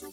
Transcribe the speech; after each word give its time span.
Ja, 0.00 0.06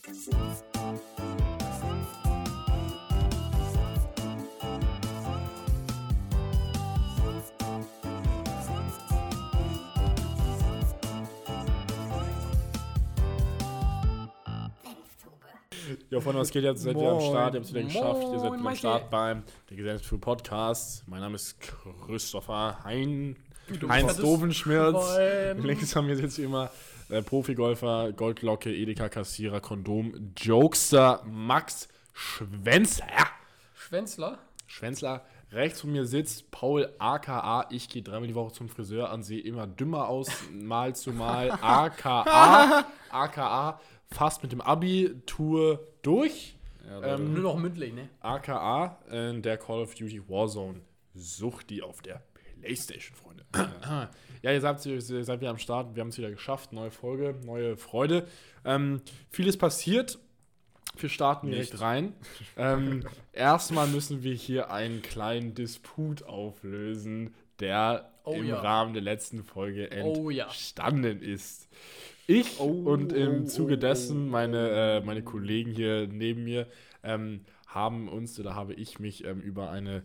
von 16.20 16.36
was 16.36 16.50
geht 16.50 16.64
jetzt? 16.64 16.82
Seid 16.82 16.98
ihr 16.98 17.08
am. 17.08 17.22
Start? 17.22 17.54
Ihr 17.54 17.60
habt 17.60 17.66
es 17.66 17.72
wieder 17.72 17.84
geschafft. 17.84 18.24
Ihr 18.24 18.40
seid 18.40 18.54
am. 18.54 18.76
Start 18.76 19.12
beim 19.12 19.44
der 19.70 19.78
Gesellschaft 19.78 20.20
Podcast. 20.20 21.08
Mein 21.08 21.20
Name 21.20 21.36
ist 21.36 21.58
Christopher 22.08 22.84
Hein, 22.84 23.36
Heinz 23.88 24.18
Dovenschmerz. 24.18 25.16
Links 25.58 25.96
haben 25.96 26.08
wir 26.08 26.16
jetzt 26.16 26.40
wie 26.40 26.44
immer 26.44 26.72
äh, 27.10 27.22
Profigolfer, 27.22 28.14
Goldglocke, 28.14 28.70
Edeka-Kassierer, 28.74 29.60
Kondom, 29.62 30.34
Jokester, 30.38 31.24
Max 31.26 31.88
Schwänzler. 32.14 33.08
Schwänzler? 33.74 34.40
Schwänzler. 34.68 35.26
Rechts 35.52 35.82
von 35.82 35.92
mir 35.92 36.06
sitzt 36.06 36.50
Paul 36.52 36.90
aka 36.98 37.68
Ich 37.70 37.88
gehe 37.90 38.02
dreimal 38.02 38.28
die 38.28 38.36
Woche 38.36 38.54
zum 38.54 38.68
Friseur 38.68 39.12
an, 39.12 39.22
sehe 39.22 39.40
immer 39.42 39.68
dümmer 39.68 40.08
aus, 40.10 40.28
mal 40.52 40.96
zu 40.96 41.12
mal. 41.12 41.52
aka 41.52 42.86
aka 43.12 43.80
fast 44.12 44.44
mit 44.44 44.52
dem 44.52 44.62
Abitur 44.62 45.86
durch. 46.02 46.58
Ähm, 47.04 47.34
Nur 47.34 47.44
noch 47.44 47.58
mündlich, 47.58 47.94
ne? 47.94 48.10
aka 48.22 49.00
in 49.10 49.42
der 49.42 49.58
Call 49.58 49.82
of 49.82 49.96
Duty 49.96 50.28
Warzone 50.30 50.82
Sucht 51.14 51.70
die 51.70 51.82
auf 51.82 52.02
der 52.02 52.22
Playstation, 52.62 53.16
Freunde. 53.16 53.46
ja, 54.46 54.52
ihr 54.52 54.62
seid, 54.62 54.86
ihr 54.86 55.02
seid 55.02 55.42
wieder 55.42 55.50
am 55.50 55.58
Start. 55.58 55.96
Wir 55.96 56.02
haben 56.02 56.10
es 56.10 56.20
wieder 56.20 56.30
geschafft. 56.30 56.72
Neue 56.72 56.92
Folge, 56.92 57.34
neue 57.44 57.78
Freude. 57.78 58.28
Ähm, 58.64 59.02
vieles 59.32 59.58
passiert. 59.58 60.20
Wir 61.00 61.10
starten 61.10 61.48
direkt 61.48 61.72
Nicht. 61.74 61.82
rein. 61.82 62.14
Ähm, 62.56 63.08
erstmal 63.34 63.88
müssen 63.88 64.22
wir 64.22 64.36
hier 64.36 64.70
einen 64.70 65.02
kleinen 65.02 65.56
Disput 65.56 66.22
auflösen, 66.24 67.34
der 67.60 68.12
Oh 68.24 68.34
im 68.34 68.46
ja. 68.46 68.60
Rahmen 68.60 68.94
der 68.94 69.02
letzten 69.02 69.44
Folge 69.44 69.90
Oh 70.04 70.30
ja. 70.30 70.46
entstanden 70.46 71.24
ist. 71.24 71.68
Ich 72.28 72.60
und 72.60 73.14
im 73.14 73.46
oh, 73.46 73.48
Zuge 73.48 73.74
oh, 73.74 73.78
dessen 73.78 74.30
meine, 74.30 74.70
äh, 74.70 75.02
meine 75.02 75.24
Kollegen 75.24 75.72
hier 75.72 76.08
neben 76.08 76.44
mir 76.44 76.68
ähm, 77.04 77.42
haben 77.66 78.08
uns 78.08 78.40
oder 78.40 78.54
habe 78.54 78.74
ich 78.74 79.00
mich 79.00 79.26
ähm, 79.26 79.42
über 79.42 79.72
eine, 79.72 80.04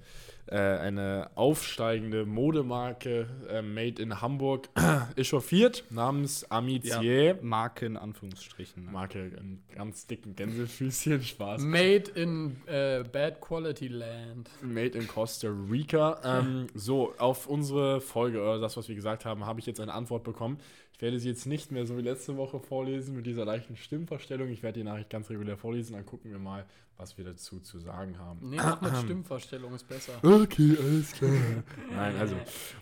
äh, 0.50 0.56
eine 0.56 1.30
aufsteigende 1.36 2.26
Modemarke 2.26 3.28
äh, 3.48 3.62
made 3.62 4.02
in 4.02 4.20
Hamburg 4.20 4.68
echauffiert 5.16 5.84
namens 5.90 6.50
Amitié. 6.50 7.36
Marke 7.40 7.86
in 7.86 7.96
Anführungsstrichen. 7.96 8.84
ne? 8.86 8.90
Marke 8.90 9.20
in 9.20 9.62
ganz 9.74 10.06
dicken 10.06 10.34
Gänsefüßchen, 10.34 11.22
Spaß. 11.22 11.62
Made 11.62 12.10
in 12.14 12.56
äh, 12.66 13.04
Bad 13.04 13.40
Quality 13.40 13.88
Land. 13.88 14.50
Made 14.62 14.98
in 14.98 15.06
Costa 15.06 15.48
Rica. 15.48 16.20
Ähm, 16.24 16.66
so, 16.74 17.14
auf 17.18 17.46
unsere 17.46 18.00
Folge 18.00 18.42
oder 18.42 18.58
das, 18.58 18.76
was 18.76 18.88
wir 18.88 18.96
gesagt 18.96 19.24
haben, 19.24 19.46
habe 19.46 19.60
ich 19.60 19.66
jetzt 19.66 19.80
eine 19.80 19.94
Antwort 19.94 20.24
bekommen. 20.24 20.58
Ich 21.00 21.02
werde 21.02 21.18
sie 21.18 21.30
jetzt 21.30 21.46
nicht 21.46 21.72
mehr 21.72 21.86
so 21.86 21.96
wie 21.96 22.02
letzte 22.02 22.36
Woche 22.36 22.60
vorlesen 22.60 23.16
mit 23.16 23.24
dieser 23.24 23.46
leichten 23.46 23.74
Stimmverstellung. 23.74 24.50
Ich 24.50 24.62
werde 24.62 24.80
die 24.80 24.84
Nachricht 24.84 25.08
ganz 25.08 25.30
regulär 25.30 25.56
vorlesen, 25.56 25.94
dann 25.94 26.04
gucken 26.04 26.30
wir 26.30 26.38
mal, 26.38 26.66
was 26.98 27.16
wir 27.16 27.24
dazu 27.24 27.58
zu 27.58 27.78
sagen 27.78 28.18
haben. 28.18 28.50
Nee, 28.50 28.56
mach 28.58 28.82
mit 28.82 28.94
Stimmverstellung 28.98 29.74
ist 29.74 29.88
besser. 29.88 30.12
Okay, 30.22 30.76
alles 30.78 31.12
klar. 31.12 31.30
Nein, 31.90 32.16
also, 32.16 32.36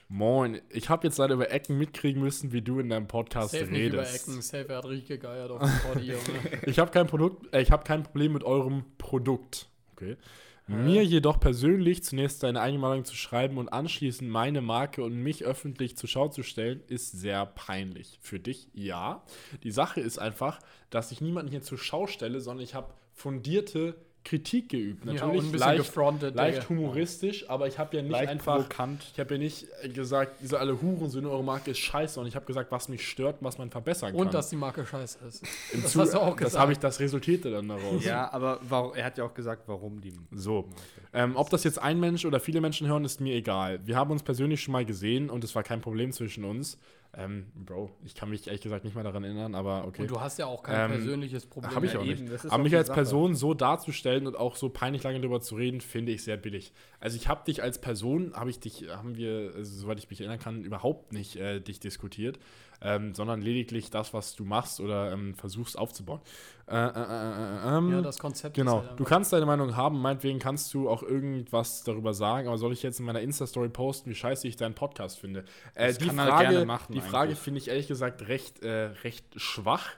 moin. 0.09 0.61
Ich 0.71 0.89
habe 0.89 1.07
jetzt 1.07 1.19
leider 1.19 1.35
über 1.35 1.53
Ecken 1.53 1.79
mitkriegen 1.79 2.21
müssen, 2.21 2.51
wie 2.51 2.61
du 2.61 2.81
in 2.81 2.89
deinem 2.89 3.07
Podcast 3.07 3.53
Safe 3.53 3.67
nicht 3.67 3.93
über 3.93 3.99
redest. 3.99 4.29
Ecken. 4.29 4.43
Safe, 4.43 4.75
hat 4.75 4.87
richtig 4.87 5.21
gegeiert 5.21 5.53
auf 5.53 5.61
dem 5.61 5.89
Body, 5.89 6.07
Junge. 6.09 6.67
Ich 6.67 6.81
habe 6.81 6.91
kein 6.91 7.07
Produkt, 7.07 7.55
äh, 7.55 7.63
ich 7.63 7.71
habe 7.71 7.85
kein 7.85 8.03
Problem 8.03 8.33
mit 8.33 8.43
eurem 8.43 8.83
Produkt. 8.99 9.69
Okay. 9.93 10.17
Mir 10.69 11.03
jedoch 11.03 11.41
persönlich 11.41 12.05
zunächst 12.05 12.45
eine 12.45 12.61
Einmalung 12.61 13.07
zu 13.07 13.17
schreiben 13.17 13.57
und 13.57 13.71
anschließend 13.71 14.31
meine 14.31 14.61
Marke 14.61 15.03
und 15.03 15.15
mich 15.15 15.45
öffentlich 15.45 15.97
zur 15.97 16.11
Schau 16.11 16.29
zu 16.29 16.43
stellen, 16.43 16.83
ist 16.89 17.13
sehr 17.13 17.47
peinlich. 17.47 18.19
Für 18.21 18.39
dich 18.39 18.69
ja. 18.75 19.25
Die 19.63 19.71
Sache 19.71 20.01
ist 20.01 20.19
einfach, 20.19 20.61
dass 20.91 21.11
ich 21.11 21.23
niemanden 21.23 21.51
hier 21.51 21.63
zur 21.63 21.79
Schau 21.79 22.07
stelle, 22.07 22.43
sondern 22.43 22.65
ich 22.65 22.75
habe 22.75 22.93
fundierte 23.15 23.97
Kritik 24.29 24.69
geübt. 24.69 25.05
Ja, 25.07 25.13
Natürlich 25.15 25.41
und 25.41 25.47
ein 25.47 25.53
bisschen 25.53 25.69
leicht, 25.69 25.79
gefrontet, 25.79 26.35
leicht 26.35 26.69
humoristisch, 26.69 27.49
aber 27.49 27.67
ich 27.67 27.79
habe 27.79 27.97
ja 27.97 28.03
nicht 28.03 28.13
Leicht 28.13 28.29
einfach 28.29 28.57
provokant. 28.57 29.07
ich 29.13 29.19
habe 29.21 29.35
ja 29.35 29.39
nicht 29.39 29.67
gesagt, 29.95 30.41
diese 30.43 30.59
alle 30.61 30.81
Hurensöhne, 30.83 31.31
eure 31.31 31.43
Marke 31.45 31.71
ist 31.71 31.79
scheiße, 31.79 32.15
sondern 32.15 32.29
ich 32.29 32.37
habe 32.37 32.45
gesagt, 32.45 32.71
was 32.71 32.89
mich 32.89 33.09
stört 33.09 33.41
und 33.41 33.47
was 33.47 33.57
man 33.59 33.71
verbessern 33.71 34.11
kann. 34.13 34.21
Und 34.21 34.35
dass 34.35 34.51
die 34.51 34.57
Marke 34.57 34.85
scheiße 34.85 35.19
ist. 35.27 35.43
Im 35.73 35.83
das 35.83 35.93
Zu- 35.93 36.01
hast 36.01 36.13
du 36.15 36.19
auch 36.19 36.37
Das 36.37 36.45
gesagt. 36.49 36.61
habe 36.61 36.73
ich, 36.73 36.79
das 36.79 37.01
resultierte 37.01 37.51
dann 37.51 37.69
daraus. 37.69 38.05
Ja, 38.05 38.31
aber 38.33 38.61
warum, 38.69 38.95
er 38.95 39.05
hat 39.05 39.17
ja 39.17 39.25
auch 39.25 39.35
gesagt, 39.35 39.63
warum 39.67 40.01
die. 40.01 40.13
So. 40.33 40.69
Ähm, 41.15 41.35
ob 41.37 41.49
das 41.51 41.65
jetzt 41.65 41.81
ein 41.81 41.99
Mensch 41.99 42.25
oder 42.27 42.39
viele 42.39 42.61
Menschen 42.61 42.87
hören, 42.87 43.05
ist 43.05 43.21
mir 43.21 43.35
egal. 43.35 43.81
Wir 43.87 43.97
haben 43.97 44.11
uns 44.11 44.23
persönlich 44.23 44.61
schon 44.63 44.73
mal 44.73 44.85
gesehen 44.85 45.31
und 45.31 45.43
es 45.43 45.55
war 45.55 45.63
kein 45.63 45.81
Problem 45.81 46.13
zwischen 46.13 46.45
uns. 46.45 46.79
Ähm, 47.15 47.47
Bro, 47.55 47.91
ich 48.05 48.15
kann 48.15 48.29
mich 48.29 48.47
ehrlich 48.47 48.61
gesagt 48.61 48.85
nicht 48.85 48.95
mal 48.95 49.03
daran 49.03 49.25
erinnern, 49.25 49.55
aber 49.55 49.87
okay. 49.87 50.03
Und 50.03 50.11
du 50.11 50.21
hast 50.21 50.39
ja 50.39 50.47
auch 50.47 50.63
kein 50.63 50.91
Ähm, 50.91 50.97
persönliches 50.99 51.47
Problem. 51.47 51.75
Habe 51.75 51.87
ich 51.87 51.97
auch 51.97 52.05
eben, 52.05 52.25
nicht. 52.25 52.45
ist 52.45 52.53
Aber 52.53 52.63
mich 52.63 52.77
als 52.77 52.89
Sache. 52.89 52.97
Person 52.97 53.35
so 53.35 53.55
darzustellen 53.55 54.27
und 54.27 54.37
auch 54.37 54.57
so 54.57 54.69
peinlich 54.69 55.03
lange 55.03 55.19
darüber 55.19 55.41
zu 55.41 55.57
reden, 55.57 55.81
finde 55.81 56.13
ich 56.13 56.23
sehr 56.23 56.37
billig. 56.37 56.73
Also 57.01 57.17
ich 57.17 57.27
habe 57.27 57.45
dich 57.47 57.63
als 57.63 57.81
Person, 57.81 58.35
habe 58.35 58.51
ich 58.51 58.61
dich, 58.61 58.89
haben 58.91 59.17
wir, 59.17 59.53
also, 59.57 59.81
soweit 59.81 59.99
ich 59.99 60.11
mich 60.11 60.21
erinnern 60.21 60.39
kann, 60.39 60.63
überhaupt 60.63 61.13
nicht 61.13 61.37
äh, 61.37 61.61
dich 61.61 61.81
diskutiert, 61.81 62.39
ähm, 62.81 63.15
sondern 63.15 63.41
lediglich 63.43 63.91
das, 63.91 64.15
was 64.15 64.37
du 64.37 64.45
machst 64.45 64.81
oder 64.81 65.13
ähm, 65.13 65.35
versuchst 65.35 65.79
aufzubauen. 65.79 66.21
Äh, 66.69 66.77
äh, 66.77 66.89
äh, 66.89 67.73
äh, 67.73 67.77
ähm, 67.79 67.91
Ja, 67.93 68.01
das 68.03 68.19
Konzept 68.19 68.55
Genau. 68.55 68.81
ist 68.81 68.89
halt 68.91 69.01
Du 69.01 69.05
kannst 69.05 69.33
deine 69.33 69.47
Meinung 69.47 69.75
haben, 69.75 70.01
meinetwegen 70.01 70.39
kannst 70.39 70.73
du 70.75 70.89
auch 70.89 71.03
irgendwas 71.03 71.83
darüber 71.83 72.13
sagen, 72.15 72.47
aber 72.49 72.59
soll 72.59 72.73
ich 72.73 72.83
jetzt 72.83 73.01
in 73.01 73.07
meiner 73.07 73.21
Insta-Story 73.21 73.71
posten, 73.71 74.11
wie 74.11 74.15
scheiße 74.15 74.47
ich 74.47 74.57
deinen 74.57 74.75
Podcast 74.75 75.19
finde? 75.19 75.45
Äh, 75.75 75.89
Das 75.89 75.99
die 75.99 76.07
kann 76.07 76.17
Frage, 76.17 76.49
gerne 76.51 76.67
machen, 76.67 76.93
die 76.93 77.01
Frage 77.01 77.37
finde 77.37 77.59
ich 77.59 77.69
ehrlich 77.69 77.89
gesagt 77.89 78.29
recht, 78.29 78.63
äh, 78.63 78.91
recht 79.03 79.25
schwach. 79.37 79.91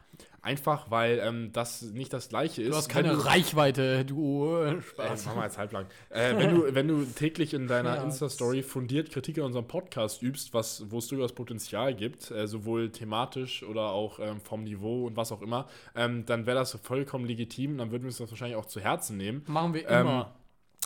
Einfach 0.43 0.91
weil 0.91 1.19
ähm, 1.23 1.53
das 1.53 1.83
nicht 1.83 2.13
das 2.15 2.31
gleiche 2.31 2.63
ist. 2.63 2.71
Du 2.71 2.77
hast 2.77 2.89
keine 2.89 3.11
du, 3.11 3.27
Reichweite, 3.27 4.07
du 4.07 4.57
äh, 4.57 4.81
Spaß. 4.81 5.27
mach 5.27 5.37
mal 5.37 5.45
jetzt 5.45 5.59
halblang. 5.59 5.85
Äh, 6.09 6.37
wenn, 6.39 6.55
du, 6.55 6.75
wenn 6.75 6.89
du 6.89 7.05
täglich 7.05 7.53
in 7.53 7.67
deiner 7.67 7.97
Ja, 7.97 8.03
Insta-Story 8.05 8.63
fundiert 8.63 9.11
Kritik 9.11 9.37
an 9.39 9.45
unserem 9.45 9.69
Podcast 9.69 10.23
übst, 10.23 10.55
was, 10.55 10.91
wo 10.91 10.99
es 10.99 11.09
durchaus 11.09 11.35
Potenzial 11.35 11.95
gibt, 11.95 12.31
äh, 12.31 12.47
sowohl 12.47 12.91
thematisch 12.91 13.63
oder 13.63 13.91
auch 13.91 14.19
ähm, 14.19 14.41
vom 14.41 14.65
Niveau 14.65 15.07
und 15.07 15.17
was 15.17 15.31
auch 15.31 15.43
immer, 15.43 15.69
ähm, 15.95 16.25
dann 16.25 16.47
wäre 16.47 16.57
das 16.57 16.73
vollkommen 16.83 17.27
legitim. 17.27 17.77
Dann 17.77 17.91
würden 17.91 18.05
wir 18.05 18.09
uns 18.09 18.17
das 18.19 18.31
wahrscheinlich 18.31 18.57
auch 18.57 18.67
zu 18.67 18.81
Herzen 18.81 19.19
nehmen. 19.19 19.43
Machen 19.47 19.75
wir 19.75 19.89
Ähm, 19.91 20.01
immer. 20.01 20.35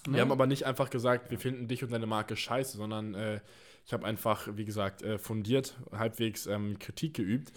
Ne? 0.06 0.14
Wir 0.14 0.20
haben 0.20 0.32
aber 0.32 0.46
nicht 0.46 0.66
einfach 0.66 0.90
gesagt, 0.90 1.30
wir 1.30 1.38
finden 1.38 1.68
dich 1.68 1.84
und 1.84 1.92
deine 1.92 2.06
Marke 2.06 2.36
scheiße, 2.36 2.76
sondern 2.76 3.14
äh, 3.14 3.40
ich 3.86 3.92
habe 3.92 4.04
einfach, 4.04 4.48
wie 4.54 4.64
gesagt, 4.64 5.02
äh, 5.02 5.18
fundiert 5.18 5.74
halbwegs 5.92 6.46
ähm, 6.46 6.78
Kritik 6.78 7.14
geübt. 7.14 7.52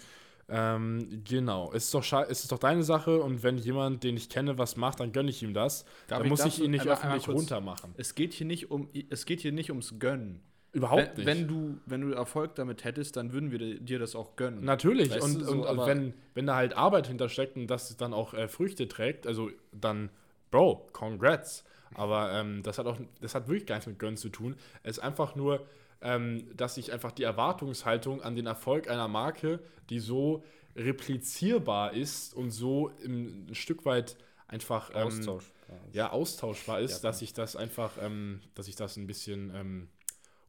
Ähm, 0.50 1.22
genau, 1.28 1.70
es 1.74 1.84
ist, 1.84 1.94
doch 1.94 2.04
es 2.28 2.40
ist 2.42 2.50
doch 2.52 2.58
deine 2.58 2.82
Sache 2.82 3.20
und 3.20 3.42
wenn 3.42 3.58
jemand, 3.58 4.02
den 4.02 4.16
ich 4.16 4.30
kenne, 4.30 4.56
was 4.56 4.76
macht, 4.76 5.00
dann 5.00 5.12
gönne 5.12 5.28
ich 5.28 5.42
ihm 5.42 5.52
das. 5.52 5.84
Darf 6.06 6.18
dann 6.18 6.24
ich 6.26 6.30
muss 6.30 6.44
ich 6.46 6.62
ihn 6.62 6.70
nicht 6.70 6.82
einmal- 6.82 6.96
einmal 6.96 7.08
öffentlich 7.18 7.26
kurz- 7.26 7.38
runtermachen. 7.40 7.94
Es 7.98 8.14
geht 8.14 8.32
hier 8.32 8.46
nicht 8.46 8.70
um, 8.70 8.88
es 9.10 9.26
geht 9.26 9.40
hier 9.40 9.52
nicht 9.52 9.70
ums 9.70 9.98
Gönnen. 9.98 10.40
Überhaupt 10.72 11.02
wenn, 11.02 11.14
nicht. 11.16 11.26
Wenn 11.26 11.48
du, 11.48 11.78
wenn 11.86 12.00
du 12.02 12.12
Erfolg 12.12 12.54
damit 12.54 12.84
hättest, 12.84 13.16
dann 13.16 13.32
würden 13.32 13.50
wir 13.50 13.80
dir 13.80 13.98
das 13.98 14.14
auch 14.14 14.36
gönnen. 14.36 14.64
Natürlich, 14.64 15.10
Weißt 15.10 15.22
und, 15.22 15.44
so, 15.44 15.68
und 15.68 15.86
wenn, 15.86 16.14
wenn 16.34 16.46
da 16.46 16.56
halt 16.56 16.74
Arbeit 16.76 17.06
hintersteckt 17.08 17.56
und 17.56 17.66
das 17.68 17.96
dann 17.96 18.12
auch 18.14 18.32
äh, 18.34 18.48
Früchte 18.48 18.86
trägt, 18.88 19.26
also 19.26 19.50
dann, 19.72 20.10
Bro, 20.50 20.88
congrats. 20.92 21.64
Aber 21.94 22.32
ähm, 22.32 22.62
das, 22.62 22.78
hat 22.78 22.86
auch, 22.86 22.98
das 23.20 23.34
hat 23.34 23.48
wirklich 23.48 23.66
gar 23.66 23.76
nichts 23.76 23.86
mit 23.88 23.98
Gönnen 23.98 24.18
zu 24.18 24.28
tun. 24.28 24.56
Es 24.82 24.98
ist 24.98 25.02
einfach 25.02 25.36
nur, 25.36 25.66
ähm, 26.00 26.44
dass 26.56 26.76
ich 26.76 26.92
einfach 26.92 27.12
die 27.12 27.24
Erwartungshaltung 27.24 28.22
an 28.22 28.36
den 28.36 28.46
Erfolg 28.46 28.88
einer 28.88 29.08
Marke, 29.08 29.60
die 29.90 29.98
so 29.98 30.44
replizierbar 30.76 31.92
ist 31.92 32.34
und 32.34 32.50
so 32.50 32.90
im, 33.02 33.46
ein 33.48 33.54
Stück 33.54 33.84
weit 33.84 34.16
einfach 34.46 34.90
ähm, 34.94 35.08
Austausch. 35.08 35.44
ja, 35.92 36.10
austauschbar 36.10 36.80
ist, 36.80 37.02
Ja, 37.02 37.10
dass 37.10 37.22
ich 37.22 37.32
das 37.32 37.56
einfach, 37.56 37.98
ähm, 38.00 38.40
dass 38.54 38.68
ich 38.68 38.76
das 38.76 38.96
ein 38.96 39.06
bisschen 39.06 39.52
ähm, 39.54 39.88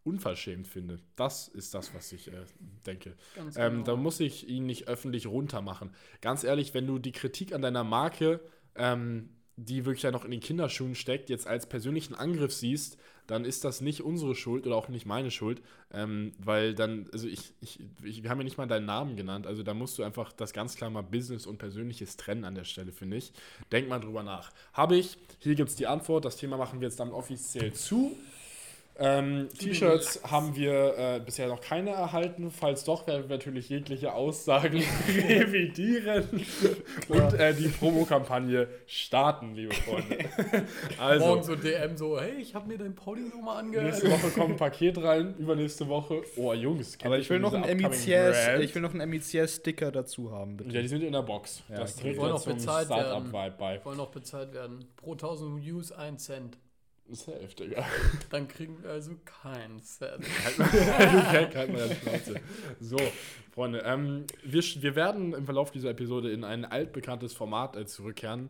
unverschämt 0.04 0.68
finde. 0.68 1.00
Das 1.16 1.48
ist 1.48 1.74
das, 1.74 1.94
was 1.94 2.12
ich 2.12 2.30
äh, 2.30 2.46
denke. 2.86 3.16
Ähm, 3.38 3.54
genau. 3.56 3.84
da 3.84 3.96
muss 3.96 4.20
ich 4.20 4.48
ihn 4.48 4.66
nicht 4.66 4.88
öffentlich 4.88 5.28
runtermachen. 5.28 5.94
Ganz 6.22 6.44
ehrlich, 6.44 6.74
wenn 6.74 6.88
du 6.88 7.00
die 7.00 7.12
Kritik 7.12 7.54
an 7.54 7.62
deiner 7.62 7.84
Marke, 7.84 8.40
ähm, 8.76 9.30
die 9.66 9.86
wirklich 9.86 10.04
ja 10.04 10.12
noch 10.12 10.26
in 10.26 10.32
den 10.32 10.40
Kinderschuhen 10.40 10.96
steckt, 10.96 11.30
jetzt 11.30 11.48
als 11.48 11.68
persönlichen 11.68 12.16
Angriff 12.16 12.54
siehst, 12.54 12.98
dann 13.28 13.46
ist 13.46 13.64
das 13.64 13.82
nicht 13.82 14.02
unsere 14.02 14.34
Schuld 14.34 14.66
oder 14.66 14.76
auch 14.76 14.88
nicht 14.88 15.06
meine 15.06 15.30
Schuld, 15.30 15.62
ähm, 15.94 16.32
weil 16.40 16.74
dann, 16.74 17.08
also 17.14 17.28
ich, 17.28 17.54
ich, 17.62 17.80
ich, 18.04 18.24
wir 18.24 18.30
haben 18.30 18.40
ja 18.40 18.44
nicht 18.44 18.58
mal 18.58 18.68
deinen 18.68 18.86
Namen 18.86 19.16
genannt, 19.16 19.46
also 19.46 19.62
da 19.62 19.74
musst 19.74 20.00
du 20.00 20.04
einfach 20.04 20.32
das 20.34 20.54
ganz 20.54 20.76
klar 20.76 20.90
mal 20.90 21.04
Business 21.04 21.46
und 21.46 21.58
Persönliches 21.58 22.18
trennen 22.18 22.44
an 22.44 22.56
der 22.56 22.64
Stelle, 22.64 22.92
finde 22.92 23.18
ich. 23.18 23.32
Denk 23.72 23.88
mal 23.88 24.00
drüber 24.00 24.24
nach. 24.24 24.52
Habe 24.74 24.96
ich, 24.96 25.18
hier 25.40 25.56
gibt 25.56 25.70
es 25.70 25.76
die 25.76 25.88
Antwort, 25.88 26.26
das 26.26 26.38
Thema 26.38 26.58
machen 26.58 26.82
wir 26.82 26.88
jetzt 26.88 27.00
dann 27.00 27.12
offiziell 27.12 27.74
zu. 27.74 28.18
Ähm, 29.00 29.48
T-Shirts 29.58 30.22
haben 30.30 30.56
wir 30.56 30.98
äh, 30.98 31.22
bisher 31.24 31.48
noch 31.48 31.62
keine 31.62 31.92
erhalten. 31.92 32.52
Falls 32.52 32.84
doch, 32.84 33.08
werden 33.08 33.30
wir 33.30 33.38
natürlich 33.38 33.70
jegliche 33.70 34.14
Aussagen 34.14 34.84
revidieren 35.08 36.28
und 37.08 37.34
äh, 37.34 37.54
die 37.54 37.70
Promokampagne 37.70 38.68
starten, 38.86 39.56
liebe 39.56 39.74
Freunde. 39.74 40.18
Also, 41.00 41.26
Morgen 41.26 41.44
so 41.44 41.56
DM 41.56 41.98
so, 41.98 42.20
hey, 42.20 42.42
ich 42.42 42.54
habe 42.54 42.68
mir 42.68 42.78
dein 42.78 42.94
Pauli 42.94 43.22
nochmal 43.22 43.60
angehört. 43.60 43.88
nächste 43.88 44.12
Woche 44.12 44.30
kommt 44.32 44.52
ein 44.52 44.58
Paket 44.58 44.98
rein, 45.02 45.36
übernächste 45.38 45.88
Woche. 45.88 46.22
Oh, 46.36 46.54
Jungs, 46.54 46.98
kennt 46.98 47.06
Aber 47.06 47.20
ich 47.20 47.30
will 47.30 47.40
noch 47.40 47.54
einen 47.54 47.64
upcoming 47.64 47.90
MECS, 47.90 48.60
ich 48.62 48.76
will 48.76 48.82
noch 48.82 48.94
einen 48.94 49.10
MECS-Sticker 49.10 49.92
dazu 49.92 50.32
haben, 50.32 50.58
bitte. 50.58 50.76
Ja, 50.76 50.82
die 50.82 50.88
sind 50.88 51.04
in 51.04 51.14
der 51.14 51.22
Box. 51.22 51.64
Ja, 51.70 51.78
das 51.78 51.94
okay. 51.94 52.02
trägt 52.02 52.20
Wollen 52.20 52.38
zum 52.38 52.54
bezahlt 52.54 52.90
werden. 52.90 53.02
Startup-Vibe 53.06 53.56
bei. 53.58 53.86
Wollen 53.86 53.98
noch 53.98 54.12
bezahlt 54.12 54.54
werden. 54.54 54.86
Pro 54.98 55.14
1000 55.14 55.64
Views 55.64 55.92
1 55.92 56.24
Cent. 56.24 56.58
Safe, 57.14 57.48
Digga. 57.58 57.86
Dann 58.30 58.48
kriegen 58.48 58.82
wir 58.82 58.92
also 58.92 59.12
keinen 59.26 59.82
Cent. 59.82 60.24
halt 60.58 61.72
mal 61.72 61.80
deine 61.80 61.96
Schnauze. 61.96 62.36
So, 62.80 62.98
Freunde, 63.52 63.84
ähm, 63.86 64.26
wir, 64.44 64.62
wir 64.62 64.96
werden 64.96 65.34
im 65.34 65.46
Verlauf 65.46 65.72
dieser 65.72 65.90
Episode 65.90 66.32
in 66.32 66.44
ein 66.44 66.66
altbekanntes 66.66 67.34
Format 67.34 67.76
äh, 67.76 67.86
zurückkehren, 67.86 68.50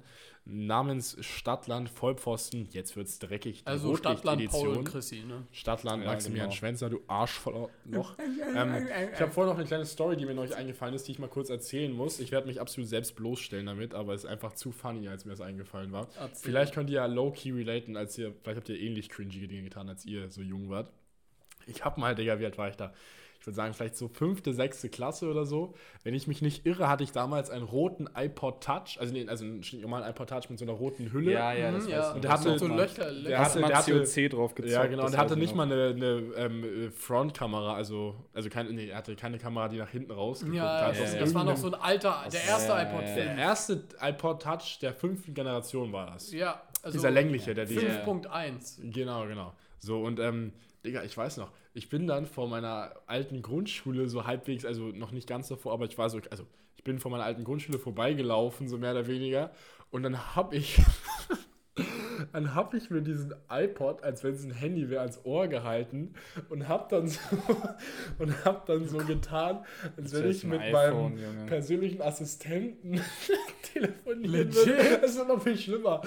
namens 0.51 1.17
Stadtland 1.21 1.89
Vollpfosten. 1.89 2.67
Jetzt 2.71 2.95
wird's 2.95 3.19
dreckig. 3.19 3.63
die 3.63 3.67
Also 3.67 3.95
Stadtland 3.95 4.49
Paul 4.49 4.69
Rotlicht-Edition. 4.69 4.77
und 4.77 4.83
Chrissy, 4.85 5.23
ne? 5.27 5.43
Stadtland 5.51 6.03
Ja, 6.03 6.11
Maximilian 6.11 6.47
genau. 6.47 6.57
Schwänzer, 6.57 6.89
du 6.89 7.01
Arsch 7.07 7.31
voller 7.31 7.69
Loch. 7.85 8.15
ähm, 8.55 8.87
ich 9.13 9.21
habe 9.21 9.31
vorhin 9.31 9.51
noch 9.51 9.57
eine 9.57 9.67
kleine 9.67 9.85
Story, 9.85 10.17
die 10.17 10.25
mir 10.25 10.33
neulich 10.33 10.55
eingefallen 10.55 10.95
ist, 10.95 11.07
die 11.07 11.11
ich 11.11 11.19
mal 11.19 11.29
kurz 11.29 11.49
erzählen 11.49 11.91
muss. 11.91 12.19
Ich 12.19 12.31
werde 12.31 12.47
mich 12.47 12.59
absolut 12.59 12.89
selbst 12.89 13.15
bloßstellen 13.15 13.65
damit, 13.65 13.93
aber 13.93 14.13
es 14.13 14.23
ist 14.23 14.29
einfach 14.29 14.53
zu 14.53 14.71
funny, 14.71 15.07
als 15.07 15.25
mir 15.25 15.31
das 15.31 15.41
eingefallen 15.41 15.91
war. 15.91 16.07
Erzähl. 16.19 16.49
Vielleicht 16.49 16.73
könnt 16.73 16.89
ihr 16.89 16.97
ja 16.97 17.05
low-key 17.05 17.51
relaten, 17.51 17.95
als 17.95 18.17
ihr, 18.17 18.33
vielleicht 18.41 18.57
habt 18.57 18.69
ihr 18.69 18.79
ähnlich 18.79 19.09
cringige 19.09 19.47
Dinge 19.47 19.63
getan, 19.63 19.87
als 19.89 20.05
ihr 20.05 20.29
so 20.29 20.41
jung 20.41 20.69
wart. 20.69 20.91
Ich 21.67 21.85
hab 21.85 21.97
mal, 21.97 22.15
Digga, 22.15 22.39
wie 22.39 22.45
alt 22.45 22.57
war 22.57 22.69
ich 22.69 22.75
da? 22.75 22.93
Ich 23.39 23.47
würde 23.47 23.55
sagen, 23.55 23.73
vielleicht 23.73 23.95
so 23.95 24.09
fünfte, 24.09 24.53
sechste 24.53 24.89
Klasse 24.89 25.29
oder 25.29 25.45
so. 25.45 25.73
Wenn 26.03 26.13
ich 26.13 26.27
mich 26.27 26.41
nicht 26.41 26.65
irre, 26.65 26.89
hatte 26.89 27.05
ich 27.05 27.13
damals 27.13 27.49
einen 27.49 27.63
roten 27.63 28.09
iPod 28.13 28.61
Touch, 28.61 28.97
also, 28.99 29.13
nee, 29.13 29.25
also 29.29 29.45
einen 29.45 29.61
normalen 29.79 30.09
iPod 30.09 30.27
Touch 30.27 30.49
mit 30.49 30.59
so 30.59 30.65
einer 30.65 30.73
roten 30.73 31.13
Hülle. 31.13 31.31
ja, 31.31 31.53
ja, 31.53 31.71
das 31.71 31.83
Mhm, 31.85 31.87
weiß 31.87 31.93
ja. 31.93 32.11
Und 32.11 32.23
der 32.25 32.31
hatte- 32.31 32.59
so 32.59 32.67
Löcher, 32.67 33.03
Der 33.05 33.11
Löcher. 33.13 33.39
Hat 33.39 33.45
hatte- 33.45 33.59
mal 33.61 33.67
der 33.69 33.77
hatte- 33.77 33.91
COC 34.03 34.27
drauf 34.29 34.55
gezockt. 34.55 34.73
Ja, 34.73 34.85
genau. 34.87 35.03
Und 35.03 35.07
das 35.07 35.13
er 35.13 35.19
hatte 35.21 35.37
nicht 35.37 35.55
noch. 35.55 35.65
mal 35.65 35.71
eine, 35.71 35.95
eine 35.95 36.33
ähm, 36.35 36.91
Frontkamera, 36.91 37.75
also, 37.75 38.15
also 38.33 38.49
keine, 38.49 38.71
nee, 38.71 38.89
er 38.89 38.97
hatte 38.97 39.15
keine 39.15 39.37
Kamera, 39.37 39.69
die 39.69 39.77
nach 39.77 39.89
hinten 39.89 40.11
rausgeguckt 40.11 40.57
Ja, 40.57 40.81
hat. 40.87 40.91
das, 40.99 41.01
Aus 41.13 41.17
das 41.19 41.33
war 41.33 41.45
noch 41.45 41.55
so 41.57 41.67
ein 41.67 41.75
alter, 41.75 42.25
der 42.31 42.43
erste 42.43 42.71
ja, 42.73 42.81
iPod 42.83 43.01
ja, 43.03 43.15
Der 43.15 43.25
5. 43.27 43.39
erste 43.39 43.83
iPod 44.01 44.41
Touch 44.43 44.79
der 44.81 44.93
fünften 44.93 45.33
Generation 45.33 45.93
war 45.93 46.07
das. 46.11 46.31
Ja, 46.33 46.61
also 46.83 46.97
Dieser 46.97 47.09
längliche, 47.11 47.53
der 47.53 47.65
die. 47.65 47.77
5.1. 47.77 48.81
Genau, 48.91 49.25
genau. 49.27 49.53
So, 49.79 50.01
und 50.03 50.19
ähm, 50.19 50.53
Digga, 50.85 51.03
ich 51.03 51.15
weiß 51.17 51.37
noch, 51.37 51.51
ich 51.73 51.89
bin 51.89 52.07
dann 52.07 52.25
vor 52.25 52.47
meiner 52.47 52.93
alten 53.07 53.41
Grundschule 53.41 54.07
so 54.09 54.25
halbwegs, 54.25 54.65
also 54.65 54.87
noch 54.87 55.11
nicht 55.11 55.27
ganz 55.27 55.47
davor, 55.47 55.73
aber 55.73 55.85
ich 55.85 55.97
war 55.97 56.09
so, 56.09 56.19
also 56.31 56.45
ich 56.77 56.83
bin 56.83 56.99
vor 56.99 57.11
meiner 57.11 57.25
alten 57.25 57.43
Grundschule 57.43 57.79
vorbeigelaufen, 57.79 58.67
so 58.69 58.77
mehr 58.77 58.91
oder 58.91 59.07
weniger. 59.07 59.51
Und 59.91 60.03
dann 60.03 60.35
hab 60.35 60.53
ich, 60.53 60.79
dann 62.31 62.55
hab 62.55 62.73
ich 62.73 62.89
mir 62.89 63.01
diesen 63.01 63.33
iPod, 63.49 64.03
als 64.03 64.23
wenn 64.23 64.33
es 64.33 64.43
ein 64.43 64.51
Handy 64.51 64.89
wäre, 64.89 65.01
ans 65.01 65.19
Ohr 65.23 65.47
gehalten 65.47 66.13
und 66.49 66.67
hab 66.67 66.89
dann 66.89 67.07
so, 67.07 67.19
und 68.19 68.45
hab 68.45 68.65
dann 68.65 68.87
so 68.87 68.97
getan, 68.97 69.65
als 69.97 70.13
wenn 70.13 70.29
ich 70.29 70.43
mit 70.43 70.61
iPhone, 70.61 71.15
meinem 71.15 71.17
Junge. 71.17 71.45
persönlichen 71.45 72.01
Assistenten 72.01 72.99
telefonieren 73.73 74.31
Legit? 74.31 74.65
würde. 74.65 74.99
Das 75.01 75.11
ist 75.11 75.27
noch 75.27 75.41
viel 75.41 75.57
schlimmer. 75.57 76.01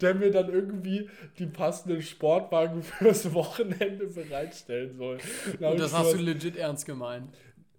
Der 0.00 0.14
mir 0.14 0.30
dann 0.30 0.52
irgendwie 0.52 1.08
die 1.38 1.46
passenden 1.46 2.02
Sportwagen 2.02 2.82
fürs 2.82 3.32
Wochenende 3.32 4.06
bereitstellen 4.06 4.96
soll. 4.96 5.18
Da 5.60 5.70
Und 5.70 5.80
das 5.80 5.92
hast 5.92 6.14
du 6.14 6.18
legit 6.18 6.56
ernst 6.56 6.86
gemeint. 6.86 7.28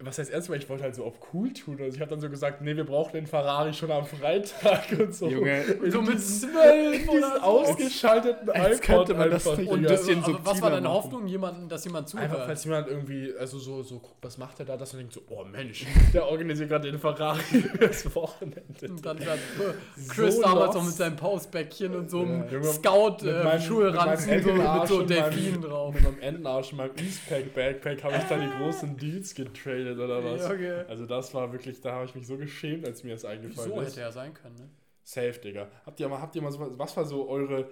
Was 0.06 0.18
heißt 0.18 0.32
erstmal, 0.32 0.58
ich 0.58 0.70
wollte 0.70 0.84
halt 0.84 0.96
so 0.96 1.04
auf 1.06 1.14
cool 1.34 1.52
tun. 1.54 1.78
Also 1.82 1.96
ich 1.96 2.02
habe 2.02 2.10
dann 2.10 2.20
so 2.20 2.30
gesagt, 2.30 2.62
nee, 2.62 2.76
wir 2.76 2.86
brauchen 2.86 3.14
den 3.14 3.28
Ferrari 3.28 3.74
schon 3.74 3.92
am 3.92 4.06
Freitag 4.06 4.86
und 5.00 5.14
so. 5.14 5.28
Junge, 5.30 5.64
So 5.90 6.02
mit 6.02 6.20
zwölf 6.22 6.98
diesen 7.02 7.10
oder 7.10 7.36
so. 7.36 7.42
ausgeschalteten 7.42 8.50
als 8.50 8.78
iPod 8.80 8.82
könnte 8.82 9.14
man 9.16 9.30
das 9.32 9.48
einfach, 9.48 9.60
nicht 9.60 9.72
Und 9.72 9.82
bisschen 9.88 10.22
äh, 10.22 10.26
aber 10.26 10.46
was 10.46 10.62
war 10.62 10.70
deine. 10.72 10.90
Hoffnung, 10.90 11.28
jemanden, 11.28 11.70
dass 11.70 11.84
jemand 11.86 12.10
zuhört? 12.10 12.30
Einfach, 12.30 12.46
falls 12.46 12.64
jemand 12.66 12.88
irgendwie, 12.88 13.34
also 13.40 13.58
so, 13.58 13.82
so 13.84 14.00
guckt, 14.00 14.18
was 14.22 14.38
macht 14.38 14.60
er 14.60 14.66
da, 14.66 14.78
dass 14.78 14.94
er 14.94 14.98
denkt 15.00 15.14
so, 15.14 15.22
oh 15.30 15.44
Mensch, 15.44 15.86
der 16.14 16.28
organisiert 16.28 16.70
gerade 16.70 16.90
den 16.92 17.00
Ferrari 17.00 17.40
fürs 17.78 18.16
Wochenende. 18.16 18.62
Und 18.90 19.06
dann 19.06 19.20
wird 19.20 19.40
Chris 20.10 20.36
So 20.36 20.42
damals 20.42 20.66
lost. 20.68 20.78
noch 20.78 20.86
mit 20.86 20.94
seinem 20.94 21.16
Pausbäckchen 21.16 21.96
und 21.96 22.10
so 22.10 22.22
einem 22.22 22.50
Junge, 22.50 22.64
Scout 22.66 23.18
mit 23.24 23.34
äh, 23.34 23.60
so, 24.42 24.54
mit 24.54 24.88
so 24.88 25.02
Delfinen 25.04 25.62
drauf. 25.62 25.94
Mit 25.94 26.04
meinem 26.04 26.20
Entenarsch 26.20 26.72
und 26.72 26.78
meinem 26.78 26.92
Eastpack 26.98 27.54
Backpack 27.54 28.04
habe 28.04 28.16
ich 28.18 28.24
dann 28.24 28.42
die 28.42 28.58
großen 28.64 28.98
Deals 28.98 29.34
getradet 29.36 29.93
oder 30.00 30.24
was. 30.24 30.50
Okay. 30.50 30.84
Also 30.88 31.06
das 31.06 31.34
war 31.34 31.52
wirklich, 31.52 31.82
da 31.82 31.94
habe 31.94 32.06
ich 32.06 32.16
mich 32.16 32.28
so 32.28 32.38
geschämt, 32.38 32.86
als 32.86 33.04
mir 33.04 33.14
das 33.14 33.26
eingefallen 33.26 33.72
So 33.72 33.82
ist. 33.82 33.88
hätte 33.88 34.02
er 34.02 34.12
sein 34.12 34.34
können, 34.34 34.56
ne? 34.58 34.70
Safe, 35.04 35.34
Digga. 35.40 35.68
Habt 35.86 36.00
ihr 36.00 36.08
mal, 36.10 36.22
habt 36.22 36.36
ihr 36.36 36.42
mal 36.42 36.52
so, 36.52 36.60
was 36.80 36.96
war 36.96 37.06
so 37.06 37.28
eure, 37.30 37.70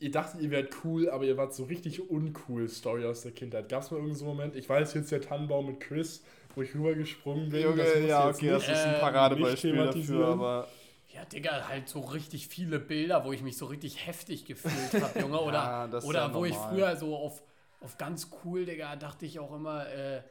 ihr 0.00 0.10
dachtet, 0.10 0.40
ihr 0.42 0.50
wärt 0.50 0.72
cool, 0.84 1.08
aber 1.10 1.24
ihr 1.24 1.36
wart 1.36 1.54
so 1.54 1.64
richtig 1.64 2.10
uncool 2.10 2.68
Story 2.68 3.04
aus 3.06 3.22
der 3.22 3.32
Kindheit. 3.32 3.68
Gab 3.68 3.82
es 3.82 3.90
mal 3.90 3.98
irgendeinen 3.98 4.18
so 4.18 4.24
einen 4.26 4.36
Moment? 4.36 4.56
Ich 4.56 4.68
weiß 4.68 4.94
jetzt 4.94 5.12
der 5.12 5.20
Tannenbaum 5.20 5.66
mit 5.66 5.80
Chris, 5.80 6.24
wo 6.54 6.62
ich 6.62 6.74
rübergesprungen 6.74 7.48
bin. 7.50 7.62
Junge, 7.62 7.82
das 7.84 8.08
ja, 8.08 8.28
okay, 8.28 8.50
das 8.50 8.68
ist 8.68 8.86
ein 8.86 8.94
Ähm, 8.94 9.00
Paradebeispiel 9.00 9.74
dafür, 9.76 10.26
aber 10.26 10.68
Ja, 11.12 11.24
Digga, 11.24 11.68
halt 11.68 11.88
so 11.88 12.00
richtig 12.00 12.48
viele 12.48 12.80
Bilder, 12.80 13.24
wo 13.24 13.32
ich 13.32 13.42
mich 13.42 13.56
so 13.56 13.66
richtig 13.66 14.06
heftig 14.06 14.46
gefühlt 14.46 15.00
habe, 15.00 15.20
Junge. 15.20 15.40
Oder, 15.42 15.58
Ja, 15.58 15.86
das 15.86 16.04
ist 16.04 16.10
oder 16.10 16.20
ja 16.20 16.34
wo 16.34 16.44
ich 16.44 16.54
normal. 16.54 16.74
früher 16.74 16.96
so 16.96 17.16
auf, 17.16 17.42
auf 17.80 17.96
ganz 17.98 18.30
cool, 18.44 18.64
Digga, 18.66 18.96
dachte 18.96 19.24
ich 19.26 19.38
auch 19.38 19.54
immer, 19.54 19.88
äh, 19.88 20.22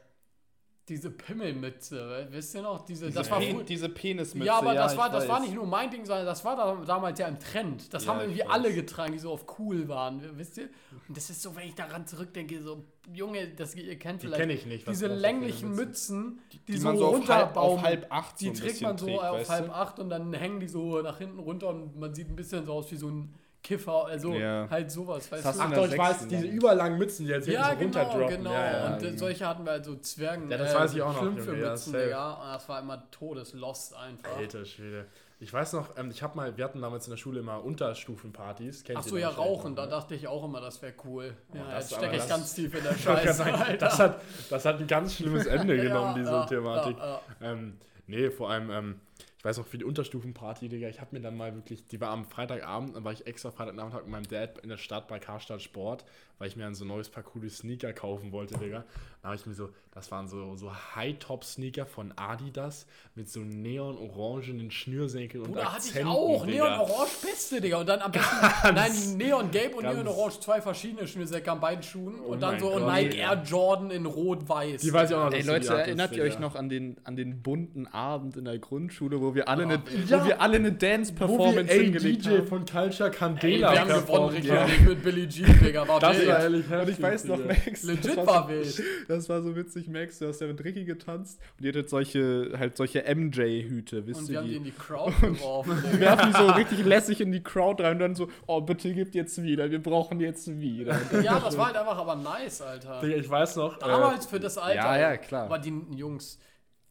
diese 0.88 1.10
Pimmelmütze, 1.10 2.28
wisst 2.30 2.54
ihr 2.54 2.60
noch? 2.62 2.84
Diese, 2.84 3.10
das 3.10 3.30
war 3.30 3.40
diese 3.40 3.88
Penismütze. 3.88 4.46
ja, 4.46 4.58
aber 4.58 4.74
das, 4.74 4.92
ich 4.92 4.98
war, 4.98 5.08
das 5.08 5.26
war 5.26 5.40
nicht 5.40 5.54
nur 5.54 5.66
mein 5.66 5.90
Ding, 5.90 6.04
sondern 6.04 6.26
das 6.26 6.44
war 6.44 6.56
da, 6.56 6.74
damals 6.84 7.18
ja 7.18 7.26
im 7.26 7.38
Trend. 7.38 7.92
Das 7.94 8.04
Ja, 8.04 8.12
haben 8.12 8.20
irgendwie 8.20 8.44
alle 8.44 8.72
getragen, 8.72 9.12
die 9.12 9.18
so 9.18 9.32
auf 9.32 9.46
cool 9.58 9.88
waren, 9.88 10.20
wisst 10.36 10.58
ihr? 10.58 10.68
Und 11.08 11.16
das 11.16 11.30
ist 11.30 11.40
so, 11.40 11.56
wenn 11.56 11.68
ich 11.68 11.74
daran 11.74 12.06
zurückdenke, 12.06 12.60
so, 12.60 12.84
Junge, 13.12 13.48
das, 13.48 13.74
ihr 13.74 13.98
kennt 13.98 14.22
Die 14.22 14.26
vielleicht 14.26 14.40
kenn 14.42 14.50
ich 14.50 14.66
nicht, 14.66 14.86
diese 14.86 15.08
das 15.08 15.18
länglichen? 15.20 15.74
Mützen, 15.74 16.40
die, 16.52 16.58
die 16.58 16.76
so 16.76 16.88
man 16.88 16.98
so 16.98 17.06
auf 17.06 17.12
halb, 17.14 17.20
runterbaumen. 17.30 17.78
auf 17.78 17.82
halb 17.84 18.06
acht 18.10 18.38
so 18.38 18.46
Die 18.46 18.52
trägt 18.52 18.82
man 18.82 18.98
so 18.98 19.06
trägt, 19.06 19.22
auf 19.22 19.48
halb 19.48 19.70
acht 19.70 19.98
und 19.98 20.10
dann 20.10 20.34
hängen 20.34 20.60
die 20.60 20.68
so 20.68 21.00
nach 21.00 21.16
hinten 21.18 21.38
runter 21.38 21.68
und 21.68 21.96
man 21.98 22.14
sieht 22.14 22.28
ein 22.28 22.36
bisschen 22.36 22.66
so 22.66 22.74
aus 22.74 22.90
wie 22.92 22.96
so 22.96 23.08
ein 23.08 23.34
Kiffer, 23.64 24.04
also 24.06 24.32
Ja. 24.34 24.68
halt 24.70 24.92
sowas, 24.92 25.32
weißt 25.32 25.44
hast 25.44 25.58
du? 25.58 25.62
Ach 25.64 25.72
doch, 25.72 25.88
ich 25.90 25.98
weiß, 25.98 26.28
diese 26.28 26.46
überlangen 26.46 26.98
Mützen, 26.98 27.24
die 27.26 27.32
jetzt 27.32 27.48
Ja, 27.48 27.70
hinten 27.70 27.92
so 27.94 27.98
genau, 27.98 28.02
runterdroppen. 28.12 28.36
genau. 28.36 28.52
Ja, 28.52 28.72
ja. 28.90 28.94
und 28.94 29.02
äh, 29.02 29.18
solche 29.18 29.48
hatten 29.48 29.64
wir 29.64 29.72
halt 29.72 29.84
so 29.86 29.96
Zwergen. 29.96 30.50
Ja, 30.50 30.58
das 30.58 30.74
weiß 30.74 30.94
ich 30.94 31.02
auch 31.02 31.14
noch, 31.14 31.22
Junge, 31.24 31.58
ja, 31.60 31.76
safe. 31.76 31.96
Digga. 32.04 32.32
Und 32.34 32.48
das 32.54 32.68
war 32.68 32.80
immer 32.80 33.10
todeslost 33.10 33.96
einfach. 33.96 34.36
Alter 34.36 34.64
Schwede. 34.64 35.06
Ich 35.40 35.52
weiß 35.52 35.72
noch, 35.72 35.96
ähm, 35.98 36.10
ich 36.10 36.22
habe 36.22 36.36
mal, 36.36 36.56
wir 36.56 36.64
hatten 36.64 36.80
damals 36.80 37.06
in 37.06 37.10
der 37.10 37.16
Schule 37.16 37.40
immer 37.40 37.62
Unterstufenpartys. 37.64 38.84
Kennt 38.84 38.98
Ach 38.98 39.04
ihr 39.06 39.10
so, 39.10 39.16
ja, 39.16 39.28
rauchen, 39.30 39.70
noch, 39.70 39.76
da 39.76 39.84
ne? 39.86 39.90
dachte 39.90 40.14
ich 40.14 40.28
auch 40.28 40.44
immer, 40.44 40.60
das 40.60 40.80
wäre 40.80 40.92
cool. 41.04 41.34
ja, 41.52 41.60
das- 41.72 41.90
jetzt 41.90 41.98
stecke 41.98 42.12
ich 42.16 42.20
das- 42.22 42.28
ganz 42.28 42.54
tief 42.54 42.74
in 42.74 42.82
der 42.84 42.94
Scheiße. 42.94 43.32
sagen, 43.32 43.54
Alter. 43.54 43.76
das, 43.86 43.98
hat, 43.98 44.20
das 44.50 44.64
hat 44.64 44.78
ein 44.80 44.86
ganz 44.86 45.14
schlimmes 45.16 45.46
Ende 45.46 45.76
genommen, 45.80 46.14
diese 46.16 46.30
ja, 46.30 46.46
Thematik. 46.46 46.96
Ja, 46.98 47.06
ja. 47.06 47.20
Ähm, 47.52 47.78
nee, 48.06 48.30
vor 48.30 48.50
allem, 48.50 48.70
ähm, 48.70 49.00
ich 49.44 49.46
weiß 49.50 49.58
auch 49.58 49.66
für 49.66 49.76
die 49.76 49.84
Unterstufenparty, 49.84 50.70
Digga, 50.70 50.88
ich 50.88 51.02
habe 51.02 51.14
mir 51.14 51.20
dann 51.20 51.36
mal 51.36 51.54
wirklich, 51.54 51.86
die 51.86 52.00
war 52.00 52.08
am 52.08 52.24
Freitagabend, 52.24 52.96
dann 52.96 53.04
war 53.04 53.12
ich 53.12 53.26
extra 53.26 53.50
Freitagnachmittag 53.50 54.04
mit 54.04 54.10
meinem 54.10 54.26
Dad 54.26 54.56
in 54.60 54.70
der 54.70 54.78
Stadt 54.78 55.06
bei 55.06 55.18
Karstadt 55.18 55.60
Sport, 55.60 56.06
weil 56.38 56.48
ich 56.48 56.56
mir 56.56 56.64
dann 56.64 56.74
so 56.74 56.84
ein 56.84 56.88
neues 56.88 57.08
paar 57.08 57.22
coole 57.22 57.48
Sneaker 57.48 57.92
kaufen 57.92 58.32
wollte, 58.32 58.58
Digga. 58.58 58.84
Da 59.22 59.28
habe 59.28 59.36
ich 59.36 59.46
mir 59.46 59.54
so, 59.54 59.70
das 59.94 60.10
waren 60.10 60.28
so, 60.28 60.54
so 60.56 60.70
High-Top-Sneaker 60.96 61.86
von 61.86 62.12
Adidas 62.16 62.86
mit 63.14 63.30
so 63.30 63.40
neon-orangenen 63.40 64.70
Schnürsenkeln 64.70 65.44
und 65.44 65.52
Bruder, 65.52 65.72
hatte 65.72 65.88
ich 65.88 66.04
auch. 66.04 66.44
Digga. 66.44 66.64
Neon 66.68 66.80
Orange 66.80 67.12
beste, 67.22 67.60
Digga. 67.60 67.78
Und 67.78 67.88
dann 67.88 68.00
am 68.00 68.12
besten, 68.12 68.36
nein, 68.74 68.92
Neon 69.16 69.50
Gelb 69.50 69.74
und 69.76 69.84
ganz- 69.84 69.96
Neon 69.96 70.08
Orange, 70.08 70.40
zwei 70.40 70.60
verschiedene 70.60 71.06
Schnürsäcke 71.06 71.50
an 71.50 71.60
beiden 71.60 71.82
Schuhen. 71.82 72.16
Oh 72.20 72.32
und 72.32 72.40
dann 72.42 72.58
so 72.58 72.70
Gott, 72.70 72.86
Nike 72.86 73.10
Digga. 73.10 73.32
Air 73.32 73.42
Jordan 73.44 73.90
in 73.90 74.06
Rot-Weiß. 74.06 74.80
Die 74.82 74.92
weiß 74.92 75.10
ich 75.10 75.16
auch 75.16 75.24
noch. 75.26 75.32
Ey 75.32 75.42
Leute, 75.42 75.72
erinnert 75.74 76.14
ihr 76.16 76.22
euch 76.24 76.38
noch 76.38 76.54
an 76.56 76.68
den, 76.68 76.96
an 77.04 77.16
den 77.16 77.42
bunten 77.42 77.86
Abend 77.86 78.36
in 78.36 78.44
der 78.44 78.58
Grundschule, 78.58 79.20
wo 79.20 79.34
wir 79.34 79.48
alle 79.48 79.62
eine, 79.62 79.82
ja. 80.06 80.20
wo 80.22 80.26
wir 80.26 80.40
alle 80.40 80.56
eine 80.56 80.68
Wo 80.68 80.72
wir, 80.72 80.78
Dance-Performance 80.78 81.72
ey, 81.72 81.84
hingelegt 81.84 82.26
DJ 82.26 82.30
haben? 82.38 82.46
von 82.46 82.64
Culture 82.66 83.08
Ey, 83.08 83.14
Candela 83.16 83.72
wir 83.72 83.80
haben 83.80 83.88
gewonnen, 83.88 84.28
richtig 84.30 84.52
ja. 84.52 84.66
mit 84.86 85.02
Billie 85.02 85.28
Jean, 85.28 85.58
Digga. 85.60 85.88
War 85.88 86.00
Das 86.00 86.23
wild. 86.26 86.34
war 86.34 86.40
ehrlich 86.40 86.70
Und 86.70 86.88
ich 86.88 87.02
weiß 87.02 87.24
noch. 87.24 87.44
Max, 87.44 87.82
Legit 87.84 88.04
das 88.06 88.16
war 88.16 88.26
war, 88.26 88.48
wild. 88.48 88.66
so, 88.66 88.82
das 89.08 89.28
war 89.28 89.42
so 89.42 89.54
witzig, 89.56 89.88
Max, 89.88 90.18
du 90.18 90.28
hast 90.28 90.40
ja 90.40 90.46
mit 90.46 90.62
Ricky 90.64 90.84
getanzt 90.84 91.40
und 91.58 91.64
ihr 91.64 91.70
hattet 91.72 91.88
solche, 91.90 92.52
halt 92.58 92.76
solche 92.76 93.02
MJ-Hüte, 93.14 94.06
wisst 94.06 94.20
Und 94.20 94.28
ihr 94.28 94.32
wir 94.32 94.38
haben 94.38 94.44
die 94.46 94.50
die? 94.52 94.56
in 94.58 94.64
die 94.64 94.70
Crowd 94.72 95.12
geworfen, 95.20 95.82
Wir 95.92 96.00
werfen 96.00 96.32
so 96.32 96.46
richtig 96.52 96.84
lässig 96.84 97.20
in 97.20 97.32
die 97.32 97.42
Crowd 97.42 97.82
rein 97.82 97.92
und 97.94 97.98
dann 98.00 98.14
so, 98.14 98.28
oh, 98.46 98.60
bitte 98.60 98.92
gebt 98.94 99.14
jetzt 99.14 99.42
wieder, 99.42 99.70
wir 99.70 99.82
brauchen 99.82 100.20
jetzt 100.20 100.48
wieder. 100.60 100.98
Ja, 101.22 101.38
das 101.40 101.56
war 101.56 101.66
halt 101.66 101.76
einfach 101.76 101.96
aber 101.98 102.16
nice, 102.16 102.60
Alter. 102.62 103.00
Digga, 103.00 103.16
ich 103.16 103.28
weiß 103.28 103.56
noch. 103.56 103.76
äh, 103.76 103.80
Damals 103.80 104.26
für 104.26 104.40
das 104.40 104.58
Alter. 104.58 104.74
ja, 104.76 104.98
ja, 104.98 105.16
klar. 105.16 105.44
Aber 105.44 105.58
die 105.58 105.72
Jungs, 105.96 106.38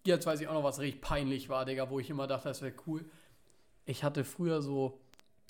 jetzt 0.05 0.25
weiß 0.25 0.41
ich 0.41 0.47
auch 0.47 0.53
noch, 0.53 0.63
was 0.63 0.79
richtig 0.79 1.01
peinlich 1.01 1.49
war, 1.49 1.65
Digga, 1.65 1.89
wo 1.89 1.99
ich 1.99 2.09
immer 2.09 2.27
dachte, 2.27 2.47
das 2.49 2.61
wäre 2.61 2.73
cool. 2.87 3.05
Ich 3.85 4.03
hatte 4.03 4.23
früher 4.23 4.61
so, 4.61 4.99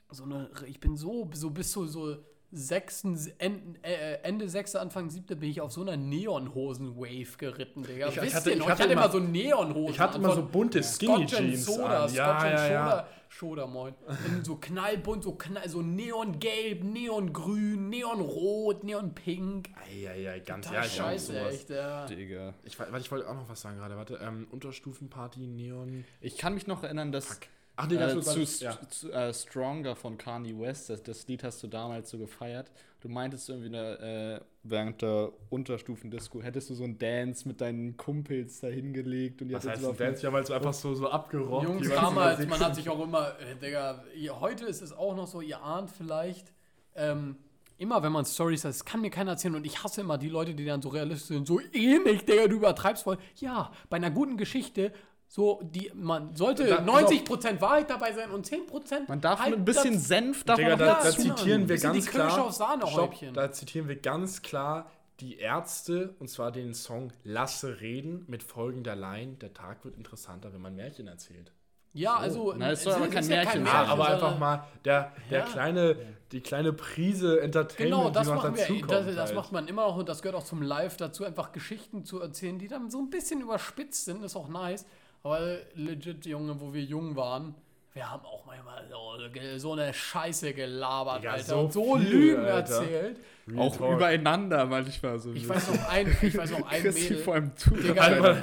so 0.09 0.23
eine, 0.23 0.49
ich 0.67 0.79
bin 0.79 0.95
so, 0.97 1.29
so 1.33 1.49
bis 1.51 1.71
zu 1.71 1.85
so 1.85 2.17
sechsten, 2.53 3.19
Ende, 3.39 3.79
äh, 3.83 4.19
Ende 4.24 4.48
sechste, 4.50 4.79
Anfang 4.79 5.10
siebte 5.10 5.36
bin 5.36 5.50
ich 5.50 5.62
auf 5.62 5.72
so 5.72 5.81
einer 5.81 5.98
Neonhosen-Wave 5.98 7.38
geritten, 7.38 7.83
Digga. 7.83 8.07
Ich- 8.10 8.15
ich 8.17 8.22
Wisst 8.22 8.36
hatte- 8.36 8.50
ihr 8.50 8.53
ich 8.55 8.60
noch? 8.60 8.69
hatte 8.69 8.83
ich 8.83 8.89
hatte 8.89 8.93
immer 8.93 9.03
immer- 9.03 9.12
so 9.12 9.19
Neonhosen. 9.19 9.89
Ich 9.93 10.00
hatte 10.00 10.17
immer 10.17 10.36
so 10.36 10.45
bunte 10.45 10.81
Skinny 10.83 11.27
Scotch 11.27 11.55
Soda, 11.57 12.03
an. 12.03 12.10
Scotch 12.10 12.15
Ja, 12.17 12.31
and 12.38 12.51
ja, 12.51 12.57
Soda. 12.57 12.69
ja. 12.98 13.07
Soda, 13.36 13.65
moin. 13.65 13.95
In 14.27 14.45
so 14.45 14.57
knallbunt, 14.57 15.24
so, 15.24 15.31
knall, 15.33 15.67
so 15.67 15.81
neongelb, 15.81 16.83
neongrün, 16.83 17.89
neonrot, 17.89 18.83
neonpink. 18.83 19.69
Eieiei, 19.89 20.39
ganz 20.41 20.67
Total 20.67 20.81
ja, 20.81 20.86
ich 20.88 21.01
auch 21.01 21.05
scheiße, 21.05 21.33
sowas. 21.33 21.53
echt, 21.53 21.69
ja. 21.72 22.05
Digga. 22.05 22.53
Ich, 22.63 22.77
warte, 22.77 22.95
ich 23.00 23.12
wollte 23.12 23.27
auch 23.27 23.33
noch 23.33 23.50
was 23.50 23.60
sagen 23.62 23.77
gerade. 23.77 23.98
Warte, 23.98 24.19
ähm, 24.22 24.48
Unterstufenparty, 24.51 25.48
Neon. 25.48 26.05
Ich 26.22 26.38
kann 26.38 26.53
mich 26.53 26.67
noch 26.67 26.83
erinnern, 26.83 27.12
dass 27.12 27.39
Ach 27.75 27.88
nee, 27.88 27.98
ganz 27.98 28.27
äh, 28.27 28.46
zu, 28.46 28.63
ja. 28.63 28.77
zu 28.88 29.12
äh, 29.12 29.34
Stronger 29.34 29.96
von 29.96 30.18
Kanye 30.18 30.58
West, 30.60 30.89
das, 30.89 31.01
das 31.01 31.27
Lied 31.27 31.44
hast 31.44 31.63
du 31.63 31.68
damals 31.68 32.10
so 32.12 32.20
gefeiert. 32.20 32.72
Du 33.01 33.10
meintest 33.10 33.50
irgendwie 33.50 33.68
eine, 33.68 34.00
äh, 34.00 34.46
während 34.62 35.01
der 35.01 35.32
Unterstufendisco 35.50 36.42
hättest 36.42 36.70
du 36.70 36.75
so 36.75 36.84
einen 36.84 37.00
Dance 37.00 37.48
mit 37.48 37.62
deinen 37.62 37.98
Kumpels 37.98 38.60
da 38.60 38.68
hingelegt 38.68 39.42
und 39.42 39.50
ihr 39.50 39.58
Was 39.58 39.68
heißt 39.68 39.82
so 39.82 39.89
ein 39.89 39.98
Dance? 39.98 40.24
Ja, 40.24 40.32
weil 40.32 40.44
es 40.44 40.51
einfach 40.51 40.74
so, 40.74 40.94
so 40.94 41.10
abgerockt. 41.10 41.68
Jungs, 41.68 41.89
damals, 41.89 42.38
Musik. 42.38 42.50
man 42.51 42.60
hat 42.60 42.75
sich 42.75 42.88
auch 42.89 43.03
immer, 43.03 43.39
äh, 43.39 43.56
Digga, 43.56 44.03
heute 44.39 44.65
ist 44.65 44.82
es 44.82 44.94
auch 44.94 45.15
noch 45.15 45.27
so, 45.27 45.42
ihr 45.42 45.62
ahnt 45.62 45.89
vielleicht, 45.89 46.53
ähm, 46.96 47.38
immer 47.80 48.03
wenn 48.03 48.12
man 48.12 48.24
Stories 48.24 48.63
hat, 48.63 48.70
das 48.70 48.86
kann 48.86 49.01
mir 49.01 49.10
keiner 49.10 49.32
erzählen 49.32 49.56
und 49.56 49.65
ich 49.65 49.84
hasse 49.84 50.01
immer 50.01 50.20
die 50.20 50.30
Leute, 50.30 50.53
die 50.53 50.63
dann 50.63 50.84
so 50.84 50.89
realistisch 50.89 51.27
sind, 51.27 51.48
so 51.48 51.60
ähnlich, 51.74 52.24
Digga, 52.24 52.48
du 52.48 52.58
übertreibst 52.58 53.03
voll. 53.03 53.18
Ja, 53.38 53.72
bei 53.89 53.98
einer 53.98 54.12
guten 54.12 54.38
Geschichte, 54.38 54.94
so, 55.35 55.59
die, 55.63 55.91
man 55.95 56.35
sollte 56.35 56.63
Da- 56.67 56.77
90% 56.81 57.59
Wahrheit 57.59 57.89
dabei 57.89 58.13
sein 58.13 58.29
und 58.29 58.45
10% 58.45 59.09
Man 59.09 59.19
darf 59.19 59.39
halt 59.39 59.49
mit 59.49 59.59
ein 59.61 59.65
bisschen 59.65 59.95
das- 59.95 60.07
Senf 60.07 60.43
davon 60.43 60.63
Digga, 60.63 60.75
da, 60.75 60.85
da 60.85 61.03
dazu 61.05 61.21
zitieren 61.23 61.67
wir 61.67 61.79
ganz 61.79 62.05
klar. 62.05 62.51
Stopp, 62.87 63.15
da 63.33 63.51
zitieren 63.51 63.87
wir 63.87 63.95
ganz 63.95 64.43
klar 64.43 64.91
die 65.21 65.37
Ärzte 65.39 66.13
und 66.19 66.29
zwar 66.29 66.51
den 66.51 66.75
Song 66.75 67.11
Lasse 67.23 67.81
reden 67.81 68.25
mit 68.27 68.43
folgender 68.43 68.95
Line: 68.95 69.33
Der 69.41 69.55
Tag 69.55 69.83
wird 69.85 69.97
interessanter, 69.97 70.53
wenn 70.53 70.61
man 70.61 70.75
Märchen 70.75 71.07
erzählt. 71.07 71.51
Ja, 71.93 72.15
also, 72.17 72.53
Na, 72.55 72.69
es 72.71 72.83
soll 72.83 72.93
aber 72.93 73.07
kein 73.07 73.25
Märchen 73.27 73.65
Ja, 73.65 73.71
sein. 73.71 73.89
aber 73.89 74.07
einfach 74.09 74.37
mal 74.37 74.67
der, 74.85 75.13
der 75.31 75.39
Ja. 75.39 75.45
kleine, 75.45 75.95
die 76.31 76.41
kleine 76.41 76.73
Prise 76.73 77.41
Entertainment, 77.41 78.01
Genau, 78.03 78.09
das 78.11 78.27
die 78.27 78.33
noch 78.33 78.43
machen 78.43 78.55
wir. 78.55 78.61
dazu 78.67 78.73
Das, 78.87 79.05
kommt. 79.05 79.17
das 79.17 79.25
halt. 79.29 79.35
macht 79.35 79.51
man 79.51 79.67
immer 79.67 79.87
noch 79.87 79.97
und 79.97 80.09
das 80.09 80.21
gehört 80.21 80.35
auch 80.39 80.45
zum 80.45 80.61
Live 80.61 80.97
dazu, 80.97 81.23
einfach 81.23 81.51
Geschichten 81.51 82.05
zu 82.05 82.19
erzählen, 82.21 82.59
die 82.59 82.67
dann 82.67 82.91
so 82.91 82.99
ein 82.99 83.09
bisschen 83.09 83.41
überspitzt 83.41 84.05
sind, 84.05 84.23
ist 84.23 84.35
auch 84.35 84.47
nice. 84.47 84.85
Aber 85.24 85.58
legit, 85.75 86.25
Junge, 86.25 86.60
wo 86.60 86.74
wir 86.74 86.84
jung 86.84 87.15
waren, 87.15 87.56
wir 87.94 88.10
haben 88.10 88.25
auch 88.25 88.44
manchmal 88.46 88.84
so, 88.89 89.58
so 89.60 89.72
eine 89.74 89.94
Scheiße 89.94 90.53
gelabert, 90.53 91.20
Digga, 91.22 91.32
Alter. 91.34 91.46
so 91.46 91.60
und 91.60 91.74
so 91.74 91.98
viel, 91.98 92.10
Lügen 92.10 92.46
Alter. 92.46 92.75
erzählt. 92.82 93.20
Real 93.48 93.60
auch 93.60 93.77
Talk. 93.77 93.96
übereinander 93.96 94.65
manchmal 94.65 95.20
so. 95.20 95.32
Ich 95.32 95.48
weiß 95.48 95.72
noch 95.72 95.89
ein, 95.89 96.18
ich 96.22 96.38
weiß 96.38 96.51
noch 96.51 96.68
ein 96.70 96.84
Mädel. 96.84 97.18
vor 97.20 97.34
allem 97.36 97.56
zu. 97.56 97.70
Digga. 97.72 98.38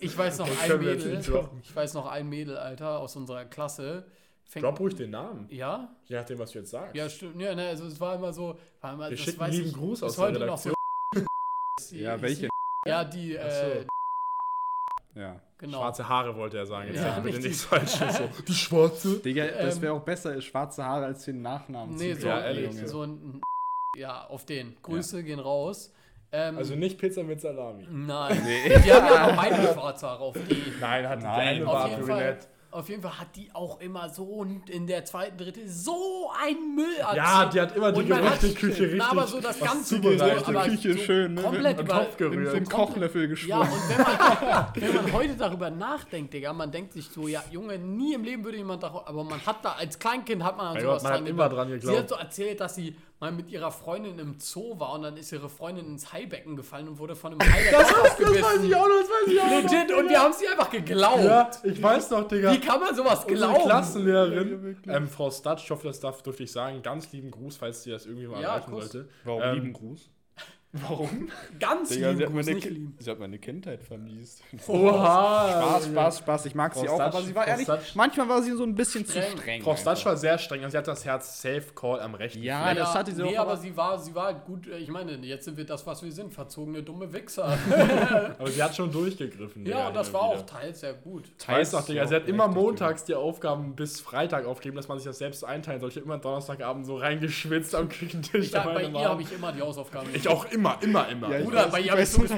Ich 0.00 0.16
weiß 0.18 0.38
noch 0.38 0.48
ein 0.62 0.78
Mädel. 0.80 1.20
Ich 1.62 1.76
weiß 1.76 1.94
noch 1.94 2.06
ein 2.06 2.28
Mädel, 2.28 2.56
Alter, 2.56 2.98
aus 2.98 3.14
unserer 3.16 3.44
Klasse. 3.44 4.04
Fängt, 4.44 4.64
Drop 4.64 4.80
ruhig 4.80 4.96
den 4.96 5.10
Namen. 5.10 5.46
ja? 5.50 5.94
Je 6.06 6.16
nachdem, 6.16 6.38
was 6.38 6.52
du 6.52 6.60
jetzt 6.60 6.70
sagst. 6.70 6.96
Ja, 6.96 7.08
stimmt. 7.10 7.38
Ja, 7.40 7.54
ne, 7.54 7.68
also 7.68 7.84
es 7.84 8.00
war 8.00 8.14
immer 8.14 8.32
so. 8.32 8.58
War 8.80 8.94
immer, 8.94 9.10
wir 9.10 9.16
das 9.16 9.20
schicken 9.20 9.40
weiß 9.40 9.52
lieben 9.54 9.68
ich 9.68 9.74
Gruß 9.74 10.02
aus 10.02 10.16
der 10.16 10.24
heute 10.24 10.46
noch 10.46 10.56
so. 10.56 10.72
Ja, 11.92 12.20
welche? 12.22 12.48
Ja, 12.86 13.04
die, 13.04 13.38
Ach 13.38 13.44
äh, 13.44 13.80
so. 15.14 15.20
Ja. 15.20 15.40
Genau. 15.58 15.78
Schwarze 15.78 16.08
Haare 16.08 16.36
wollte 16.36 16.56
er 16.58 16.66
sagen. 16.66 16.88
Jetzt 16.88 16.96
Ja, 17.04 17.14
sag 17.14 17.22
bitte 17.24 17.40
nichts 17.40 17.64
Falsches. 17.64 18.16
So. 18.18 18.28
Die 18.46 18.54
schwarze. 18.54 19.18
Digga, 19.18 19.46
das 19.46 19.76
Ähm, 19.76 19.82
wäre 19.82 19.92
auch 19.94 20.02
besser, 20.02 20.40
schwarze 20.40 20.84
Haare 20.84 21.06
als 21.06 21.24
den 21.24 21.42
Nachnamen 21.42 21.94
Nee, 21.96 22.14
zu 22.14 22.22
so, 22.22 22.28
Ja, 22.28 22.36
geben, 22.36 22.46
ehrlich, 22.46 22.74
Junge. 22.76 22.88
so 22.88 23.02
ein. 23.02 23.40
Ja, 23.96 24.26
auf 24.26 24.44
den. 24.46 24.76
Grüße 24.82 25.22
gehen 25.24 25.40
raus. 25.40 25.92
Ähm, 26.30 26.58
Also 26.58 26.74
nicht 26.74 26.98
Pizza 26.98 27.22
mit 27.22 27.40
Salami. 27.40 27.86
nein. 27.90 28.40
Nee. 28.44 28.68
Die 28.84 28.92
haben 28.92 29.06
ja 29.06 29.28
noch 29.28 29.36
beide 29.36 29.72
schwarze 29.72 30.06
Haare 30.06 30.20
auf 30.20 30.36
die. 30.48 30.62
Nein, 30.80 31.08
hat 31.08 31.22
Nein. 31.22 31.64
Auf 31.64 31.72
war 31.74 31.88
jeden, 31.88 32.04
Fall, 32.04 32.16
brünett. 32.16 32.48
Auf 32.70 32.88
jeden 32.90 33.00
Fall 33.02 33.18
hat 33.18 33.34
die 33.34 33.48
auch 33.54 33.80
immer 33.80 34.10
so 34.10 34.44
in 34.68 34.86
der 34.86 35.04
zweiten, 35.04 35.38
dritte 35.38 35.66
so 35.68 36.30
ein 36.44 36.74
Müll 36.74 36.96
erzählt. 36.98 37.16
Ja, 37.16 37.46
die 37.46 37.60
hat 37.62 37.74
immer 37.74 37.92
die 37.92 38.00
Und 38.00 38.08
man 38.10 38.24
hat- 38.30 38.40
Gerüchteküche 38.40 38.82
richtig. 38.82 38.98
Na, 38.98 39.10
aber 39.10 39.26
so 39.26 39.40
das 39.40 39.58
ganze 39.58 39.96
zubereitet. 39.96 40.46
aber 40.48 40.62
Küche 40.64 40.92
so 40.92 40.98
schön, 40.98 41.34
ne? 41.34 41.42
komplett 41.42 41.80
über, 41.80 41.94
Topf 42.04 42.16
gerührt. 42.18 42.46
So 42.50 42.56
komplett- 42.58 42.70
Kochlöffel 42.70 43.22
Ja, 43.22 43.28
geschwommen. 43.28 43.72
und 43.72 43.88
wenn 43.88 43.98
man, 44.02 44.66
wenn 44.74 44.94
man 44.96 45.12
heute 45.14 45.34
darüber 45.36 45.70
nachdenkt, 45.70 46.34
Digga, 46.34 46.52
man 46.52 46.70
denkt 46.70 46.92
sich 46.92 47.08
so, 47.08 47.26
ja, 47.26 47.42
Junge, 47.50 47.78
nie 47.78 48.12
im 48.14 48.22
Leben 48.22 48.44
würde 48.44 48.58
jemand 48.58 48.82
darüber, 48.82 49.08
aber 49.08 49.24
man 49.24 49.40
hat 49.46 49.64
da, 49.64 49.72
als 49.72 49.98
Kleinkind 49.98 50.44
hat 50.44 50.56
man 50.58 50.76
an 50.76 50.82
sowas 50.82 51.02
man 51.02 51.12
hat 51.12 51.18
dran 51.20 51.26
immer 51.26 51.44
gedacht. 51.48 51.58
dran 51.58 51.68
Sie 51.68 51.74
geglaubt. 51.74 51.98
hat 52.00 52.08
so 52.10 52.14
erzählt, 52.16 52.60
dass 52.60 52.74
sie 52.74 52.96
mal 53.20 53.32
mit 53.32 53.50
ihrer 53.50 53.70
Freundin 53.72 54.18
im 54.18 54.38
Zoo 54.38 54.78
war 54.78 54.92
und 54.94 55.02
dann 55.02 55.16
ist 55.16 55.32
ihre 55.32 55.48
Freundin 55.48 55.86
ins 55.86 56.12
Haibecken 56.12 56.54
gefallen 56.56 56.86
und 56.88 56.98
wurde 56.98 57.16
von 57.16 57.32
einem 57.32 57.40
Hai 57.52 57.64
Kopf 57.72 58.16
Das 58.18 58.28
weiß 58.42 58.62
ich 58.62 58.74
auch 58.76 58.86
noch, 58.86 59.00
das 59.00 59.08
weiß 59.08 59.32
ich 59.32 59.40
auch 59.40 59.44
noch. 59.50 59.72
Legit, 59.72 59.92
und 59.92 60.08
wir 60.08 60.20
haben 60.20 60.32
sie 60.32 60.46
einfach 60.48 60.70
geglaubt. 60.70 61.24
Ja, 61.24 61.50
ich 61.64 61.82
weiß 61.82 62.10
noch, 62.10 62.28
Digga. 62.28 62.52
Wie 62.52 62.60
kann 62.60 62.80
man 62.80 62.94
sowas 62.94 63.24
Unsere 63.24 63.50
glauben? 63.52 63.64
Klassenlehrerin, 63.68 64.76
ähm, 64.86 65.08
Frau 65.08 65.30
Statsch, 65.30 65.64
ich 65.64 65.70
hoffe, 65.70 65.88
das 65.88 66.00
darf, 66.00 66.22
durfte 66.22 66.44
ich 66.44 66.52
sagen, 66.52 66.80
ganz 66.82 67.10
lieben 67.12 67.30
Gruß, 67.30 67.56
falls 67.56 67.82
sie 67.82 67.90
das 67.90 68.06
irgendwie 68.06 68.26
mal 68.28 68.40
Ja, 68.40 68.50
erreichen 68.54 68.70
Kuss. 68.72 68.90
sollte. 68.92 69.08
Warum 69.24 69.42
Ähm, 69.42 69.54
lieben 69.54 69.72
Gruß? 69.72 70.10
Warum? 70.72 71.30
Ganz 71.58 71.88
Digga, 71.88 72.10
sie 72.10 72.16
lieben 72.18 72.26
hat, 72.26 72.26
Gruß, 72.34 72.44
meine, 72.46 72.54
nicht 72.56 72.68
lieben. 72.70 72.96
sie 72.98 73.10
hat 73.10 73.18
meine 73.18 73.38
Kindheit 73.38 73.82
vermiest. 73.82 74.42
Oha! 74.68 75.48
Spaß, 75.80 75.86
Spaß, 75.86 76.18
Spaß. 76.18 76.46
Ich 76.46 76.54
mag 76.54 76.74
Frau 76.74 76.80
sie 76.82 76.88
auch, 76.90 77.00
aber 77.00 77.22
sie 77.22 77.34
war 77.34 77.44
Frau 77.44 77.50
ehrlich, 77.52 77.66
Statsch- 77.66 77.92
manchmal 77.94 78.28
war 78.28 78.42
sie 78.42 78.52
so 78.52 78.64
ein 78.64 78.74
bisschen 78.74 79.04
Streng. 79.06 79.30
zu 79.32 79.38
streng. 79.38 79.62
Frau. 79.62 79.76
Statsch 79.76 80.04
war 80.04 80.16
sehr 80.18 80.36
streng, 80.36 80.60
also 80.64 80.72
sie 80.72 80.76
hat 80.78 80.86
das 80.86 81.06
Herz 81.06 81.40
Safe 81.40 81.62
Call 81.74 82.00
am 82.00 82.14
rechten 82.14 82.42
Ja, 82.42 82.64
Fleck. 82.66 82.78
das 82.78 82.94
hatte 82.94 83.12
sie 83.14 83.22
nee, 83.22 83.36
auch, 83.38 83.42
aber 83.42 83.52
aber- 83.52 83.60
sie 83.62 83.74
war, 83.76 83.98
sie 83.98 84.14
war 84.14 84.26
halt 84.26 84.44
gut, 84.44 84.68
äh, 84.68 84.76
ich 84.76 84.88
meine, 84.90 85.12
jetzt 85.26 85.46
sind 85.46 85.56
wir 85.56 85.64
das, 85.64 85.86
was 85.86 86.02
wir 86.02 86.12
sind, 86.12 86.34
verzogene 86.34 86.82
dumme 86.82 87.10
Wichser. 87.14 87.56
Aber 88.38 88.50
sie 88.50 88.62
hat 88.62 88.76
schon 88.76 88.92
durchgegriffen. 88.92 89.64
ja, 89.66 89.88
und 89.88 89.94
das 89.96 90.12
war 90.12 90.30
wieder. 90.32 90.40
auch 90.40 90.46
teils 90.46 90.80
sehr 90.80 90.92
gut. 90.94 91.24
Weiß 91.46 91.72
noch, 91.72 91.84
Digga, 91.86 92.06
sie 92.06 92.14
hat 92.14 92.28
immer 92.28 92.46
montags 92.46 93.04
die 93.04 93.14
Aufgaben 93.14 93.74
bis 93.74 94.00
Freitag 94.00 94.44
aufgegeben, 94.46 94.76
dass 94.76 94.86
man 94.88 94.98
sich 94.98 95.06
das 95.06 95.18
selbst 95.18 95.44
einteilen 95.44 95.80
soll. 95.80 95.88
Ich 95.90 95.96
hab 95.96 96.04
immer 96.04 96.18
Donnerstagabend 96.18 96.84
so 96.86 96.96
reingeschwitzt 96.96 97.74
am 97.74 97.88
Küchentisch. 97.88 98.48
Ich, 98.48 98.54
hab- 98.54 98.72
bei 98.74 98.82
ihr 98.84 99.08
habe 99.08 99.22
ich 99.22 99.32
immer 99.32 99.50
die 99.52 99.62
Hausaufgaben 99.62 100.08
ich 100.14 100.28
auch 100.28 100.44
immer, 100.50 100.67
immer, 100.80 101.08
immer. 101.08 101.30
Ja, 101.30 101.38
ich 101.38 101.44
Bruder, 101.44 101.66
weiß- 101.68 101.70
bei 101.70 101.80
so 102.04 102.22
nicht. 102.22 102.34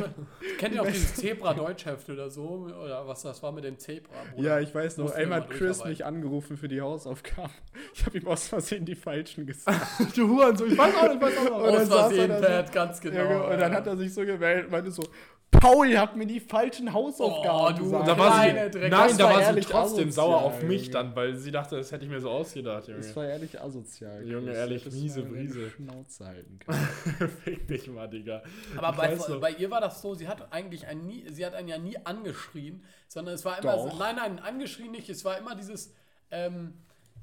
Kennt 0.59 0.75
ihr 0.75 0.83
auch 0.83 0.87
dieses 0.87 1.15
Zebra-Deutschheft 1.15 2.09
oder 2.11 2.31
so? 2.31 2.69
Oder 2.83 3.07
was 3.07 3.23
das 3.23 3.43
war 3.43 3.53
mit 3.53 3.65
dem 3.65 3.79
Zebra? 3.79 4.13
Bruder? 4.35 4.49
Ja, 4.49 4.61
ich 4.61 4.75
weiß 4.75 4.97
noch, 4.99 5.11
einmal 5.13 5.41
mal 5.41 5.49
hat 5.49 5.51
Chris 5.51 5.85
mich 5.85 6.05
angerufen 6.05 6.57
für 6.57 6.69
die 6.69 6.81
Hausaufgaben. 6.81 7.53
Ich 7.95 8.07
habe 8.07 8.19
ihm 8.19 8.27
aus 8.29 8.49
Versehen 8.49 8.85
die 8.85 8.95
falschen 8.95 9.47
gesagt. 9.47 9.81
du 10.17 10.29
Hurensohn, 10.29 10.73
ich 10.73 10.79
weiß 10.79 10.95
auch 10.97 11.03
nicht, 11.05 11.15
ich 11.17 11.21
weiß 11.21 11.39
auch 11.39 11.45
dann 11.45 11.75
Aus 11.75 11.75
er 11.75 11.87
Versehen, 11.87 12.33
so- 12.37 12.47
Pat, 12.47 12.73
ganz 12.73 13.01
genau. 13.01 13.23
Junge, 13.23 13.45
und 13.45 13.51
dann 13.61 13.73
ja. 13.73 13.79
hat 13.79 13.87
er 13.87 13.97
sich 13.97 14.15
so 14.15 14.25
gemeldet 14.25 14.67
und 14.67 14.71
meinte 14.73 14.91
so, 14.91 15.03
Paul 15.51 15.99
hat 15.99 16.17
mir 16.17 16.27
die 16.27 16.41
falschen 16.41 16.93
Hausaufgaben 16.93 17.75
Oh, 17.75 17.77
du 17.77 17.83
gesagt. 17.85 18.09
Da 18.09 18.17
war 18.19 18.43
sie, 18.43 18.53
nein, 18.53 18.91
Das 18.91 19.17
da 19.17 19.25
war 19.25 19.35
war 19.41 19.53
sie 19.55 19.61
trotzdem 19.61 20.09
asozial, 20.09 20.13
sauer 20.13 20.43
auf 20.43 20.63
mich 20.63 20.83
Junge. 20.83 20.93
dann, 20.93 21.17
weil 21.17 21.35
sie 21.37 21.51
dachte, 21.51 21.77
das 21.77 21.91
hätte 21.93 22.05
ich 22.05 22.11
mir 22.11 22.21
so 22.21 22.31
ausgedacht, 22.31 22.87
Junge. 22.89 23.01
Das 23.01 23.15
war 23.17 23.27
ehrlich 23.27 23.61
asozial. 23.61 24.27
Junge, 24.27 24.53
ehrlich, 24.53 24.87
miese 24.91 25.23
Brise. 25.23 25.71
Schnauze 25.71 26.25
halten 26.27 26.59
können. 26.65 27.31
Fick 27.45 27.67
dich 27.69 27.89
mal, 27.89 28.09
Digga. 28.09 28.43
Aber 28.77 28.93
bei, 28.97 29.17
bei 29.41 29.51
ihr 29.53 29.71
war 29.71 29.81
das 29.81 30.01
so, 30.01 30.15
sie 30.15 30.29
hat 30.29 30.53
eigentlich 30.53 30.87
ein 30.87 31.07
nie, 31.07 31.27
sie 31.31 31.45
hat 31.45 31.55
einen 31.55 31.69
ja 31.69 31.79
nie 31.79 31.97
angeschrien, 32.05 32.85
sondern 33.09 33.35
es 33.35 33.45
war 33.45 33.59
immer 33.61 33.79
so, 33.79 33.89
Doch. 33.89 33.99
nein, 33.99 34.17
nein, 34.17 34.39
angeschrien 34.39 34.93
nicht, 34.93 35.11
es 35.11 35.25
war 35.25 35.37
immer 35.37 35.55
dieses, 35.57 35.93
ähm, 36.31 36.75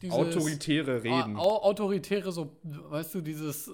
dieses 0.02 0.16
Autoritäre 0.16 1.02
Reden. 1.02 1.38
Au- 1.38 1.64
autoritäre, 1.64 2.32
so, 2.32 2.58
weißt 2.64 3.16
du, 3.16 3.22
dieses, 3.22 3.72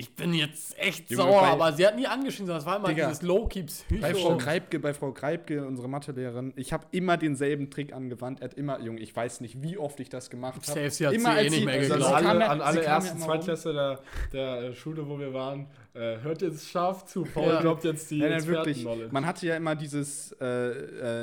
ich 0.00 0.14
bin 0.14 0.32
jetzt 0.32 0.78
echt 0.78 1.10
Junge, 1.10 1.24
sauer, 1.24 1.40
bei- 1.40 1.48
aber 1.48 1.72
sie 1.72 1.84
hat 1.84 1.96
nie 1.96 2.06
angeschrien, 2.06 2.46
sondern 2.46 2.60
es 2.60 2.66
war 2.66 2.76
immer 2.76 2.86
Digga, 2.88 3.08
dieses 3.08 3.22
low-key 3.22 3.64
Psycho. 3.64 4.00
Bei 4.00 4.14
Frau 4.14 4.36
Greibke, 4.36 4.78
bei 4.78 4.94
Frau 4.94 5.12
Greibke, 5.12 5.66
unsere 5.66 5.88
Mathelehrerin, 5.88 6.52
ich 6.54 6.72
habe 6.72 6.86
immer 6.92 7.16
denselben 7.16 7.68
Trick 7.68 7.92
angewandt. 7.92 8.40
Er 8.40 8.44
hat 8.50 8.54
immer, 8.54 8.80
Junge, 8.80 9.00
ich 9.00 9.14
weiß 9.14 9.40
nicht, 9.40 9.60
wie 9.60 9.76
oft 9.76 9.98
ich 9.98 10.08
das 10.08 10.30
gemacht 10.30 10.54
habe. 10.54 10.66
Safe, 10.66 10.90
sie 10.90 11.06
hat 11.08 11.14
sie 11.14 11.20
eh 11.46 11.50
nicht 11.50 11.64
mehr 11.64 11.74
Also 11.74 11.94
an 11.94 11.98
geglaubt. 12.00 12.18
sie 12.20 12.24
kam 12.24 12.26
alle, 12.28 12.48
an 12.48 12.60
alle 12.60 12.82
ersten, 12.84 13.16
immer. 13.16 13.26
Zweitklässler 13.26 14.00
der, 14.32 14.60
der 14.62 14.72
Schule, 14.74 15.08
wo 15.08 15.18
wir 15.18 15.34
waren, 15.34 15.66
hört 15.98 16.42
jetzt 16.42 16.68
scharf 16.68 17.06
zu. 17.06 17.24
Paul 17.24 17.48
Ja. 17.48 17.60
glaubt 17.60 17.84
jetzt 17.84 18.10
die 18.10 18.18
Nein, 18.18 18.30
nein, 18.30 18.46
wirklich. 18.46 18.86
Man 19.10 19.26
hatte 19.26 19.46
ja 19.46 19.56
immer 19.56 19.74
dieses 19.74 20.32
äh, 20.40 20.46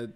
äh, 0.04 0.10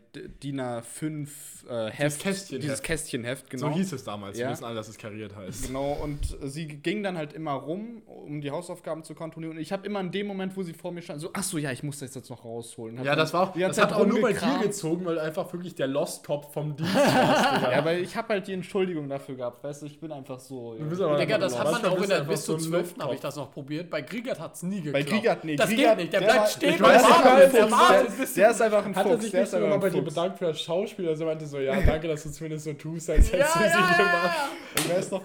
DIN 0.44 0.62
A5 0.62 1.28
äh, 1.70 1.90
Heft. 1.92 2.22
Kästchenheft. 2.22 2.64
Dieses 2.64 2.82
Kästchenheft, 2.82 3.50
genau. 3.50 3.70
So 3.70 3.74
hieß 3.76 3.94
es 3.94 4.04
damals. 4.04 4.38
Ja. 4.38 4.48
Wir 4.48 4.52
wissen 4.54 4.66
alle, 4.66 4.76
dass 4.76 4.88
es 4.90 4.98
kariert 4.98 5.36
heißt. 5.36 5.68
Genau, 5.68 5.94
und 5.94 6.38
sie 6.44 6.68
ging 6.68 7.04
dann 7.04 7.18
halt 7.18 7.34
immer 7.34 7.54
rum, 7.54 8.02
um 8.06 8.42
die 8.42 8.52
Hausaufgaben 8.52 9.04
zu 9.04 9.16
kontrollieren. 9.16 9.56
Und 9.56 9.62
ich 9.62 9.72
habe 9.72 9.86
immer 9.86 10.00
in 10.00 10.12
dem 10.12 10.28
Moment, 10.28 10.56
wo 10.58 10.64
sie 10.64 10.74
vor 10.74 10.92
mir 10.92 11.02
stand, 11.02 11.22
so, 11.22 11.30
ach 11.34 11.44
so, 11.44 11.58
ja, 11.58 11.72
ich 11.72 11.84
muss 11.84 12.00
das 12.00 12.16
jetzt 12.16 12.30
noch 12.30 12.44
rausholen. 12.44 13.00
Hab 13.00 13.06
Ja, 13.06 13.16
das 13.16 13.34
war 13.34 13.50
auch, 13.50 13.54
die 13.54 13.60
ganze 13.60 13.82
das 13.82 13.92
hat 13.92 13.98
auch 14.00 14.06
nur 14.06 14.22
bei 14.22 14.34
dir 14.34 14.60
gezogen, 14.64 15.06
weil 15.06 15.16
du 15.16 15.22
einfach 15.22 15.52
wirklich 15.54 15.76
der 15.76 15.88
Lost-Kopf 15.88 16.54
vom 16.54 16.76
Dienst 16.76 16.94
Digga. 16.94 17.72
Ja, 17.72 17.86
weil 17.86 18.02
ich 18.02 18.16
habe 18.16 18.30
halt 18.30 18.48
die 18.48 18.54
Entschuldigung 18.54 19.08
dafür 19.10 19.36
gehabt, 19.36 19.64
weißt 19.64 19.82
du, 19.82 19.86
ich 19.86 20.00
bin 20.00 20.12
einfach 20.12 20.40
so. 20.40 20.76
Ja. 20.78 20.86
bist 20.86 21.02
aber 21.02 21.18
Digga, 21.18 21.38
das 21.38 21.58
hat 21.58 21.72
man 21.72 21.86
auch 21.86 21.96
in 21.96 22.02
du 22.02 22.08
der 22.08 22.22
bis 22.22 22.46
so 22.46 22.58
zu 22.58 22.66
ein 22.66 22.86
12. 22.86 22.96
habe 23.00 23.16
ich 23.16 23.22
das 23.22 23.36
noch 23.36 23.52
probiert. 23.52 23.90
Bei 23.90 24.02
Kriegert 24.02 24.40
hat 24.40 24.49
hat's 24.50 24.64
nie 24.64 24.82
geklappt. 24.82 25.06
Bei 25.06 25.12
Gigat, 25.18 25.44
nee, 25.46 25.56
das 25.56 25.70
Gigat, 25.70 25.88
geht 25.90 25.98
nicht. 25.98 26.14
Der, 26.14 26.20
der 26.22 26.28
bleibt 26.28 26.40
war- 26.42 26.48
stehen 26.48 26.74
ich 26.76 26.82
weiß, 26.82 27.04
weiß, 27.04 27.52
der 27.52 27.72
weiß. 27.72 28.14
bis 28.20 28.34
Der 28.34 28.52
ist 28.52 28.62
einfach 28.62 28.86
ein 28.86 28.96
Hat 28.96 29.06
er 29.06 29.12
Fuchs. 29.12 29.22
sich 29.24 29.32
Der 29.32 29.40
nicht 29.42 29.54
ist 29.54 29.60
sogar 29.60 29.80
bei 29.80 29.90
dir 29.90 30.02
Fuchs. 30.04 30.16
bedankt 30.16 30.38
für 30.40 30.46
das 30.46 30.62
Schauspiel? 30.62 31.08
Also 31.10 31.26
meinte 31.26 31.46
so, 31.46 31.60
ja, 31.60 31.80
danke, 31.82 32.08
dass 32.08 32.24
du 32.24 32.32
zumindest 32.32 32.66
so 32.66 32.74
tust, 32.74 33.10
als 33.10 33.32
Ja, 33.32 33.38
hättest 33.38 33.56
du 33.56 33.60
sie 33.60 33.98
gemacht. 33.98 34.38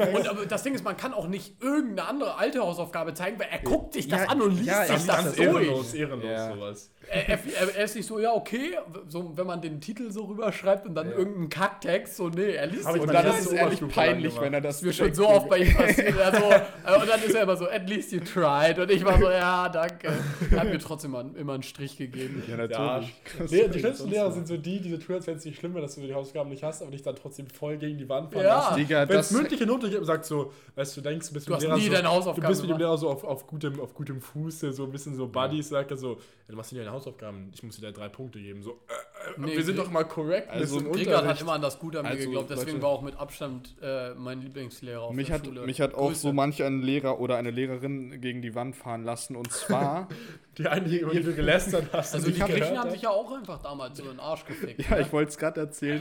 ja. 0.03 0.09
Und 0.19 0.29
aber 0.29 0.47
das 0.47 0.63
Ding 0.63 0.75
ist, 0.75 0.85
man 0.85 0.97
kann 0.97 1.13
auch 1.15 1.27
nicht 1.29 1.63
irgendeine 1.63 2.09
andere 2.09 2.37
alte 2.39 2.61
Hausaufgabe 2.61 3.15
zeigen, 3.15 3.39
weil 3.39 3.49
er 3.51 3.59
guckt 3.59 3.95
sich 3.95 4.09
das 4.09 4.21
Ja, 4.23 4.29
an 4.29 4.41
und 4.43 4.53
liest 4.53 4.67
ja, 4.67 4.85
sich 4.85 5.07
das, 5.07 5.07
das 5.07 5.35
durch. 5.35 5.47
ehrenlos, 5.49 5.95
ehrenlos 5.95 6.31
Ja. 6.31 6.55
sowas. 6.55 6.91
Er, 7.11 7.29
er, 7.29 7.39
er, 7.77 7.85
ist 7.85 7.97
nicht 7.97 8.07
so, 8.07 8.19
ja, 8.19 8.33
okay, 8.33 8.79
so, 9.09 9.37
wenn 9.37 9.47
man 9.47 9.61
den 9.61 9.79
Titel 9.81 10.11
so 10.11 10.25
rüberschreibt 10.25 10.87
und 10.87 10.95
dann 10.95 11.11
irgendeinen 11.13 11.51
Kacktext, 11.51 12.17
so, 12.17 12.29
nee, 12.31 12.53
er 12.55 12.67
liest 12.67 12.87
Hab 12.87 12.95
sich 12.95 13.03
ich 13.03 13.09
Und 13.09 13.15
dann 13.15 13.27
ist 13.27 13.41
es 13.47 13.53
ehrlich 13.53 13.89
peinlich, 13.89 14.41
wenn 14.41 14.55
er 14.55 14.61
das 14.63 14.75
Das 14.81 14.83
ist 14.83 14.87
mir 14.87 14.93
schon 15.07 15.15
so 15.15 15.29
oft 15.29 15.49
bei 15.51 15.59
ihm 15.59 15.75
passiert. 15.75 16.19
Also, 16.19 16.45
äh, 16.51 17.01
und 17.01 17.09
dann 17.09 17.23
ist 17.23 17.35
er 17.35 17.43
immer 17.43 17.57
so, 17.57 17.69
at 17.69 17.89
least 17.89 18.11
you 18.13 18.21
tried. 18.21 18.79
Und 18.79 18.91
ich 18.91 19.04
war 19.05 19.19
so, 19.19 19.31
ja, 19.31 19.69
danke. 19.69 20.13
Er 20.51 20.61
hat 20.61 20.69
mir 20.69 20.79
trotzdem 20.79 21.11
mal, 21.13 21.25
immer 21.37 21.55
einen 21.55 21.63
Strich 21.63 21.97
gegeben. 21.97 22.43
Ja, 22.49 22.57
natürlich. 22.57 22.79
Arsch. 22.79 23.13
Nee, 23.51 23.69
die 23.69 23.79
schlimmsten 23.79 24.11
Lehrer 24.11 24.33
sind 24.33 24.47
so 24.49 24.57
die, 24.57 24.81
die 24.81 24.91
so 24.91 24.97
tun, 24.99 25.15
als 25.17 25.27
wenn 25.27 25.37
es 25.37 25.45
nicht 25.45 25.59
schlimm 25.59 25.75
wäre, 25.75 25.83
dass 25.83 25.95
du 25.95 26.01
die 26.03 26.15
Hausaufgaben 26.15 26.51
nicht 26.51 26.63
hast, 26.63 26.83
aber 26.83 26.91
dich 26.91 27.03
dann 27.03 27.17
trotzdem 27.17 27.47
voll 27.49 27.77
gegen 27.77 27.99
die 27.99 28.09
Wand 28.09 28.33
fahren 28.33 28.45
Ja. 28.45 28.55
lassen. 28.59 28.77
Digga, 28.77 29.09
Wenn 29.09 29.19
es 29.19 29.31
mündliche 29.31 29.67
Note 29.67 29.89
gibt 29.89 30.01
und 30.01 30.07
sagt 30.07 30.25
so, 30.25 30.53
weißt 30.75 30.97
du, 30.97 31.01
denkst, 31.01 31.29
du 31.29 31.35
bist 31.35 31.47
Du 31.49 31.53
mit 31.53 31.57
hast 31.57 31.63
dem 31.63 31.67
Lehrer 31.69 31.79
nie 31.79 31.85
so, 31.87 31.93
deine 32.33 32.35
du 32.41 32.49
bist 32.49 32.61
mit 32.63 32.71
dem. 32.71 32.79
Lehrer 32.79 32.99
so 32.99 33.11
auf, 33.11 33.25
auf, 33.25 33.47
gutem, 33.47 33.81
auf 33.81 33.95
gutem 33.95 34.21
Fuße, 34.21 34.73
so 34.73 34.85
ein 34.85 34.93
bisschen 34.93 35.15
so 35.15 35.27
Buddies, 35.27 35.69
sagt 35.69 35.91
er 35.91 35.97
so, 35.97 36.13
ja, 36.15 36.19
du 36.49 36.57
machst 36.57 36.73
nicht 36.73 36.81
deine 36.81 36.93
Hausaufgaben, 36.93 37.51
ich 37.55 37.63
muss 37.63 37.77
dir 37.77 37.87
da 37.87 37.93
drei 37.93 38.09
Punkte 38.09 38.39
geben. 38.41 38.63
So, 38.63 38.71
äh, 38.73 38.75
äh, 38.75 39.35
Nee, 39.39 39.57
wir 39.57 39.65
sind 39.65 39.79
doch 39.79 39.91
mal 39.91 40.05
korrekt 40.05 40.51
Also, 40.51 40.79
Rickard 40.79 41.25
hat 41.27 41.41
immer 41.41 41.53
an 41.55 41.63
das 41.63 41.79
Gute 41.79 41.99
an 41.99 42.05
mir 42.05 42.11
Also, 42.13 42.25
geglaubt, 42.25 42.51
deswegen 42.51 42.73
Leute- 42.73 42.83
war 42.83 42.91
auch 42.91 43.03
mit 43.03 43.17
Abstand 43.19 43.75
äh, 43.83 44.15
mein 44.15 44.41
Lieblingslehrer 44.43 45.03
auf 45.03 45.15
Mich 45.15 45.29
der 45.29 45.37
hat, 45.37 45.47
Schule. 45.47 45.63
mich 45.67 45.81
hat 45.81 45.95
auch 45.95 46.09
Grüße. 46.09 46.21
so 46.21 46.33
manch 46.33 46.63
ein 46.63 46.83
Lehrer 46.83 47.19
oder 47.21 47.37
eine 47.37 47.51
Lehrerin 47.51 48.21
gegen 48.21 48.43
die 48.43 48.55
Wand 48.55 48.77
fahren 48.77 48.94
lassen. 49.03 49.35
Und 49.35 49.51
zwar, 49.51 50.09
Die 50.59 50.69
einige, 50.69 50.99
über 50.99 51.13
die 51.13 51.23
du 51.23 51.35
gelästert 51.35 51.89
hast. 51.93 52.15
Also 52.15 52.29
die 52.31 52.39
Griechen 52.39 52.55
gehört 52.55 52.71
haben 52.77 52.85
hab. 52.85 52.91
sich 52.93 53.03
ja 53.03 53.11
auch 53.11 53.33
einfach 53.33 53.61
damals 53.61 53.99
so 53.99 54.05
in 54.05 54.11
den 54.11 54.21
Arsch 54.21 54.45
gefickt. 54.45 54.89
ja, 54.89 54.97
ne? 54.97 55.03
ich 55.03 55.13
wollte 55.13 55.31
es 55.31 55.39
gerade 55.39 55.61
erzählen. 55.61 56.01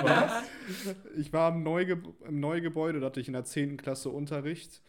ich 1.17 1.33
war 1.33 1.51
im, 1.51 1.63
Neuge 1.63 2.03
im 2.27 2.39
Neugebäude, 2.39 2.99
da 2.99 3.07
hatte 3.07 3.19
ich 3.19 3.27
in 3.27 3.33
der 3.33 3.45
10. 3.45 3.77
Klasse 3.77 4.09
Unterricht. 4.09 4.81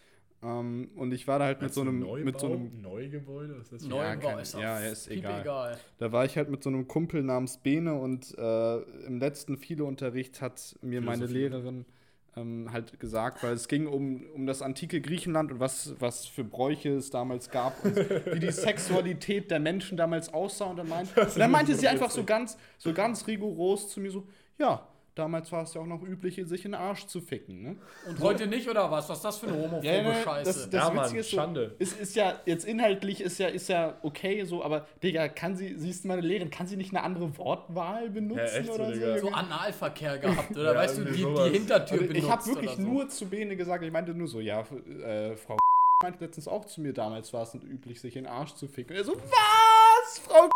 Ähm, 0.43 0.91
und 0.97 1.13
ich 1.13 1.27
war 1.27 1.39
da 1.39 1.47
halt 1.47 1.63
mit 1.63 1.73
so 1.73 1.81
einem, 1.81 2.01
mit 2.23 2.39
so 2.39 2.47
einem 2.47 2.83
Neugebäude? 2.83 3.55
Was 3.57 3.63
ist 3.65 3.73
das 3.73 3.83
für- 3.85 3.89
Neubau 3.89 4.03
Ja, 4.03 4.17
kein- 4.17 4.39
ist 4.41 4.55
auch 4.55 4.61
ja, 4.61 4.81
ja, 4.81 4.91
ist 4.91 5.09
piep 5.09 5.19
egal. 5.25 5.79
Da 5.97 6.13
war 6.13 6.27
ich 6.27 6.37
halt 6.37 6.51
mit 6.51 6.63
so 6.63 6.69
einem 6.69 6.87
Kumpel 6.87 7.23
namens 7.23 7.57
Bene 7.57 7.95
und 7.95 8.37
äh, 8.37 8.77
im 9.07 9.19
letzten 9.19 9.57
Philo-Unterricht 9.57 10.43
hat 10.43 10.77
mir 10.83 11.01
meine. 11.01 11.25
Lehrerin 11.25 11.87
ähm, 12.37 12.71
halt 12.73 12.99
gesagt, 13.01 13.43
weil 13.43 13.53
es 13.53 13.69
ging 13.69 13.87
um, 13.87 14.25
um 14.35 14.47
das 14.47 14.63
antike 14.63 15.01
Griechenland 15.01 15.53
und 15.53 15.61
was, 15.61 15.95
was 15.99 16.27
für 16.27 16.45
Bräuche 16.45 16.91
es 16.91 17.11
damals 17.11 17.51
gab 17.51 17.85
und 17.85 17.97
wie 18.33 18.41
die 18.41 18.51
Sexualität 18.51 19.51
der 19.51 19.61
Menschen 19.61 19.97
damals 19.97 20.33
aussah. 20.33 20.67
Und 20.67 20.77
dann, 20.77 20.89
meint, 20.89 21.17
und 21.17 21.39
dann 21.39 21.51
meinte 21.51 21.75
sie 21.75 21.89
einfach 21.89 22.11
so 22.11 22.25
ganz, 22.25 22.57
so 22.79 22.93
ganz 22.93 23.27
rigoros 23.27 23.91
zu 23.91 24.01
mir 24.01 24.11
so, 24.11 24.27
ja, 24.59 24.87
damals 25.15 25.51
war 25.53 25.63
es 25.63 25.75
ja 25.75 25.81
auch 25.81 25.87
noch 25.87 26.03
üblich, 26.03 26.41
sich 26.45 26.65
in 26.65 26.73
den 26.73 26.81
Arsch 26.81 27.07
zu 27.07 27.21
ficken. 27.21 27.63
Ne? 27.63 27.77
Und 28.09 28.21
heute 28.21 28.47
nicht, 28.47 28.69
oder 28.69 28.91
was? 28.91 29.09
Was 29.09 29.19
ist 29.19 29.25
das 29.25 29.39
für 29.39 29.47
eine 29.49 29.57
homophobe 29.57 30.15
Scheiße? 30.25 30.45
das, 30.45 30.71
das 30.71 30.83
Ja, 30.89 30.91
Mann, 30.91 31.05
Witzige 31.05 31.21
ist 31.21 31.31
so, 31.31 31.37
Schande. 31.37 31.75
Ist, 31.79 32.01
ist 32.01 32.17
ja 32.17 32.41
jetzt 32.47 32.65
inhaltlich 32.65 33.21
ist 33.21 33.39
ja, 33.39 33.49
ist 33.49 33.69
ja 33.69 33.97
okay 34.03 34.45
so, 34.45 34.63
aber 34.65 34.87
Digga, 35.03 35.29
kann 35.29 35.57
sie, 35.57 35.75
siehst 35.79 36.05
du 36.05 36.09
meine 36.09 36.23
Lehrerin, 36.23 36.51
kann 36.51 36.67
sie 36.67 36.77
nicht 36.77 36.91
eine 36.95 37.03
andere 37.03 37.37
Wortwahl 37.39 38.11
benutzen 38.11 38.41
echt 38.41 38.67
so, 38.67 38.73
oder 38.75 38.93
Digga. 38.93 39.19
so 39.19 39.29
Analverkehr 39.31 40.19
gehabt, 40.19 40.51
oder 40.57 40.73
Ja, 40.73 40.79
weißt 40.81 40.99
du, 40.99 41.05
die, 41.05 41.21
sowas. 41.23 41.49
die 41.51 41.59
Hintertür 41.59 41.93
Also 42.01 42.07
benutzt 42.09 42.25
ich 42.25 42.31
habe 42.31 42.47
wirklich 42.47 42.71
so. 42.73 42.83
nur 42.83 43.09
zu 43.09 43.27
Bene 43.27 43.57
gesagt, 43.57 43.85
ich 43.85 43.93
meinte 43.93 44.15
nur 44.15 44.29
so, 44.29 44.41
ja, 44.41 44.61
äh, 44.61 45.37
Frau 45.37 45.57
meinte 46.03 46.25
letztens 46.25 46.49
auch 46.49 46.65
zu 46.65 46.81
mir, 46.81 46.93
damals 46.93 47.33
war 47.33 47.43
es 47.43 47.55
üblich, 47.55 48.01
sich 48.01 48.17
in 48.17 48.25
den 48.25 48.33
Arsch 48.33 48.55
zu 48.55 48.67
ficken. 48.69 48.93
Und 48.93 48.99
er 48.99 49.05
so, 49.05 49.15
was, 49.17 50.19
Frau 50.19 50.49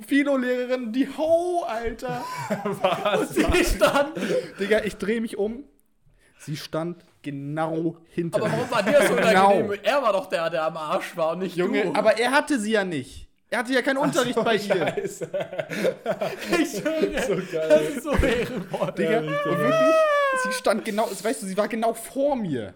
Philo-Lehrerin, 0.00 0.92
die 0.92 1.08
Ho, 1.16 1.64
Alter. 1.66 2.22
Was? 2.64 3.30
Die 3.30 3.64
stand, 3.64 4.12
Digga, 4.58 4.82
ich 4.84 4.96
drehe 4.96 5.20
mich 5.20 5.36
um. 5.38 5.64
Sie 6.38 6.56
stand 6.56 7.04
genau 7.22 7.96
hinter 8.08 8.38
aber 8.38 8.48
mir. 8.48 8.52
warum 8.58 8.70
war 8.70 8.82
dir 8.82 9.06
so 9.06 9.14
Genau. 9.14 9.50
unangenehm? 9.52 9.78
Er 9.82 10.02
war 10.02 10.12
doch 10.12 10.26
der, 10.26 10.50
der 10.50 10.64
am 10.64 10.76
Arsch 10.76 11.16
war 11.16 11.32
und 11.32 11.38
nicht 11.40 11.56
Junge, 11.56 11.84
du. 11.84 11.94
aber 11.94 12.18
er 12.18 12.32
hatte 12.32 12.58
sie 12.58 12.72
ja 12.72 12.84
nicht. 12.84 13.28
Er 13.50 13.60
hatte 13.60 13.72
ja 13.72 13.82
keinen 13.82 13.98
Unterricht 13.98 14.34
bei 14.42 14.56
ihr. 14.56 14.60
Scheiße. 14.60 15.30
ich 16.60 16.70
schwöre, 16.70 17.22
So 17.26 17.34
das 17.36 17.50
geil. 17.52 17.92
ist 17.96 18.02
so 18.02 18.10
ehrenvoll. 18.12 18.92
Digga, 18.92 19.10
Ja, 19.12 19.18
und 19.20 19.28
wirklich, 19.58 19.94
sie 20.44 20.52
stand 20.52 20.84
genau, 20.84 21.08
weißt 21.22 21.42
du, 21.42 21.46
sie 21.46 21.56
war 21.56 21.68
genau 21.68 21.94
vor 21.94 22.36
mir 22.36 22.74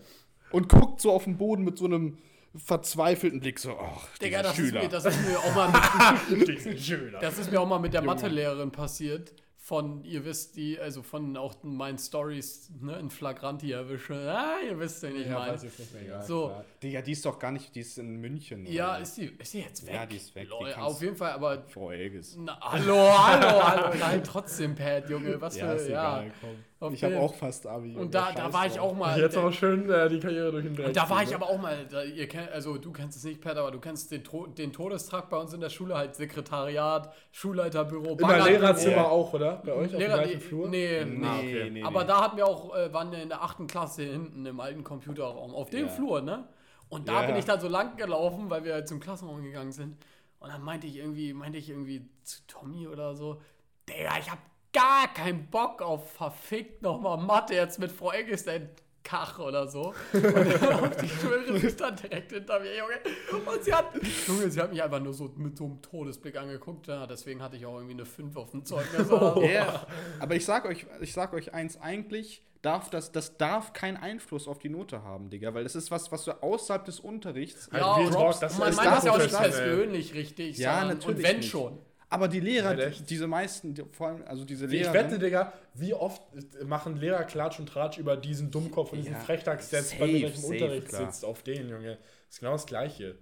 und 0.53 0.69
guckt 0.69 1.01
so 1.01 1.11
auf 1.13 1.25
den 1.25 1.37
Boden 1.37 1.65
mit 1.65 1.77
so 1.79 1.87
einem 1.87 2.19
verzweifelten 2.57 3.41
Blick, 3.41 3.59
so, 3.59 3.77
ach, 3.79 4.09
Digga, 4.19 4.43
das 4.43 4.53
ist, 4.59 4.67
Schüler. 4.67 4.83
mir, 4.83 4.89
das 4.89 5.05
ist 5.05 5.29
mir 5.29 5.39
auch 5.39 5.55
mal 5.55 5.69
mit, 6.31 7.23
das 7.23 7.39
ist 7.39 7.51
mir 7.53 7.61
auch 7.61 7.67
mal 7.69 7.79
mit 7.79 7.93
der 7.95 8.03
Mathelehrerin 8.03 8.71
passiert. 8.71 9.33
Von, 9.61 10.03
ihr 10.03 10.25
wisst 10.25 10.57
die, 10.57 10.81
also 10.81 11.03
von 11.03 11.37
auch 11.37 11.55
meinen 11.63 11.99
Stories 11.99 12.71
ne, 12.81 12.99
in 13.01 13.11
Flagranti 13.11 13.71
erwische. 13.71 14.15
Ah, 14.15 14.55
ihr 14.67 14.79
wisst, 14.79 15.03
Ja, 15.03 15.11
nicht 15.11 15.27
mehr, 15.29 15.59
egal. 16.01 16.23
So. 16.23 16.47
Klar. 16.47 16.65
Digga, 16.83 17.03
die 17.03 17.13
ist 17.13 17.27
doch 17.27 17.39
gar 17.39 17.53
nicht, 17.53 17.75
die 17.75 17.81
ist 17.81 17.99
in 17.99 18.17
München. 18.17 18.65
Ja, 18.65 18.93
oder? 18.93 19.01
ist 19.03 19.19
die, 19.19 19.27
ist 19.27 19.53
die 19.53 19.61
jetzt 19.61 19.87
weg? 19.87 19.95
Ja, 19.95 20.07
die 20.07 20.17
ist 20.17 20.35
weg, 20.35 20.45
die 20.45 20.49
Lol, 20.49 20.71
kannst- 20.73 20.79
auf 20.89 21.03
jeden 21.03 21.17
Fall, 21.17 21.33
aber 21.33 21.65
Frau 21.69 21.91
Elges. 21.91 22.35
Na, 22.39 22.59
hallo, 22.63 22.97
hallo, 23.19 23.63
hallo. 23.63 23.95
Nein, 24.01 24.25
trotzdem, 24.25 24.75
Pat, 24.75 25.11
Junge. 25.11 25.39
Was 25.39 25.59
Ja, 25.59 25.67
für, 25.69 25.75
ist 25.75 25.89
ja. 25.91 26.21
egal, 26.23 26.33
komm. 26.41 26.65
Auf 26.81 26.93
Ich 26.93 27.03
habe 27.03 27.19
auch 27.19 27.35
fast 27.35 27.67
Abi. 27.67 27.97
Und 27.97 28.15
da, 28.15 28.31
da 28.33 28.53
war 28.53 28.67
ich 28.67 28.79
auch 28.79 28.95
mal. 28.95 29.19
Jetzt 29.21 29.37
aber 29.37 29.53
schön 29.53 29.91
äh, 29.91 30.09
die 30.09 30.21
Karriere 30.21 30.53
durch 30.53 30.65
den 30.65 30.77
Dreck. 30.77 30.87
und 30.89 30.97
da 30.97 31.11
war 31.11 31.23
ich 31.23 31.31
ne? 31.31 31.35
aber 31.37 31.51
auch 31.51 31.59
mal, 31.61 31.87
da, 31.87 32.03
ihr 32.05 32.29
kennt, 32.29 32.51
also 32.53 32.79
du 32.79 32.93
kennst 32.93 33.17
es 33.17 33.25
nicht, 33.25 33.41
Pat, 33.41 33.57
aber 33.57 33.71
du 33.73 33.81
kennst 33.81 34.11
den, 34.13 34.23
den 34.57 34.73
Todestrakt 34.73 35.29
bei 35.31 35.37
uns 35.39 35.53
in 35.53 35.61
der 35.61 35.71
Schule, 35.71 35.97
halt 35.97 36.15
Sekretariat, 36.15 37.13
Schulleiterbüro, 37.33 38.13
In 38.13 38.19
der 38.19 38.27
Baggerbüro. 38.27 38.49
Lehrerzimmer 38.61 39.11
auch, 39.11 39.33
oder? 39.33 39.63
Bei 39.65 39.73
euch 39.73 39.91
Lehrer, 39.93 40.15
auf 40.15 40.21
dem 40.21 40.25
gleichen 40.29 40.41
Flur? 40.41 40.69
Nee, 40.69 41.05
Nee, 41.05 41.27
Ah, 41.27 41.39
okay. 41.39 41.71
nee, 41.71 41.83
aber 41.83 42.03
nee. 42.03 42.07
da 42.07 42.21
hatten 42.23 42.37
wir 42.37 42.47
auch, 42.47 42.77
äh, 42.77 42.93
waren 42.93 43.11
wir 43.11 43.23
in 43.23 43.29
der 43.29 43.43
achten 43.43 43.67
Klasse 43.67 44.03
hinten 44.05 44.47
im 44.47 44.61
alten 44.61 44.85
Computerraum, 44.85 45.55
auf 45.55 45.71
dem 45.71 45.87
Ja. 45.87 45.93
Flur, 45.93 46.21
ne? 46.21 46.49
Und 46.89 47.09
da 47.09 47.21
Ja. 47.23 47.27
bin 47.27 47.37
ich 47.37 47.45
dann 47.45 47.61
so 47.61 47.69
lang 47.69 47.97
gelaufen, 47.97 48.49
weil 48.51 48.65
wir 48.65 48.75
halt 48.75 48.89
zum 48.89 49.01
Klassenraum 49.01 49.43
gegangen 49.43 49.73
sind. 49.73 49.97
Und 50.39 50.51
dann 50.51 50.63
meinte 50.63 50.87
ich 50.87 50.97
irgendwie, 50.97 51.33
meinte 51.33 51.59
ich 51.59 51.69
irgendwie 51.69 52.09
zu 52.23 52.41
Tommy 52.47 52.87
oder 52.87 53.15
so, 53.17 53.41
Digga, 53.89 54.13
ich 54.21 54.31
hab 54.31 54.39
gar 54.73 55.13
keinen 55.15 55.47
Bock 55.51 55.83
auf 55.83 56.13
verfickt 56.13 56.83
nochmal 56.83 57.19
Mathe 57.19 57.55
jetzt 57.55 57.79
mit 57.79 57.91
Frau 57.93 58.13
Eggestein 58.13 58.69
Kach 59.05 59.39
oder 59.39 59.67
so. 59.69 59.95
Und 60.13 60.25
auf 60.63 60.97
die 60.97 61.59
sich 61.61 61.77
dann 61.77 61.97
direkt 61.97 62.31
hinter 62.31 62.61
mir, 62.61 62.77
Junge. 62.77 63.47
Und 63.51 63.65
sie 63.65 63.73
hat, 63.73 63.87
Junge, 64.27 64.51
sie 64.51 64.61
hat 64.61 64.71
mich 64.71 64.83
einfach 64.83 65.01
nur 65.01 65.15
so 65.15 65.33
mit 65.37 65.57
so 65.57 65.65
einem 65.65 65.81
Todesblick 65.81 66.37
angeguckt. 66.37 66.89
Ja, 66.89 67.07
deswegen 67.07 67.43
hatte 67.43 67.57
ich 67.57 67.65
auch 67.65 67.77
irgendwie 67.77 67.95
eine 67.95 68.05
5 68.05 68.37
auf 68.37 68.51
dem 68.51 68.67
Zeugnis. 68.67 69.11
oder 69.11 69.35
so. 69.35 69.43
Ja, 69.45 69.87
aber 70.21 70.35
ich 70.35 70.45
sag 70.45 70.67
euch, 70.67 70.85
ich 71.01 71.15
sag 71.15 71.33
euch 71.33 71.55
eins, 71.55 71.81
eigentlich 71.81 72.43
darf 72.61 72.91
das, 72.91 73.11
das 73.11 73.39
darf 73.39 73.73
keinen 73.73 73.97
Einfluss 73.97 74.47
auf 74.47 74.59
die 74.59 74.69
Note 74.69 75.03
haben, 75.03 75.31
Digga, 75.31 75.55
weil 75.55 75.63
das 75.65 75.75
ist 75.77 75.91
was, 75.91 76.13
was 76.13 76.25
du 76.25 76.33
außerhalb 76.43 76.85
des 76.85 77.01
Unterrichts. 77.01 77.71
Halt 77.73 77.81
Ja, 77.83 77.95
Real 77.95 78.07
und 78.09 78.13
Talk, 78.13 78.41
das 78.41 78.59
man 78.59 78.69
ist 78.69 78.77
meint 78.77 78.89
das 78.91 79.05
ja 79.05 79.13
auch 79.13 79.19
nicht 79.19 79.31
persönlich 79.39 80.13
richtig. 80.15 80.59
Ja, 80.59 80.81
sondern- 80.81 80.99
natürlich 80.99 81.17
Und 81.17 81.23
wenn 81.25 81.37
nicht. 81.39 81.51
schon. 81.51 81.79
Aber 82.11 82.29
die 82.29 82.41
Lehrer, 82.41 82.75
die, 82.75 82.83
echt. 82.83 83.11
diese 83.11 83.27
meisten, 83.27 83.75
die, 83.75 83.85
vor 83.93 84.09
allem, 84.09 84.25
also 84.27 84.45
diese 84.45 84.65
Ich 84.67 84.71
Lehrer. 84.73 84.95
wette, 84.95 85.19
Digga, 85.19 85.53
wie 85.75 85.93
oft 85.93 86.23
machen 86.65 86.97
Lehrer 86.97 87.25
Klatsch 87.25 87.59
und 87.59 87.69
Tratsch 87.69 87.99
über 87.99 88.17
diesen 88.17 88.51
Dummkopf 88.51 88.93
und 88.93 88.99
diesen 88.99 89.13
Ja, 89.13 89.21
Frechtagssatz, 89.21 89.91
safe, 89.91 90.01
bei 90.01 90.07
mir 90.07 90.35
im 90.35 90.45
Unterricht 90.45 90.89
klar. 90.89 91.07
sitzt, 91.07 91.25
auf 91.25 91.43
den, 91.43 91.69
Junge. 91.69 91.99
Das 92.27 92.35
ist 92.37 92.41
genau 92.41 92.53
das 92.53 92.67
Gleiche. 92.67 93.19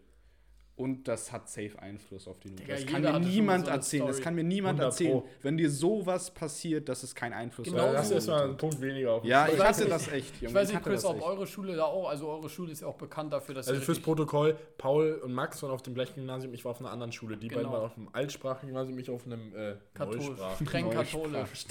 Und 0.77 1.09
das 1.09 1.33
hat 1.33 1.49
safe 1.49 1.73
Einfluss 1.81 2.29
auf 2.29 2.39
die 2.41 2.51
Note. 2.51 2.63
Digga, 2.63 2.75
das 2.75 2.85
kann 2.87 3.01
mir 3.03 3.19
niemand 3.21 3.65
so 3.65 3.71
erzählen. 3.73 4.07
Das 4.07 4.17
Story. 4.17 4.25
kann 4.25 4.35
mir 4.35 4.45
niemand 4.45 4.79
100 4.79 4.93
erzählen. 5.01 5.23
Wenn 5.41 5.57
dir 5.57 5.71
sowas 5.71 6.31
passiert, 6.31 6.87
dass 6.91 7.03
es 7.03 7.15
keinen 7.15 7.33
Einfluss 7.33 7.67
Genau 7.69 7.87
auf 7.89 7.93
das 7.95 8.11
ist 8.11 8.27
mal 8.27 8.43
ein 8.43 8.51
hat. 8.51 8.59
Punkt 8.59 8.81
weniger 8.83 9.13
auf 9.13 9.25
Ja, 9.25 9.49
ich 9.49 9.59
weiß 9.59 9.79
hatte 9.79 9.89
das 9.89 10.09
echt, 10.13 10.35
Junge. 10.37 10.49
Ich 10.51 10.55
weiß 10.55 10.69
nicht, 10.73 10.83
Chris, 10.83 11.01
das 11.01 11.05
ob 11.11 11.17
echt. 11.17 11.25
eure 11.25 11.47
Schule 11.47 11.77
da 11.77 11.85
auch, 11.85 12.11
also 12.11 12.29
eure 12.29 12.51
Schule 12.51 12.73
ist 12.73 12.83
ja 12.83 12.89
auch 12.89 12.97
bekannt 12.97 13.33
dafür, 13.33 13.55
dass 13.55 13.69
Also 13.69 13.81
fürs 13.81 14.01
Protokoll, 14.01 14.55
Paul 14.77 15.15
und 15.25 15.33
Max 15.33 15.63
waren 15.63 15.71
auf 15.71 15.81
dem 15.81 15.95
Blechgymnasium, 15.95 16.53
ich 16.53 16.63
war 16.67 16.73
auf 16.73 16.81
einer 16.81 16.91
anderen 16.91 17.11
Schule. 17.13 17.39
Die 17.39 17.49
Genau. 17.49 17.61
beiden 17.63 17.73
waren 17.73 17.85
auf 17.87 17.95
dem 17.95 18.09
Altsprachengymnasium, 18.13 18.99
ich 18.99 19.09
auf 19.09 19.25
einem 19.25 19.57
äh, 19.57 19.77
katholisch, 19.95 20.27
Neusprach. 20.29 20.57
streng 20.61 20.91
katholisch, 20.91 21.67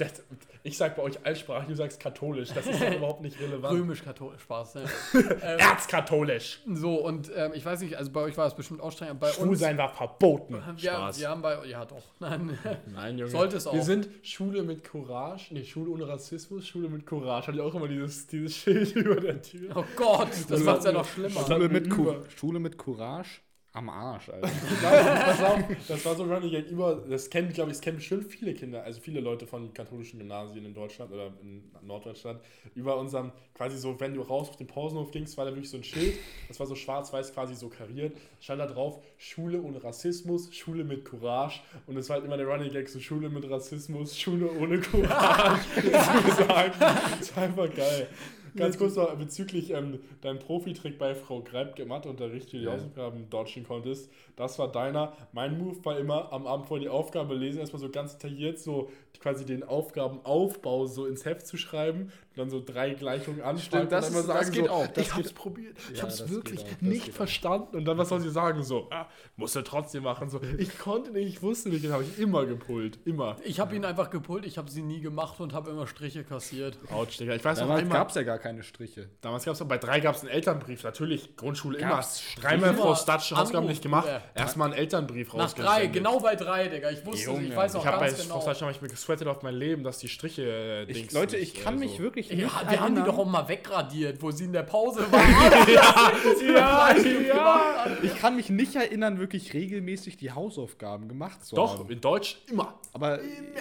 Ich 0.63 0.77
sag 0.77 0.95
bei 0.95 1.03
euch 1.03 1.23
Altsprach, 1.23 1.67
du 1.67 1.75
sagst 1.75 1.99
katholisch. 1.99 2.49
Das 2.55 2.65
ist 2.65 2.81
doch 2.81 2.91
überhaupt 2.95 3.21
nicht 3.21 3.39
relevant. 3.39 3.77
römisch-katholisch, 3.77 4.41
Spaß. 4.41 4.73
Ne? 4.75 4.83
ähm, 5.13 5.59
Erzkatholisch. 5.59 6.61
so, 6.73 6.95
und 6.95 7.31
ähm, 7.35 7.51
ich 7.53 7.63
weiß 7.63 7.81
nicht, 7.81 7.95
also 7.97 8.11
bei 8.11 8.21
euch 8.21 8.35
war 8.35 8.47
es 8.47 8.55
bestimmt 8.55 8.81
auch 8.81 8.94
aber 9.01 9.13
bei 9.15 9.27
uns... 9.27 9.35
Schwulsein 9.35 9.77
war 9.77 9.89
verboten. 9.89 10.61
Wir, 10.77 10.91
Spaß. 10.91 11.19
wir 11.19 11.29
haben 11.29 11.41
bei... 11.41 11.65
Ja, 11.65 11.85
doch. 11.85 12.03
Nein. 12.19 12.57
Nein, 12.93 13.17
Junge. 13.17 13.31
Sollte 13.31 13.57
es 13.57 13.65
Wir 13.65 13.71
auch. 13.71 13.83
sind 13.83 14.09
Schule 14.21 14.63
mit 14.63 14.83
Courage. 14.83 15.53
Nee, 15.53 15.63
Schule 15.63 15.91
ohne 15.91 16.07
Rassismus, 16.07 16.67
Schule 16.67 16.89
mit 16.89 17.05
Courage. 17.05 17.47
Hatte 17.47 17.57
ich 17.57 17.63
auch 17.63 17.75
immer 17.75 17.87
dieses, 17.87 18.27
dieses 18.27 18.55
Schild 18.55 18.91
über 18.95 19.15
der 19.15 19.41
Tür. 19.41 19.71
Oh 19.75 19.83
Gott, 19.95 20.29
das 20.49 20.59
Und 20.59 20.65
macht's 20.65 20.85
ja 20.85 20.91
noch 20.91 21.05
schlimmer. 21.05 21.45
Schule 21.45 21.69
mit, 21.69 21.93
Schule 22.37 22.59
mit 22.59 22.77
Courage. 22.77 23.41
Am 23.75 23.89
Arsch, 23.89 24.29
Alter. 24.29 24.47
das, 24.81 25.41
war, 25.41 25.63
das 25.85 26.05
war 26.05 26.15
so 26.15 26.23
ein 26.23 26.31
Running 26.31 26.49
Gag 26.49 26.69
über, 26.69 27.03
das 27.09 27.29
kennen, 27.29 27.51
glaube 27.51 27.71
ich, 27.71 27.75
das 27.75 27.83
kennen 27.83 27.97
bestimmt 27.97 28.31
viele 28.31 28.53
Kinder, 28.53 28.81
also 28.83 29.01
viele 29.01 29.19
Leute 29.19 29.45
von 29.45 29.73
katholischen 29.73 30.17
Gymnasien 30.17 30.65
in 30.65 30.73
Deutschland 30.73 31.11
oder 31.11 31.33
in 31.41 31.61
Norddeutschland, 31.81 32.39
über 32.73 32.97
unserem, 32.97 33.33
quasi 33.53 33.77
so, 33.77 33.99
wenn 33.99 34.13
du 34.13 34.21
raus 34.21 34.47
auf 34.47 34.55
den 34.55 34.67
Pausenhof 34.67 35.11
gingst, 35.11 35.37
war 35.37 35.43
da 35.43 35.51
wirklich 35.51 35.69
so 35.69 35.75
ein 35.75 35.83
Schild, 35.83 36.17
das 36.47 36.57
war 36.57 36.67
so 36.67 36.75
schwarz-weiß 36.75 37.33
quasi 37.33 37.53
so 37.53 37.67
kariert, 37.67 38.15
stand 38.39 38.61
da 38.61 38.65
drauf, 38.65 39.03
Schule 39.17 39.61
ohne 39.61 39.83
Rassismus, 39.83 40.55
Schule 40.55 40.85
mit 40.85 41.03
Courage 41.03 41.59
und 41.85 41.97
es 41.97 42.07
war 42.07 42.15
halt 42.15 42.25
immer 42.25 42.37
der 42.37 42.47
Running 42.47 42.71
Gag, 42.71 42.87
so 42.87 43.01
Schule 43.01 43.29
mit 43.29 43.49
Rassismus, 43.49 44.17
Schule 44.17 44.49
ohne 44.51 44.79
Courage, 44.79 45.65
zu 45.75 46.31
sagen. 46.47 46.71
Das 47.19 47.35
war 47.35 47.43
einfach 47.43 47.75
geil. 47.75 48.07
Ganz 48.57 48.77
kurz 48.77 48.95
noch 48.95 49.13
bezüglich 49.15 49.71
ähm, 49.71 49.99
deinem 50.21 50.39
Profitrick 50.39 50.97
bei 50.97 51.13
Frau 51.15 51.41
Greib 51.41 51.77
Matheunterricht, 51.85 52.53
wie 52.53 52.57
du 52.57 52.59
die 52.59 52.65
Ja. 52.65 52.73
Hausaufgaben 52.73 53.29
dodgen 53.29 53.63
konntest. 53.63 54.09
Das 54.35 54.57
war 54.59 54.71
deiner. 54.71 55.13
Mein 55.33 55.57
Move 55.57 55.83
war 55.83 55.97
immer 55.99 56.31
am 56.31 56.47
Abend 56.47 56.67
vor 56.67 56.79
die 56.79 56.89
Aufgabe 56.89 57.35
lesen, 57.35 57.59
erstmal 57.59 57.81
so 57.81 57.89
ganz 57.89 58.17
detailliert 58.17 58.59
so 58.59 58.89
quasi 59.19 59.45
den 59.45 59.63
Aufgabenaufbau 59.63 60.85
so 60.87 61.05
ins 61.05 61.25
Heft 61.25 61.47
zu 61.47 61.57
schreiben 61.57 62.11
und 62.31 62.37
dann 62.37 62.49
so 62.49 62.61
drei 62.63 62.91
Gleichungen 62.91 63.41
anschreiben 63.41 63.89
das 63.89 64.07
und 64.07 64.13
dann 64.15 64.21
ist- 64.21 64.27
mal 64.27 64.33
das 64.33 64.45
sagen 64.47 64.55
geht 64.55 64.65
so, 64.65 64.71
auch, 64.71 64.87
das 64.87 65.07
ich 65.07 65.15
hab's 65.15 65.33
probiert, 65.33 65.77
ich 65.91 65.97
Ja, 65.97 66.03
hab's 66.03 66.17
das 66.17 66.29
wirklich 66.29 66.61
auch, 66.63 66.81
nicht 66.81 67.05
geht 67.05 67.13
auch. 67.13 67.17
verstanden 67.17 67.77
und 67.77 67.85
dann 67.85 67.97
was 67.97 68.09
soll 68.09 68.19
sie 68.21 68.29
sagen? 68.31 68.63
So, 68.63 68.87
ah, 68.91 69.07
musst 69.35 69.55
du 69.55 69.61
trotzdem 69.61 70.03
machen. 70.03 70.29
So, 70.29 70.39
ich 70.57 70.77
konnte 70.77 71.11
nicht, 71.11 71.27
ich 71.27 71.41
wusste 71.41 71.69
nicht, 71.69 71.83
den 71.83 71.91
habe 71.93 72.03
ich 72.03 72.19
immer 72.19 72.45
gepult, 72.45 72.99
immer. 73.05 73.37
Ich 73.43 73.59
habe 73.59 73.75
ihn 73.75 73.85
einfach 73.85 74.09
gepult, 74.09 74.45
ich 74.45 74.57
habe 74.57 74.69
sie 74.69 74.81
nie 74.81 74.99
gemacht 75.01 75.39
und 75.39 75.53
habe 75.53 75.71
immer 75.71 75.87
Striche 75.87 76.23
kassiert. 76.23 76.77
Autsch, 76.91 77.17
Digga. 77.19 77.35
Ich 77.35 77.43
weiß 77.45 77.59
noch 77.59 77.67
Damals 77.67 77.81
einmal, 77.83 77.97
gab 77.99 78.09
es 78.09 78.15
ja 78.15 78.23
gar 78.23 78.39
keine 78.39 78.63
Striche. 78.63 79.09
Damals 79.21 79.45
gab 79.45 79.53
es 79.55 79.65
bei 79.67 79.77
drei 79.77 79.99
gab 79.99 80.15
es 80.15 80.21
einen 80.21 80.29
Elternbrief. 80.31 80.83
Natürlich, 80.83 81.35
Grundschule 81.37 81.79
Gab's 81.79 82.21
immer. 82.37 82.41
Dreimal 82.49 82.69
Immer 82.71 82.77
Frau 82.81 82.95
Statsch 82.95 83.31
Hausaufgaben 83.31 83.67
nicht 83.67 83.81
gemacht. 83.81 84.07
Erstmal 84.33 84.69
einen 84.69 84.77
Elternbrief 84.77 85.33
Nach 85.33 85.43
rausgesendet. 85.45 85.73
drei, 85.77 85.87
genau 85.87 86.19
bei 86.19 86.35
drei, 86.35 86.67
Digga. 86.67 86.89
Ich 86.91 87.05
wusste, 87.05 87.25
Junge. 87.25 87.43
ich 87.47 87.55
weiß 87.55 87.73
noch 87.73 87.81
Ich 87.81 87.87
habe 87.87 87.99
bei 87.99 88.07
ganz 88.07 88.23
Frau 88.23 88.33
genau. 88.39 88.41
Statsch 88.41 88.61
habe 88.61 88.71
ich 88.71 88.81
mir 88.81 88.89
gesweatet 89.05 89.27
auf 89.27 89.43
mein 89.43 89.53
Leben, 89.55 89.83
dass 89.83 89.99
die 89.99 90.09
Striche 90.09 90.85
äh, 90.87 90.91
Ich, 90.91 91.11
Leute, 91.11 91.37
nicht, 91.37 91.55
ich 91.55 91.63
kann 91.63 91.75
äh, 91.75 91.79
mich 91.79 91.91
so- 91.97 91.99
wirklich 91.99 92.29
Ja, 92.29 92.35
nicht 92.35 92.45
wir 92.47 92.79
haben 92.79 92.95
die 92.95 93.01
erinnern. 93.01 93.05
doch 93.05 93.17
auch 93.19 93.25
mal 93.25 93.47
wegradiert, 93.47 94.21
wo 94.21 94.31
sie 94.31 94.45
in 94.45 94.53
der 94.53 94.63
Pause 94.63 95.01
waren. 95.11 95.69
Ja, 95.73 96.95
ja. 96.95 97.97
Ich 98.03 98.15
kann 98.17 98.35
mich 98.35 98.49
nicht 98.49 98.75
erinnern, 98.75 99.19
wirklich 99.19 99.53
regelmäßig 99.53 100.17
die 100.17 100.31
Hausaufgaben 100.31 101.07
gemacht 101.07 101.45
zu 101.45 101.55
Doch, 101.55 101.79
haben. 101.79 101.89
in 101.91 102.01
Deutsch 102.01 102.41
immer. 102.49 102.79
Aber 102.93 103.19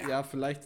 ja, 0.09 0.23
vielleicht. 0.23 0.63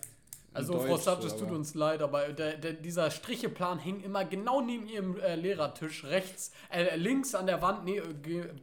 Also, 0.54 0.72
Deutsch, 0.74 0.86
Frau 0.88 0.98
Statsch, 0.98 1.24
es 1.24 1.36
tut 1.36 1.50
uns 1.50 1.74
leid, 1.74 2.02
aber 2.02 2.28
der, 2.30 2.56
der, 2.56 2.72
dieser 2.72 3.10
Stricheplan 3.10 3.78
hing 3.78 4.00
immer 4.02 4.24
genau 4.24 4.60
neben 4.60 4.88
ihrem 4.88 5.18
äh, 5.20 5.34
Lehrertisch, 5.36 6.04
rechts, 6.04 6.52
äh, 6.72 6.96
links 6.96 7.34
an 7.34 7.46
der 7.46 7.62
Wand, 7.62 7.84
nee, 7.84 7.98
äh, 7.98 8.04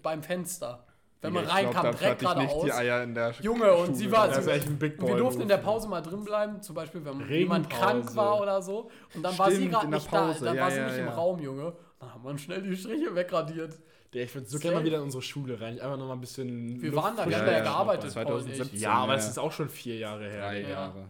beim 0.02 0.24
Fenster. 0.24 0.85
Wenn 1.26 1.34
man 1.34 1.44
glaub, 1.44 1.56
reinkam, 1.56 1.92
direkt 1.92 2.20
geradeaus. 2.20 3.40
Junge, 3.42 3.74
und 3.74 3.96
sie 3.96 4.12
war, 4.12 4.28
Das 4.28 4.40
ist 4.40 4.46
sie, 4.46 4.52
echt 4.52 4.68
ein 4.68 4.78
Big 4.78 5.02
und 5.02 5.08
wir 5.08 5.16
durften 5.16 5.42
in 5.42 5.48
der. 5.48 5.58
Pause 5.58 5.88
mal 5.88 6.02
drin 6.02 6.24
bleiben, 6.24 6.62
zum 6.62 6.76
Beispiel, 6.76 7.04
wenn 7.04 7.28
jemand 7.30 7.70
krank 7.70 8.16
war 8.16 8.40
oder 8.40 8.62
so. 8.62 8.90
Und 9.16 9.24
dann 9.24 9.38
war 9.38 9.50
sie 9.50 9.68
gerade 9.68 9.86
in 9.86 9.92
der 9.92 10.00
nicht 10.00 10.14
da, 10.14 10.28
Pause, 10.28 10.46
dann 10.46 10.56
ja, 10.56 10.62
war 10.64 10.72
sie 10.72 10.78
ja, 10.78 10.88
nicht 10.88 11.00
im. 11.00 11.08
Raum, 11.08 11.40
Junge. 11.40 11.74
Dann 12.00 12.14
haben 12.14 12.24
wir 12.24 12.38
schnell 12.38 12.62
die 12.62 12.76
Striche 12.76 13.16
wegradiert. 13.16 13.80
Der, 14.14 14.24
ich 14.24 14.36
würde 14.36 14.48
so 14.48 14.60
gerne 14.60 14.78
mal 14.78 14.86
wieder 14.86 14.98
in 14.98 15.04
unsere 15.04 15.24
Schule 15.24 15.60
rein. 15.60 15.80
Einfach 15.80 15.98
noch 15.98 16.08
mal 16.08 16.14
ein 16.14 16.22
bisschen. 16.22 16.82
Wir 16.82 16.92
Luft 16.92 17.04
waren 17.04 17.18
da, 17.18 17.28
wir 17.28 17.38
haben 17.38 17.48
Ja, 17.48 17.60
gearbeitet, 17.62 18.14
Paul 18.14 18.34
und 18.34 18.50
ich. 18.50 18.56
2017. 18.56 18.80
Ja, 18.80 18.94
aber 18.94 19.16
das 19.16 19.28
ist 19.28 19.38
auch 19.38 19.52
schon 19.52 19.70
vier 19.70 19.98
Jahre 19.98 20.30
her. 20.30 20.42
Drei. 20.42 20.62
Jahre. 20.62 21.06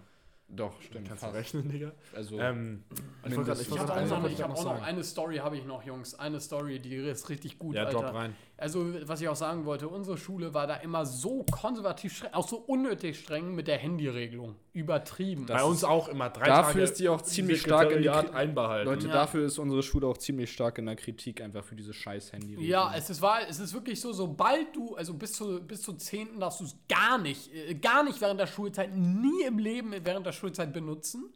Doch, 0.55 0.81
stimmt. 0.81 1.07
Kannst 1.07 1.23
du 1.23 1.27
fast. 1.27 1.37
rechnen, 1.37 1.69
Digga? 1.69 1.91
Also, 2.15 2.39
Ähm, 2.39 2.83
ich 3.25 3.33
grad- 3.35 3.59
ich 3.61 3.67
Ich 3.69 3.77
habe 3.79 3.93
auch, 3.93 4.19
noch, 4.21 4.29
ich 4.29 4.41
hab 4.41 4.51
auch 4.55 4.63
noch 4.63 4.81
eine 4.81 5.03
Story, 5.03 5.37
habe 5.37 5.57
ich 5.57 5.65
noch, 5.65 5.83
Jungs. 5.83 6.15
Eine 6.15 6.39
Story, 6.39 6.79
die 6.79 6.95
ist 6.95 7.29
richtig 7.29 7.59
gut, 7.59 7.75
Ja, 7.75 7.83
Alter. 7.85 7.99
drop 8.01 8.13
rein. 8.13 8.35
Also, 8.57 8.85
was 9.07 9.21
ich 9.21 9.27
auch 9.27 9.35
sagen 9.35 9.65
wollte, 9.65 9.87
unsere 9.89 10.17
Schule 10.17 10.53
war 10.53 10.67
da 10.67 10.75
immer 10.75 11.05
so 11.05 11.43
konservativ 11.51 12.15
streng, 12.15 12.33
auch 12.33 12.47
so 12.47 12.57
unnötig 12.57 13.19
streng 13.19 13.53
mit 13.55 13.67
der 13.67 13.77
Handyregelung. 13.77 14.55
Übertrieben. 14.75 15.45
Bei 15.45 15.63
uns 15.63 15.85
auch 15.85 16.09
immer 16.09 16.29
drei 16.29 16.47
Dafür 16.47 16.73
Tage. 16.73 16.83
ist 16.83 16.99
die 16.99 17.07
auch 17.07 17.21
ziemlich 17.21 17.61
stark 17.61 17.91
in 17.91 18.01
die 18.01 18.09
einbehalten. 18.09 18.89
Leute, 18.89 19.07
Ja. 19.07 19.13
dafür 19.13 19.45
ist 19.45 19.57
unsere 19.57 19.81
Schule 19.81 20.05
auch 20.05 20.17
ziemlich 20.17 20.51
stark 20.51 20.77
in 20.79 20.85
der 20.85 20.97
Kritik, 20.97 21.39
einfach 21.41 21.63
für 21.63 21.75
diese 21.77 21.93
scheiß 21.93 22.33
Handy. 22.33 22.61
Ja, 22.67 22.93
es 22.93 23.09
ist, 23.09 23.21
wahr, 23.21 23.39
es 23.49 23.59
ist 23.59 23.73
wirklich 23.73 24.01
so, 24.01 24.11
sobald 24.11 24.75
du, 24.75 24.93
also 24.95 25.13
bis, 25.13 25.31
zu, 25.31 25.61
bis 25.61 25.81
zur 25.81 25.97
10. 25.97 26.41
darfst 26.41 26.59
du 26.59 26.65
es 26.65 26.75
gar 26.89 27.17
nicht, 27.17 27.53
äh, 27.53 27.73
gar 27.75 28.03
nicht 28.03 28.19
während 28.19 28.37
der 28.37 28.47
Schulzeit, 28.47 28.93
nie 28.93 29.43
im 29.47 29.59
Leben 29.59 29.93
während 30.03 30.25
der 30.25 30.33
Schulzeit 30.33 30.73
benutzen. 30.73 31.33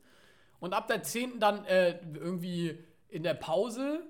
Und 0.60 0.74
ab 0.74 0.88
der 0.90 1.02
10. 1.02 1.40
dann 1.40 1.64
äh, 1.64 1.98
irgendwie 2.16 2.78
in 3.08 3.24
der 3.24 3.36
Pause, 3.36 4.02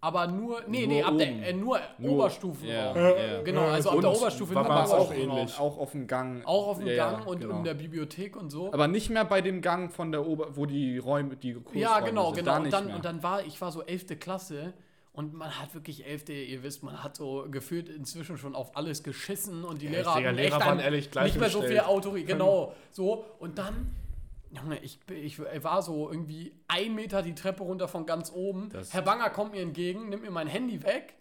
aber 0.00 0.26
nur, 0.28 0.62
nee, 0.68 0.86
Nur 0.86 0.88
nee, 0.94 1.02
ab 1.02 1.18
der, 1.18 1.48
äh, 1.48 1.52
nur, 1.52 1.80
Oberstufenraum. 2.00 2.96
ja, 2.96 3.16
ja. 3.34 3.42
Genau, 3.42 3.66
also 3.66 3.90
ab 3.90 3.96
Und 3.96 4.02
der 4.02 4.12
Oberstufe 4.12 4.54
war 4.54 4.64
nur 4.64 4.80
uns 4.82 4.90
auch 4.92 5.12
ähnlich. 5.12 5.58
Auch 5.58 5.78
auf 5.78 5.90
dem 5.92 6.06
Gang. 6.06 6.44
Auch 6.44 6.68
auf 6.68 6.78
dem 6.78 6.86
Ja, 6.86 6.92
ja, 6.94 7.10
Gang 7.12 7.26
und 7.26 7.40
genau. 7.40 7.56
in 7.58 7.64
der 7.64 7.74
Bibliothek 7.74 8.36
und 8.36 8.50
so. 8.50 8.72
Aber 8.72 8.86
nicht 8.86 9.10
mehr 9.10 9.24
bei 9.24 9.40
dem 9.40 9.60
Gang 9.60 9.92
von 9.92 10.12
der 10.12 10.26
Ober, 10.26 10.56
wo 10.56 10.66
die 10.66 10.98
Räume, 10.98 11.36
die 11.36 11.54
Kursräume 11.54 11.80
Ja, 11.80 12.00
genau, 12.00 12.26
sind. 12.26 12.36
genau. 12.44 12.50
Da 12.52 12.56
Und 12.58 12.62
nicht 12.64 12.72
dann, 12.74 12.94
und 12.94 13.04
dann 13.04 13.22
war, 13.22 13.44
ich 13.44 13.60
war 13.60 13.72
so 13.72 13.82
11. 13.82 14.18
Klasse 14.20 14.72
und 15.12 15.34
man 15.34 15.50
hat 15.58 15.74
wirklich 15.74 16.06
11. 16.06 16.28
ihr 16.28 16.62
wisst, 16.62 16.84
man 16.84 17.02
hat 17.02 17.16
so 17.16 17.46
gefühlt 17.50 17.88
inzwischen 17.88 18.38
schon 18.38 18.54
auf 18.54 18.76
alles 18.76 19.02
geschissen 19.02 19.64
und 19.64 19.82
die 19.82 19.88
Lehrer 19.88 20.14
Digga, 20.14 20.28
hatten 20.28 20.36
Lehrer 20.36 20.56
echt 20.58 20.66
waren 20.66 20.78
ehrlich 20.78 21.12
nicht 21.12 21.40
mehr 21.40 21.50
so 21.50 21.60
viel. 21.62 21.80
Autorität. 21.80 22.28
Genau, 22.28 22.72
so. 22.92 23.24
Und 23.40 23.58
dann, 23.58 23.96
Junge, 24.50 24.78
ich, 24.78 24.98
ich 25.08 25.38
war 25.64 25.82
so 25.82 26.10
irgendwie 26.10 26.54
ein 26.68 26.94
Meter 26.94 27.22
die 27.22 27.34
Treppe 27.34 27.62
runter 27.62 27.86
von 27.88 28.06
ganz 28.06 28.32
oben. 28.32 28.70
Das- 28.70 28.92
Herr 28.94 29.02
Banger 29.02 29.30
kommt 29.30 29.52
mir 29.52 29.60
entgegen, 29.62 30.08
nimmt 30.08 30.22
mir 30.22 30.30
mein 30.30 30.46
Handy 30.48 30.82
weg. 30.82 31.14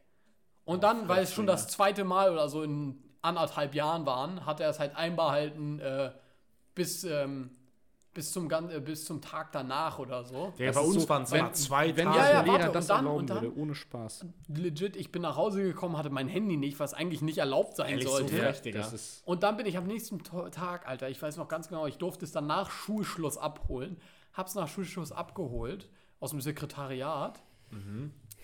Und 0.65 0.83
dann, 0.83 1.07
weil 1.07 1.23
es 1.23 1.33
schon 1.33 1.45
das 1.47 1.67
zweite 1.67 2.03
Mal 2.03 2.31
oder 2.31 2.49
so 2.49 2.63
in 2.63 3.01
anderthalb 3.21 3.73
Jahren 3.75 4.05
waren, 4.05 4.45
hat 4.45 4.59
er 4.59 4.69
es 4.69 4.79
halt 4.79 4.95
einbehalten 4.95 5.79
äh, 5.79 6.11
bis, 6.75 7.03
ähm, 7.03 7.51
bis, 8.17 8.31
zum, 8.31 8.49
gan- 8.49 8.71
äh, 8.71 8.79
bis 8.79 9.05
zum 9.05 9.21
Tag 9.21 9.51
danach 9.51 9.99
oder 9.99 10.23
so. 10.23 10.51
Das 10.57 10.75
bei 10.75 10.81
uns 10.81 11.03
so, 11.03 11.09
waren 11.09 11.21
es 11.21 11.31
wenn- 11.31 11.53
zwei 11.53 11.95
Wenn 11.95 12.05
Tage. 12.07 12.17
Ja, 12.17 12.23
der 12.25 12.33
ja, 12.33 12.41
Lehrer 12.41 12.53
warte, 12.59 12.71
das 12.73 12.87
dann- 12.87 13.05
erlauben 13.05 13.27
dann- 13.27 13.41
würde, 13.43 13.55
ohne 13.57 13.75
Spaß. 13.75 14.25
legit, 14.47 14.95
ich 14.95 15.11
bin 15.11 15.21
nach 15.21 15.35
Hause 15.35 15.61
gekommen, 15.61 15.95
hatte 15.97 16.09
mein 16.09 16.27
Handy 16.27 16.57
nicht, 16.57 16.79
was 16.79 16.95
eigentlich 16.95 17.21
nicht 17.21 17.37
erlaubt 17.37 17.75
sein 17.75 17.89
Ehrlich, 17.89 18.05
so 18.05 18.17
sollte. 18.17 18.61
Digga. 18.63 18.79
Das 18.79 18.91
ist 18.91 19.21
und 19.27 19.43
dann 19.43 19.55
bin 19.55 19.67
ich 19.67 19.77
am 19.77 19.85
nächsten 19.85 20.23
Tag, 20.23 20.87
Alter, 20.87 21.09
ich 21.09 21.21
weiß 21.21 21.37
noch 21.37 21.47
ganz 21.47 21.69
genau, 21.69 21.85
ich 21.85 21.97
durfte 21.97 22.25
es 22.25 22.31
dann 22.31 22.47
nach 22.47 22.71
Schulschluss 22.71 23.37
abholen. 23.37 23.97
Hab's 24.33 24.55
nach 24.55 24.67
Schulschluss 24.67 25.11
abgeholt 25.11 25.87
aus 26.19 26.31
dem 26.31 26.41
Sekretariat. 26.41 27.39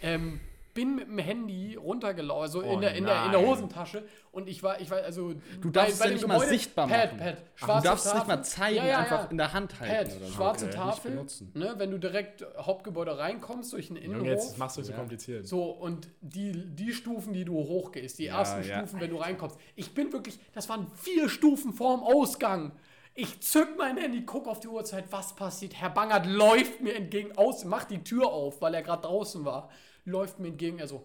Ähm, 0.02 0.40
bin 0.74 0.96
mit 0.96 1.08
dem 1.08 1.20
Handy 1.20 1.76
runtergelaufen, 1.76 2.42
also 2.44 2.64
Oh 2.64 2.74
in, 2.74 2.82
der, 2.82 2.96
in, 2.96 3.06
der, 3.06 3.26
in 3.26 3.32
der. 3.32 3.42
Hosentasche. 3.42 4.04
Und 4.32 4.50
ich 4.50 4.64
war, 4.64 4.82
ich 4.82 4.90
war, 4.90 5.00
also. 5.04 5.34
Du 5.62 5.70
darfst 5.70 5.94
es 5.94 6.00
ja 6.00 6.06
dem 6.08 6.14
nicht 6.16 6.28
mal 6.28 6.36
Gebäude- 6.40 6.50
sichtbar 6.50 6.88
Pad, 6.88 7.14
machen. 7.14 7.20
Pad, 7.20 7.38
Ach, 7.38 7.58
schwarze 7.66 7.82
du 7.84 7.88
darfst 7.90 8.06
es 8.06 8.14
nicht 8.14 8.22
Tafel. 8.24 8.36
mal 8.38 8.44
zeigen, 8.44 8.76
Ja, 8.78 8.86
ja, 8.88 8.98
einfach 9.00 9.24
ja. 9.26 9.30
in 9.32 9.38
der 9.38 9.54
Hand 9.54 9.80
halten 9.80 10.10
Pad, 10.10 10.18
oder 10.18 10.26
so. 10.28 10.34
schwarze 10.34 10.66
Okay. 10.66 10.74
Tafel. 10.76 11.26
Ne, 11.54 11.74
wenn 11.78 11.92
du 11.92 11.98
direkt 12.00 12.46
Hauptgebäude 12.58 13.18
reinkommst 13.18 13.74
durch 13.74 13.88
den 13.88 13.98
Innenhof. 13.98 14.26
jetzt 14.28 14.58
machst 14.58 14.78
du 14.78 14.82
es 14.82 14.88
so 14.88 14.94
kompliziert. 14.94 15.48
So, 15.48 15.64
und 15.64 16.08
die, 16.22 16.52
die 16.76 16.92
Stufen, 16.94 17.34
die 17.34 17.46
du 17.46 17.54
hochgehst, 17.56 18.18
die 18.20 18.26
Ja, 18.26 18.40
ersten 18.40 18.68
ja. 18.68 18.80
Stufen, 18.80 19.00
wenn 19.00 19.10
du 19.12 19.18
reinkommst. 19.18 19.58
Ich 19.76 19.94
bin 19.94 20.12
wirklich, 20.12 20.40
das 20.54 20.68
waren 20.70 20.88
vier 20.96 21.30
Stufen 21.30 21.74
vorm 21.74 22.02
Ausgang. 22.04 22.72
Ich 23.16 23.42
zück 23.42 23.78
mein 23.78 23.98
Handy, 23.98 24.24
guck 24.26 24.48
auf 24.48 24.60
die 24.60 24.68
Uhrzeit, 24.68 25.06
was 25.12 25.36
passiert? 25.36 25.76
Herr 25.80 25.92
Bangert 25.92 26.26
läuft 26.26 26.82
mir 26.82 26.96
entgegen 26.96 27.38
aus, 27.38 27.64
macht 27.64 27.92
die 27.92 28.04
Tür 28.04 28.26
auf, 28.26 28.60
weil 28.60 28.74
er 28.74 28.82
gerade 28.82 29.04
draußen 29.04 29.46
war. 29.46 29.70
Läuft 30.06 30.40
mir 30.40 30.50
entgegen, 30.50 30.80
er 30.80 30.88
so, 30.88 31.04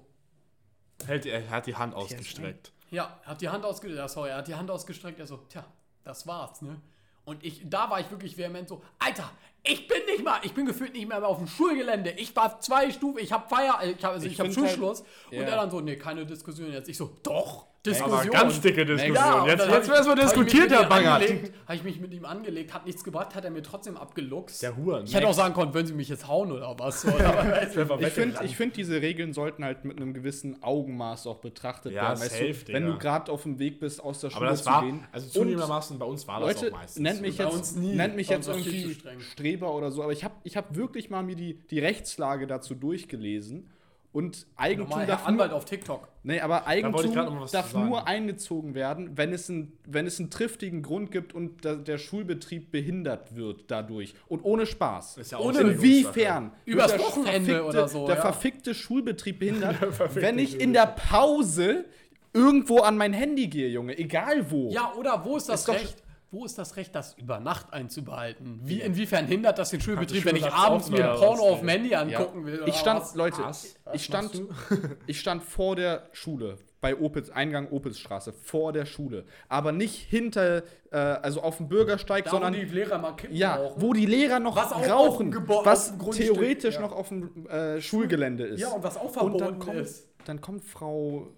Hält, 1.06 1.26
er 1.26 1.48
hat 1.50 1.66
die 1.66 1.76
Hand 1.76 1.94
ausgestreckt. 1.94 2.72
ja, 2.90 3.20
er 3.24 3.30
hat 3.30 3.40
die 3.40 3.48
Hand 3.48 3.64
ausgestreckt, 3.64 3.98
ja, 3.98 4.08
sorry, 4.08 4.30
er 4.30 4.38
hat 4.38 4.48
die 4.48 4.54
Hand 4.56 4.70
ausgestreckt, 4.70 5.20
er 5.20 5.26
so, 5.26 5.36
tja, 5.48 5.64
das 6.04 6.26
war's, 6.26 6.60
ne? 6.62 6.80
Und 7.24 7.44
ich, 7.44 7.68
da 7.68 7.90
war 7.90 8.00
ich 8.00 8.10
wirklich 8.10 8.36
vehement 8.38 8.68
so, 8.68 8.82
Alter, 8.98 9.30
ich 9.62 9.86
bin 9.86 9.98
nicht 10.06 10.24
mal, 10.24 10.40
ich 10.42 10.54
bin 10.54 10.64
gefühlt 10.66 10.94
nicht 10.94 11.06
mehr 11.06 11.24
auf 11.26 11.36
dem 11.36 11.46
Schulgelände. 11.46 12.10
Ich 12.12 12.34
war 12.34 12.58
zwei 12.60 12.90
Stufen, 12.90 13.18
ich 13.18 13.30
habe 13.32 13.46
Feier, 13.48 13.78
ich 13.84 14.02
habe 14.02 14.14
also 14.14 14.26
ich 14.26 14.32
Ich 14.32 14.40
hab 14.40 14.46
find 14.46 14.56
halt- 14.58 14.70
Schulschluss. 14.70 15.04
ja. 15.30 15.40
Und 15.40 15.46
er 15.46 15.56
dann 15.56 15.70
so, 15.70 15.80
nee, 15.80 15.96
keine 15.96 16.24
Diskussion 16.24 16.72
jetzt. 16.72 16.88
Ich 16.88 16.96
so, 16.96 17.14
doch, 17.22 17.66
Aber 18.02 18.22
Diskussion. 18.22 18.32
ganz 18.32 18.60
dicke 18.60 18.84
Diskussion. 18.86 19.14
Ja, 19.16 19.42
und 19.42 19.48
jetzt 19.48 19.66
jetzt 19.66 19.90
hab 19.90 20.02
ich 20.02 20.06
mich 20.14 20.24
diskutiert, 20.24 20.70
Herr 20.70 20.88
Bangert. 20.88 21.22
Habe 21.22 21.74
ich 21.76 21.84
mich 21.84 22.00
mit 22.00 22.12
ihm 22.12 22.24
angelegt, 22.24 22.72
hat 22.74 22.86
nichts 22.86 23.04
gebracht, 23.04 23.34
hat 23.34 23.44
er 23.44 23.50
mir 23.50 23.62
trotzdem 23.62 23.96
abgeluchst. 23.96 24.62
Der 24.62 24.76
Huren. 24.76 25.04
ich 25.04 25.14
hätte 25.14 25.26
auch 25.28 25.34
sagen 25.34 25.54
können, 25.54 25.74
würden 25.74 25.86
Sie 25.86 25.94
mich 25.94 26.08
jetzt 26.08 26.28
hauen 26.28 26.52
oder 26.52 26.74
was? 26.78 27.04
Aber 27.06 27.20
weiß 27.50 27.76
ich 28.00 28.12
finde, 28.12 28.48
find, 28.48 28.76
diese 28.76 29.00
Regeln 29.02 29.32
sollten 29.32 29.64
halt 29.64 29.84
mit 29.84 29.96
einem 29.96 30.14
gewissen 30.14 30.62
Augenmaß 30.62 31.26
auch 31.26 31.38
betrachtet 31.38 31.92
Ja, 31.92 32.02
werden. 32.08 32.20
Weißt 32.20 32.30
safe, 32.32 32.64
du, 32.66 32.72
wenn 32.72 32.86
du 32.86 32.98
gerade 32.98 33.30
auf 33.32 33.42
dem 33.42 33.58
Weg 33.58 33.80
bist, 33.80 34.02
aus 34.02 34.20
der 34.20 34.30
Schule 34.30 34.42
Aber 34.42 34.50
das 34.50 34.64
zu 34.64 34.70
war, 34.70 34.82
gehen. 34.82 35.04
also 35.12 35.28
zunehmendermaßen 35.28 35.98
bei 35.98 36.06
uns 36.06 36.26
war 36.26 36.40
das 36.40 36.60
Leute, 36.62 36.74
auch 36.74 36.78
meistens. 36.78 37.02
nennt 37.02 37.20
mich 37.22 37.38
jetzt, 37.38 37.52
uns 37.54 37.76
nie. 37.76 37.94
nennt 37.94 38.16
mich 38.16 38.28
jetzt 38.28 38.48
irgendwie. 38.48 38.96
Streber 39.20 39.74
oder 39.74 39.90
so, 39.90 40.02
aber 40.02 40.12
ich 40.12 40.24
habe 40.24 40.34
ich 40.44 40.56
hab 40.56 40.74
wirklich 40.76 41.10
mal 41.10 41.22
mir 41.22 41.36
die, 41.36 41.54
die 41.68 41.78
Rechtslage 41.78 42.46
dazu 42.46 42.74
durchgelesen. 42.74 43.70
Und 44.18 44.48
Eigentum 44.56 45.06
darf 45.06 45.28
Anwalt 45.28 45.50
nur, 45.50 45.58
auf 45.58 45.64
TikTok. 45.64 46.08
nee, 46.24 46.40
aber 46.40 46.66
Eigentum 46.66 47.14
darf 47.52 47.72
nur 47.72 48.08
eingezogen 48.08 48.74
werden, 48.74 49.16
wenn 49.16 49.32
es, 49.32 49.48
ein, 49.48 49.78
wenn 49.86 50.08
es 50.08 50.18
einen 50.18 50.28
triftigen 50.28 50.82
Grund 50.82 51.12
gibt 51.12 51.34
und 51.36 51.64
der, 51.64 51.76
der 51.76 51.98
Schulbetrieb 51.98 52.72
behindert 52.72 53.36
wird 53.36 53.70
dadurch. 53.70 54.14
Und 54.26 54.44
ohne 54.44 54.66
Spaß. 54.66 55.18
Ist 55.18 55.30
ja 55.30 55.38
auch 55.38 55.44
Ohne-. 55.44 55.60
Inwiefern? 55.60 56.50
Übers 56.64 56.98
Wochenende 56.98 57.60
verfickte- 57.60 57.64
oder 57.64 57.86
so, 57.88 58.06
Der 58.08 58.16
ja. 58.16 58.22
verfickte 58.22 58.74
Schulbetrieb 58.74 59.38
behindert, 59.38 59.76
wenn 60.16 60.40
ich 60.40 60.60
in 60.60 60.72
der 60.72 60.86
Pause 60.86 61.84
irgendwo 62.32 62.80
an 62.80 62.96
mein 62.96 63.12
Handy 63.12 63.46
gehe, 63.46 63.68
Junge. 63.68 63.96
Egal 63.96 64.50
wo. 64.50 64.68
Ja, 64.72 64.94
oder 64.98 65.24
wo 65.24 65.36
ist 65.36 65.48
das 65.48 65.60
Ist 65.60 65.68
Recht? 65.68 66.02
Wo 66.30 66.44
ist 66.44 66.58
das 66.58 66.76
Recht, 66.76 66.94
das 66.94 67.14
über 67.14 67.40
Nacht 67.40 67.72
einzubehalten? 67.72 68.60
Wie, 68.62 68.80
inwiefern 68.82 69.26
hindert 69.26 69.58
das 69.58 69.70
den 69.70 69.80
Schulbetrieb, 69.80 70.26
wenn 70.26 70.36
ich 70.36 70.44
abends 70.52 70.90
mir 70.90 70.96
oder 70.98 71.14
Porno 71.16 71.42
was? 71.44 71.50
auf 71.52 71.60
dem 71.60 71.68
Handy 71.70 71.90
Ja. 71.90 72.00
angucken 72.02 72.44
will? 72.44 72.58
oder 72.58 72.68
Ich 72.68 72.76
stand, 72.76 73.00
was? 73.00 73.14
Leute, 73.14 73.38
Was? 73.42 73.74
ich 73.94 74.04
stand, 74.04 74.42
ich 75.06 75.20
stand 75.20 75.42
vor 75.42 75.74
der 75.74 76.02
Schule, 76.12 76.58
bei 76.82 76.94
Opitz, 76.96 77.30
Eingang 77.30 77.68
Opitzstraße, 77.70 78.32
vor 78.34 78.74
der 78.74 78.84
Schule. 78.84 79.24
Aber 79.48 79.72
nicht 79.72 79.94
hinter, 79.96 80.62
äh, 80.92 80.96
also 80.98 81.40
auf 81.42 81.56
dem 81.56 81.68
Bürgersteig, 81.68 82.24
Da, 82.26 82.30
sondern 82.32 82.52
wo 82.52 82.58
die 82.58 82.64
Lehrer 82.66 82.98
mal 82.98 83.12
Kippen 83.16 83.34
ja, 83.34 83.56
rauchen. 83.56 83.80
wo 83.82 83.92
die 83.94 84.06
Lehrer 84.06 84.38
noch 84.38 84.54
Was 84.54 84.72
rauchen, 84.90 85.34
was 85.64 85.96
theoretisch 86.12 86.74
ja. 86.74 86.80
noch 86.82 86.92
auf 86.92 87.08
dem 87.08 87.46
äh, 87.48 87.80
Schulgelände 87.80 88.44
ist. 88.44 88.60
Ja, 88.60 88.68
und 88.68 88.84
was 88.84 88.98
auch 88.98 89.04
Und 89.04 89.12
verboten 89.12 89.38
dann 89.38 89.58
kommt, 89.58 89.76
ist. 89.78 90.06
dann 90.26 90.40
kommt 90.42 90.62
Frau, 90.64 91.28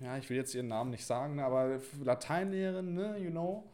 ja, 0.00 0.16
ich 0.18 0.28
will 0.30 0.36
jetzt 0.36 0.54
ihren 0.54 0.68
Namen 0.68 0.90
nicht 0.90 1.04
sagen, 1.06 1.40
aber 1.40 1.78
Lateinlehrerin, 2.02 2.94
ne, 2.94 3.16
you 3.18 3.30
know, 3.30 3.64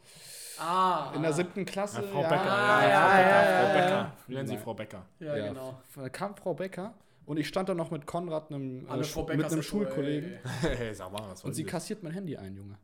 Ah, 0.59 1.11
in 1.15 1.23
der 1.23 1.33
siebten 1.33 1.65
Klasse. 1.65 2.01
Ja, 2.03 2.07
Frau 2.07 2.21
ja, 2.21 2.29
Becker, 2.29 2.45
ja, 2.45 2.81
ja, 2.83 2.89
ja, 2.89 2.99
Frau 2.99 3.17
Becker, 3.17 3.29
ja, 3.29 3.41
Frau 3.41 3.67
ja, 3.67 3.73
Becker. 3.73 3.89
ja. 3.89 4.13
Wir 4.27 4.37
nennen 4.37 4.47
sie. 4.49 4.57
Frau 4.57 4.73
Becker. 4.75 5.05
Ja, 5.19 5.35
Ja, 5.37 5.47
genau. 5.47 5.81
f- 5.95 6.11
kam 6.11 6.35
Frau 6.35 6.53
Becker 6.53 6.93
und 7.25 7.37
ich 7.37 7.47
stand 7.47 7.67
da 7.69 7.73
noch 7.73 7.89
mit 7.89 8.05
Konrad, 8.05 8.51
einem, 8.51 8.85
Alle 8.87 9.03
äh, 9.03 9.17
mit 9.17 9.29
einem 9.29 9.43
ist 9.45 9.51
so, 9.51 9.61
Schulkollegen. 9.63 10.33
ey. 10.33 10.39
Hey, 10.77 10.93
sag 10.93 11.11
mal, 11.11 11.23
was 11.29 11.43
Und 11.43 11.53
sie 11.53 11.63
soll 11.63 11.71
kassiert 11.71 12.03
mein 12.03 12.11
Handy 12.11 12.37
ein, 12.37 12.55
Junge. 12.55 12.77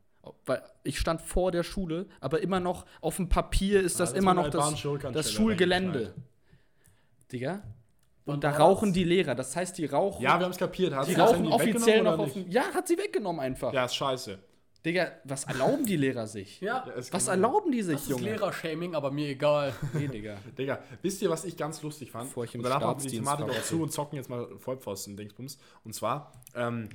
Weil 0.45 0.63
ich 0.83 0.99
stand 0.99 1.21
vor 1.21 1.51
der 1.51 1.63
Schule, 1.63 2.07
aber 2.19 2.41
immer 2.41 2.59
noch 2.59 2.85
auf 2.99 3.17
dem 3.17 3.29
Papier 3.29 3.81
ist 3.81 3.99
das 3.99 4.09
das 4.09 4.17
immer 4.19 4.33
noch 4.33 4.49
das, 4.49 4.73
das 5.13 5.31
Schulgelände. 5.31 6.15
Digga. 7.31 7.61
Und 8.27 8.43
da 8.43 8.51
rauchen 8.51 8.93
die 8.93 9.03
Lehrer. 9.03 9.33
Das 9.35 9.55
heißt, 9.55 9.77
die 9.77 9.85
rauchen, 9.85 10.21
Ja, 10.21 10.37
wir 10.37 10.45
haben 10.45 10.51
es 10.51 10.57
kapiert. 10.57 10.93
Hast 10.93 11.09
die 11.09 11.15
rauchen 11.15 11.35
Handy 11.49 11.51
offiziell 11.51 12.03
noch 12.03 12.19
auf 12.19 12.33
dem. 12.33 12.49
Ja, 12.49 12.63
hat 12.73 12.87
sie 12.87 12.97
weggenommen 12.97 13.39
einfach. 13.41 13.73
Ja, 13.73 13.85
ist 13.85 13.95
scheiße. 13.95 14.37
Digga, 14.85 15.11
was 15.25 15.43
erlauben 15.45 15.85
die 15.85 15.97
Lehrer 15.97 16.27
sich? 16.27 16.61
Ja, 16.61 16.85
Was 16.95 17.09
genau. 17.09 17.31
erlauben 17.31 17.71
die 17.71 17.81
sich, 17.81 17.95
das 17.95 18.03
ist 18.03 18.09
Junge? 18.09 18.23
Lehrershaming, 18.23 18.95
aber 18.95 19.11
mir 19.11 19.27
egal. 19.29 19.73
Nee, 19.93 20.07
Digga. 20.07 20.37
Digga, 20.57 20.79
wisst 21.01 21.21
ihr, 21.21 21.29
was 21.29 21.43
ich 21.45 21.57
ganz 21.57 21.81
lustig 21.81 22.11
fand? 22.11 22.25
Bevor 22.29 22.43
ich 22.45 22.53
im 22.55 22.61
und 22.61 22.65
danach 22.65 22.81
machen 22.81 23.03
wir 23.03 23.09
die 23.09 23.17
Thematik 23.17 23.49
auch 23.49 23.63
zu 23.63 23.81
und 23.81 23.91
zocken 23.91 24.17
jetzt 24.17 24.29
mal 24.29 24.47
Vollpfosten-Dingsbums. 24.59 25.57
Und 25.83 25.93
zwar, 25.93 26.31
ähm, 26.55 26.87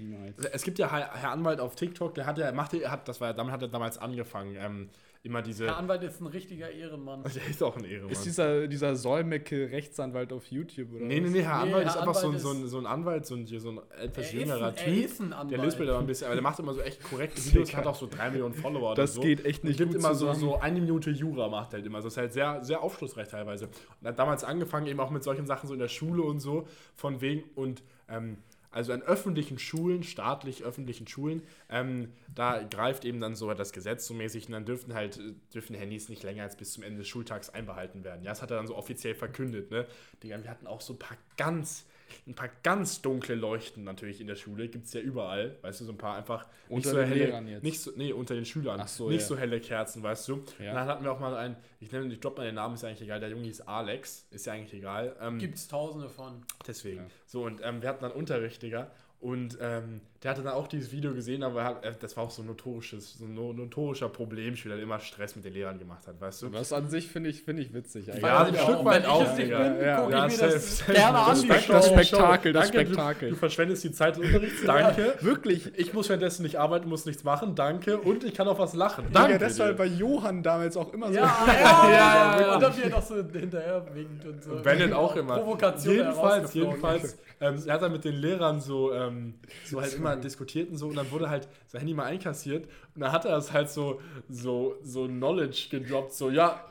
es 0.53 0.62
gibt 0.62 0.79
ja 0.79 0.90
Herr, 0.90 1.31
Anwalt 1.33 1.61
auf 1.61 1.75
TikTok, 1.75 2.14
der 2.14 2.25
hat 2.25 2.38
ja, 2.38 2.51
macht, 2.53 2.73
ja- 2.73 2.90
hat, 2.90 3.09
das 3.09 3.21
war, 3.21 3.29
ja- 3.29 3.35
damit 3.35 3.53
hat 3.53 3.61
er 3.62 3.68
damals 3.68 3.99
angefangen, 3.99 4.57
ähm, 4.59 4.88
immer 5.25 5.41
diese. 5.43 5.65
Der 5.65 5.77
Anwalt 5.77 6.03
ist 6.03 6.21
ein 6.21 6.27
richtiger 6.27 6.71
Ehrenmann. 6.71 7.23
der 7.35 7.47
ist 7.49 7.63
auch 7.63 7.77
ein 7.77 7.85
Ehrenmann. 7.85 8.11
Ist 8.13 8.25
dieser, 8.25 8.67
dieser 8.67 8.97
Säumecke 8.97 9.71
Rechtsanwalt 9.71 10.33
auf 10.33 10.47
YouTube 10.47 10.93
oder 10.95 11.05
Nee, 11.05 11.21
nee, 11.21 11.29
nee, 11.31 11.43
Herr 11.43 11.59
Nee, 11.65 11.69
Anwalt 11.73 11.85
Herr 11.85 11.91
ist 11.93 11.97
einfach 11.99 12.15
so, 12.15 12.27
ein, 12.29 12.35
Anwalt 12.35 12.43
so, 12.43 12.51
ein, 12.51 12.69
so 12.69 12.79
ein 12.79 12.87
Anwalt, 12.87 13.27
so 13.27 13.35
ein, 13.37 13.45
hier 13.47 13.61
so 13.61 13.71
ein 13.71 13.81
etwas 14.01 14.17
Er 14.17 14.23
ist 14.25 14.33
jüngerer 14.33 14.67
ein- 14.69 14.75
er 14.77 14.85
Typ. 14.85 15.05
ist 15.05 15.21
ein 15.21 15.29
Der 15.31 15.39
Anwalt. 15.39 15.63
lispelt 15.63 15.89
aber 15.91 15.99
ein 16.01 16.07
bisschen, 16.07 16.27
aber 16.27 16.35
der 16.35 16.43
macht 16.43 16.59
immer 16.59 16.75
so 16.75 16.81
echt 16.81 17.03
korrekte 17.05 17.45
Videos, 17.45 17.75
hat 17.77 17.87
auch 17.87 17.95
so 17.95 18.09
drei 18.11 18.31
Millionen 18.31 18.55
Follower 18.55 18.95
Das 18.95 19.13
oder 19.17 19.23
so. 19.23 19.29
geht 19.29 19.45
echt 19.45 19.63
nicht 19.65 19.75
Und 19.81 19.87
gibt 19.87 19.93
gut 19.93 20.01
immer 20.01 20.15
so, 20.15 20.27
zusammen. 20.33 20.41
so 20.41 20.59
eine 20.61 20.81
Minute 20.81 21.11
Jura 21.11 21.49
macht 21.49 21.73
er 21.73 21.79
halt 21.79 21.87
immer. 21.87 21.99
Das 21.99 22.07
ist 22.07 22.17
halt 22.17 22.33
sehr, 22.33 22.65
sehr 22.65 22.83
aufschlussreich 22.83 23.29
teilweise. 23.29 23.69
Und 24.01 24.09
hat 24.09 24.19
damals 24.19 24.43
angefangen 24.45 24.87
eben 24.89 24.99
auch 25.01 25.11
mit 25.11 25.23
solchen 25.23 25.47
Sachen 25.47 25.69
so 25.69 25.75
in 25.75 25.81
der 25.81 25.89
Schule 25.89 26.23
und 26.23 26.41
so, 26.41 26.67
von 26.97 27.21
wegen 27.21 27.45
und 27.55 27.83
ähm, 28.09 28.39
also 28.73 28.93
an 28.93 29.03
öffentlichen 29.03 29.59
Schulen, 29.59 30.03
staatlich 30.03 30.65
öffentlichen 30.65 31.07
Schulen, 31.07 31.43
ähm, 31.69 32.09
da 32.35 32.63
greift 32.63 33.05
eben 33.05 33.21
dann 33.21 33.37
so 33.37 33.53
das 33.53 33.73
Gesetz 33.73 34.07
so 34.07 34.15
mäßig 34.15 34.47
und 34.47 34.53
dann 34.53 34.65
dürfen 34.65 34.95
halt, 34.95 35.21
dürfen 35.55 35.77
Handys 35.77 36.09
nicht 36.09 36.23
länger 36.23 36.43
als 36.43 36.57
bis 36.57 36.73
zum 36.73 36.83
Ende 36.83 36.99
des 36.99 37.09
Schultags 37.09 37.51
einbehalten 37.51 38.03
werden. 38.03 38.25
Ja, 38.25 38.31
das 38.31 38.43
hat 38.43 38.51
er 38.51 38.57
dann 38.57 38.67
so 38.67 38.77
offiziell 38.77 39.15
verkündet, 39.15 39.71
ne? 39.71 39.87
Wir 40.21 40.37
hatten 40.49 40.67
auch 40.67 40.81
so 40.81 40.95
ein 40.95 40.99
paar 40.99 41.19
ganz, 41.37 41.87
ein 42.27 42.35
paar 42.35 42.51
ganz 42.62 43.03
dunkle 43.03 43.35
Leuchten 43.35 43.85
natürlich 43.85 44.20
in 44.20 44.27
der 44.27 44.37
Schule, 44.37 44.68
gibt 44.68 44.87
es 44.87 44.92
ja 44.92 45.01
überall, 45.01 45.57
weißt 45.62 45.81
du, 45.81 45.85
so 45.85 45.92
ein 45.92 45.98
paar 45.98 46.16
einfach 46.16 46.46
nicht 46.68 46.70
Unter 46.70 46.90
so 46.90 46.96
den 46.96 47.09
helle, 47.09 47.25
Lehrern 47.25 47.48
jetzt. 47.48 47.62
nicht 47.62 47.81
so, 47.81 47.92
nee, 47.96 48.12
unter 48.12 48.35
den 48.35 48.44
Schülern, 48.44 48.81
Ach 48.81 48.88
so, 48.88 49.09
nicht 49.09 49.20
ja. 49.20 49.27
so 49.27 49.37
helle 49.37 49.61
Kerzen, 49.61 50.03
weißt 50.03 50.29
du. 50.29 50.44
Ja. 50.59 50.75
Dann 50.75 50.87
hatten 50.87 51.05
wir 51.05 51.12
auch 51.12 51.20
mal 51.20 51.35
einen, 51.37 51.57
ich 51.81 51.90
nenne, 51.92 52.12
ich 52.12 52.20
droppe 52.20 52.40
mal 52.40 52.44
den 52.46 52.55
Namen, 52.55 52.75
ist 52.75 52.83
ja 52.83 52.88
eigentlich 52.88 53.03
egal, 53.03 53.20
der 53.20 53.31
Junge 53.31 53.44
hieß 53.44 53.62
Alex, 53.62 54.27
ist 54.31 54.46
ja 54.46 54.53
eigentlich 54.53 54.75
egal. 54.75 55.16
Ähm, 55.20 55.38
Gibt's 55.38 55.68
tausende 55.68 56.09
von. 56.09 56.44
Deswegen. 56.66 56.98
Ja. 56.98 57.07
So, 57.27 57.44
und 57.44 57.61
ähm, 57.62 57.83
wir 57.83 57.88
hatten 57.88 58.03
dann 58.03 58.12
Unterricht, 58.12 58.62
Digga. 58.62 58.90
Und 59.20 59.57
ähm, 59.61 60.01
der 60.23 60.31
hatte 60.31 60.43
dann 60.43 60.53
auch 60.53 60.69
dieses 60.69 60.93
Video 60.93 61.13
gesehen, 61.15 61.43
aber 61.43 61.61
er 61.61 61.67
hat, 61.67 61.85
äh, 61.85 61.93
das 62.01 62.17
war 62.17 62.25
auch 62.25 62.31
so 62.31 62.43
ein 62.43 62.47
notorisches, 62.47 63.19
so 63.19 63.25
ein 63.25 63.35
no- 63.35 63.53
notorischer 63.53 64.09
Problemschüler, 64.09 64.77
der 64.77 64.85
immer 64.85 65.01
Stress 65.01 65.35
mit 65.35 65.45
den 65.45 65.53
Lehrern 65.53 65.79
gemacht 65.79 66.07
hat, 66.07 66.21
weißt 66.21 66.43
du? 66.43 66.53
Was 66.53 66.73
an 66.73 66.89
sich 66.89 67.09
finde 67.09 67.31
ich, 67.31 67.43
finde 67.43 67.63
ich 67.63 67.75
witzig. 67.75 68.09
eigentlich. 68.09 68.23
Ja, 68.23 68.45
ein 68.45 68.55
Ja, 68.55 68.61
Stück 68.63 68.85
weit 68.85 68.95
wenn 68.95 69.03
ich 69.03 69.09
auch, 69.09 69.23
es 69.23 69.29
nicht 69.37 69.47
Digga. 69.49 69.59
bin, 69.59 69.85
Ja, 69.87 70.01
guck 70.01 70.11
Ja, 70.13 70.27
ich 70.27 70.41
mir 70.41 70.49
das 70.49 70.87
gerne 70.87 71.19
an. 71.19 71.49
Das 71.49 71.67
das. 71.67 71.87
Spektakel, 71.89 72.53
das 72.53 72.71
Danke, 72.71 72.87
Spektakel. 72.87 73.29
Du, 73.31 73.35
du 73.35 73.39
verschwendest 73.41 73.85
die 73.85 73.93
Zeit 73.93 74.17
des 74.17 74.25
Unterrichts, 74.25 74.63
danke. 74.65 75.15
Wirklich. 75.21 75.77
Ich 75.79 75.93
muss 75.93 76.09
währenddessen 76.09 76.43
nicht 76.45 76.57
arbeiten, 76.57 76.89
muss 76.89 77.05
nichts 77.05 77.25
machen, 77.25 77.55
danke. 77.55 77.99
Und 77.99 78.23
ich 78.25 78.35
kann 78.35 78.47
auch 78.49 78.59
was 78.59 78.75
lachen. 78.75 79.07
Danke, 79.13 79.31
Danke. 79.39 79.45
das 79.45 79.59
war 79.59 79.73
bei 79.73 79.87
Johann 79.87 80.43
damals 80.43 80.77
auch 80.77 80.93
immer 80.95 81.09
so. 81.09 81.15
Ja, 81.15 81.37
ja, 81.47 81.91
ja, 81.91 82.41
ja, 82.41 82.55
Und 82.55 82.63
dann 82.63 82.73
er 82.81 82.89
noch 82.91 83.03
so 83.03 83.17
hinterher 83.17 83.85
winkt 83.93 84.25
und 84.25 84.43
so. 84.43 84.57
Bennett 84.63 84.93
auch 84.93 85.17
immer. 85.17 85.39
Provokation 85.39 85.95
jedenfalls, 85.97 86.55
jedenfalls. 86.55 87.17
Ähm, 87.41 87.57
er 87.67 87.75
hat 87.75 87.83
dann 87.83 87.91
mit 87.93 88.05
den 88.05 88.15
Lehrern 88.15 88.61
so, 88.61 88.93
ähm, 88.93 89.35
so 89.65 89.81
halt 89.81 89.95
immer 89.95 90.12
diskutiert 90.20 90.70
und 90.70 90.77
so 90.77 90.88
und 90.88 90.96
dann 90.96 91.11
wurde 91.11 91.31
halt 91.31 91.48
sein 91.66 91.81
Handy 91.81 91.94
mal 91.94 92.05
einkassiert 92.05 92.66
und 92.94 93.01
dann 93.01 93.12
hat 93.12 93.25
er 93.25 93.33
das 93.33 93.53
halt 93.53 93.70
so, 93.70 94.01
so, 94.29 94.77
so 94.83 95.07
Knowledge 95.07 95.68
gedroppt, 95.70 96.12
so, 96.12 96.31
ja, 96.31 96.64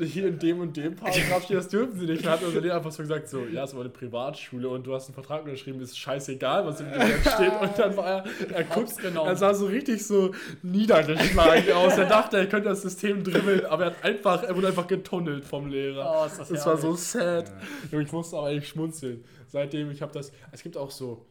hier 0.00 0.28
in 0.28 0.38
dem 0.38 0.60
und 0.60 0.76
dem 0.76 0.94
Paragraph 0.94 1.46
das 1.46 1.68
dürfen 1.68 1.98
sie 1.98 2.06
nicht. 2.06 2.18
Und 2.18 2.26
dann 2.26 2.34
hat 2.34 2.42
unser 2.42 2.60
Lehrer 2.60 2.76
einfach 2.76 2.92
so 2.92 3.02
gesagt, 3.02 3.28
so, 3.28 3.44
ja, 3.46 3.64
es 3.64 3.74
war 3.74 3.80
eine 3.80 3.90
Privatschule 3.90 4.68
und 4.68 4.86
du 4.86 4.94
hast 4.94 5.06
einen 5.06 5.14
Vertrag 5.14 5.44
unterschrieben, 5.44 5.80
ist 5.80 5.98
scheißegal, 5.98 6.66
was 6.66 6.80
im 6.80 6.92
Gesetz 6.92 7.34
steht. 7.34 7.52
Und 7.60 7.78
dann 7.78 7.96
war 7.96 8.06
er, 8.06 8.24
er 8.52 8.64
guckt, 8.64 8.92
er 9.02 9.36
sah 9.36 9.54
so 9.54 9.66
richtig 9.66 10.06
so 10.06 10.32
niedergeschlagen 10.62 11.72
aus. 11.72 11.98
Er 11.98 12.06
dachte, 12.06 12.38
er 12.38 12.46
könnte 12.46 12.68
das 12.68 12.82
System 12.82 13.24
dribbeln, 13.24 13.66
aber 13.66 13.84
er 13.84 13.90
hat 13.90 14.04
einfach, 14.04 14.42
er 14.42 14.56
wurde 14.56 14.68
einfach 14.68 14.86
getunnelt 14.86 15.44
vom 15.44 15.68
Lehrer. 15.68 16.22
Oh, 16.22 16.26
ist 16.26 16.38
das 16.38 16.48
das 16.48 16.66
war 16.66 16.76
so 16.76 16.94
sad. 16.94 17.50
Junge, 17.90 18.04
Ich 18.04 18.12
musste 18.12 18.36
aber 18.36 18.50
echt 18.50 18.68
schmunzeln. 18.68 19.24
Seitdem, 19.48 19.90
ich 19.90 20.02
habe 20.02 20.12
das. 20.12 20.30
Es 20.52 20.62
gibt 20.62 20.76
auch 20.76 20.90
so, 20.90 21.26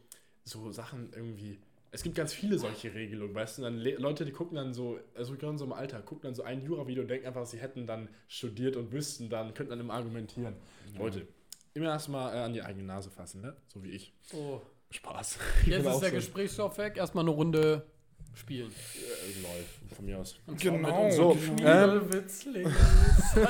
so 0.48 0.72
Sachen 0.72 1.12
irgendwie. 1.14 1.60
Es 1.92 2.04
gibt 2.04 2.16
ganz 2.16 2.34
viele 2.34 2.60
solche 2.60 2.94
Regelungen, 2.94 3.34
weißt 3.34 3.58
du? 3.60 3.62
Dann 3.64 3.78
Le 3.78 3.96
Leute, 3.96 4.26
die 4.26 4.32
gucken 4.32 4.56
dann 4.56 4.74
so, 4.74 5.00
also 5.16 5.36
gerade 5.36 5.58
so 5.58 5.66
im 5.66 5.74
Alter, 5.74 6.02
gucken 6.02 6.24
dann 6.24 6.36
so 6.36 6.44
ein 6.44 6.62
Jura-Video 6.62 7.04
und 7.04 7.10
denken 7.10 7.28
einfach, 7.28 7.46
sie 7.46 7.60
hätten 7.60 7.88
dann 7.88 8.10
studiert 8.28 8.76
und 8.76 8.92
wüssten 8.92 9.30
dann, 9.30 9.54
könnten 9.54 9.72
dann 9.72 9.80
immer 9.80 9.94
argumentieren. 9.94 10.56
Leute, 10.98 11.28
immer 11.74 11.88
erstmal 11.88 12.36
äh, 12.36 12.40
an 12.40 12.54
die 12.54 12.62
eigene 12.62 12.84
Nase 12.84 13.10
fassen, 13.10 13.42
ne? 13.42 13.56
So 13.68 13.84
wie 13.84 13.92
ich. 13.92 14.14
So, 14.24 14.62
Spaß. 14.92 15.40
Ich 15.62 15.68
jetzt 15.68 15.86
ist 15.86 16.00
der 16.00 16.10
so, 16.10 16.16
Gesprächsstoff 16.16 16.78
weg. 16.78 16.98
Erstmal 16.98 17.24
eine 17.24 17.32
Runde 17.32 17.86
spielen. 18.38 18.68
äh, 18.68 19.42
läuft, 19.42 19.96
von 19.96 20.06
mir 20.06 20.18
aus. 20.20 20.36
Und 20.46 20.60
Genau, 20.60 21.10
So, 21.12 21.38
ähm, 21.64 22.10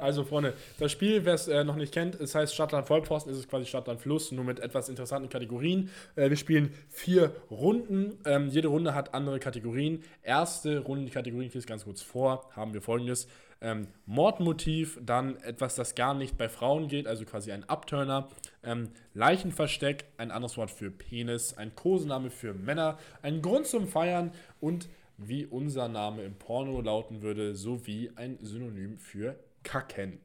Also, 0.00 0.24
Freunde, 0.24 0.54
das 0.78 0.92
Spiel, 0.92 1.24
wer 1.24 1.34
es 1.34 1.48
äh, 1.48 1.64
noch 1.64 1.76
nicht 1.76 1.92
kennt, 1.92 2.14
es 2.20 2.34
heißt 2.34 2.54
Stadtland 2.54 2.86
Vollpfosten, 2.86 3.32
ist 3.32 3.38
es 3.38 3.48
quasi 3.48 3.66
Stadtland 3.66 4.00
Fluss, 4.00 4.32
nur 4.32 4.44
mit 4.44 4.60
etwas 4.60 4.88
interessanten 4.88 5.28
Kategorien. 5.28 5.90
Äh, 6.16 6.30
wir 6.30 6.36
spielen 6.36 6.72
vier 6.88 7.32
Runden. 7.50 8.18
Ähm, 8.24 8.48
jede 8.48 8.68
Runde 8.68 8.94
hat 8.94 9.14
andere 9.14 9.38
Kategorien. 9.40 10.02
Erste 10.22 10.78
Runde, 10.80 11.04
die 11.04 11.10
Kategorien, 11.10 11.48
ich 11.48 11.54
lese 11.54 11.66
ganz 11.66 11.84
kurz 11.84 12.02
vor, 12.02 12.48
haben 12.54 12.74
wir 12.74 12.82
folgendes. 12.82 13.26
Ähm, 13.62 13.88
Mordmotiv, 14.06 14.98
dann 15.02 15.36
etwas, 15.38 15.74
das 15.74 15.94
gar 15.94 16.14
nicht 16.14 16.38
bei 16.38 16.48
Frauen 16.48 16.88
geht, 16.88 17.06
also 17.06 17.24
quasi 17.26 17.52
ein 17.52 17.68
Abturner. 17.68 18.28
Ähm, 18.62 18.88
Leichenversteck, 19.12 20.06
ein 20.16 20.30
anderes 20.30 20.56
Wort 20.56 20.70
für 20.70 20.90
Penis, 20.90 21.54
ein 21.54 21.74
Kosename 21.74 22.30
für 22.30 22.54
Männer, 22.54 22.98
ein 23.20 23.42
Grund 23.42 23.66
zum 23.66 23.86
Feiern 23.86 24.32
und 24.60 24.88
wie 25.18 25.44
unser 25.44 25.88
Name 25.88 26.22
im 26.22 26.34
Porno 26.34 26.80
lauten 26.80 27.20
würde, 27.20 27.54
sowie 27.54 28.10
ein 28.16 28.38
Synonym 28.40 28.98
für 28.98 29.38
Kacken. 29.62 30.20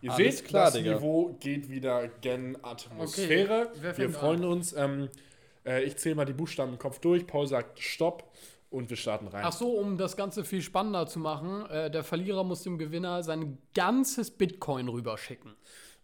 Ihr 0.00 0.12
Alles 0.12 0.38
seht, 0.38 0.48
klar, 0.48 0.66
das 0.66 0.74
Digga. 0.74 0.94
Niveau 0.94 1.36
geht 1.40 1.68
wieder 1.70 2.08
gen 2.20 2.56
Atmosphäre. 2.62 3.70
Okay, 3.74 3.98
wir 3.98 4.10
freuen 4.10 4.44
uns. 4.44 4.72
Ähm, 4.72 5.08
äh, 5.64 5.84
ich 5.84 5.96
zähle 5.98 6.14
mal 6.14 6.24
die 6.24 6.32
Buchstaben 6.32 6.72
im 6.72 6.78
Kopf 6.78 6.98
durch. 6.98 7.26
Paul 7.26 7.46
sagt 7.46 7.78
Stopp 7.78 8.24
und 8.70 8.90
wir 8.90 8.96
starten 8.96 9.28
rein. 9.28 9.44
Ach 9.46 9.52
so, 9.52 9.70
um 9.72 9.96
das 9.96 10.16
Ganze 10.16 10.44
viel 10.44 10.62
spannender 10.62 11.06
zu 11.06 11.18
machen, 11.18 11.66
äh, 11.70 11.90
der 11.90 12.04
Verlierer 12.04 12.44
muss 12.44 12.62
dem 12.62 12.78
Gewinner 12.78 13.22
sein 13.22 13.58
ganzes 13.74 14.30
Bitcoin 14.30 14.88
rüberschicken. 14.88 15.54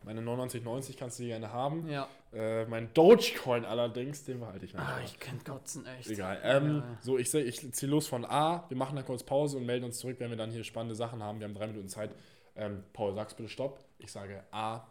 Meine 0.02 0.20
99,90 0.20 0.98
kannst 0.98 1.18
du 1.18 1.24
gerne 1.24 1.50
haben. 1.50 1.88
Ja. 1.88 2.06
Äh, 2.32 2.66
mein 2.66 2.92
Dogecoin 2.92 3.64
allerdings, 3.64 4.24
den 4.24 4.40
behalte 4.40 4.66
ich 4.66 4.74
Ah, 4.74 4.82
nachher. 4.82 5.04
ich 5.04 5.18
kann 5.18 5.42
kotzen, 5.44 5.86
echt. 5.86 6.10
Egal. 6.10 6.38
Ähm, 6.42 6.76
Ja. 6.76 6.98
So, 7.00 7.16
ich, 7.16 7.32
ich 7.32 7.72
ziehe 7.74 7.90
los 7.90 8.06
von 8.06 8.26
A. 8.26 8.64
Wir 8.68 8.76
machen 8.76 8.96
dann 8.96 9.06
kurz 9.06 9.22
Pause 9.22 9.56
und 9.56 9.64
melden 9.64 9.86
uns 9.86 9.98
zurück, 9.98 10.16
wenn 10.18 10.28
wir 10.28 10.36
dann 10.36 10.50
hier 10.50 10.62
spannende 10.62 10.94
Sachen 10.94 11.22
haben. 11.22 11.38
Wir 11.40 11.46
haben 11.46 11.54
drei 11.54 11.68
Minuten 11.68 11.88
Zeit. 11.88 12.14
Ähm, 12.54 12.84
Paul, 12.92 13.14
sagst 13.14 13.36
bitte 13.38 13.48
Stopp. 13.48 13.82
Ich 13.98 14.12
sage 14.12 14.44
A. 14.50 14.86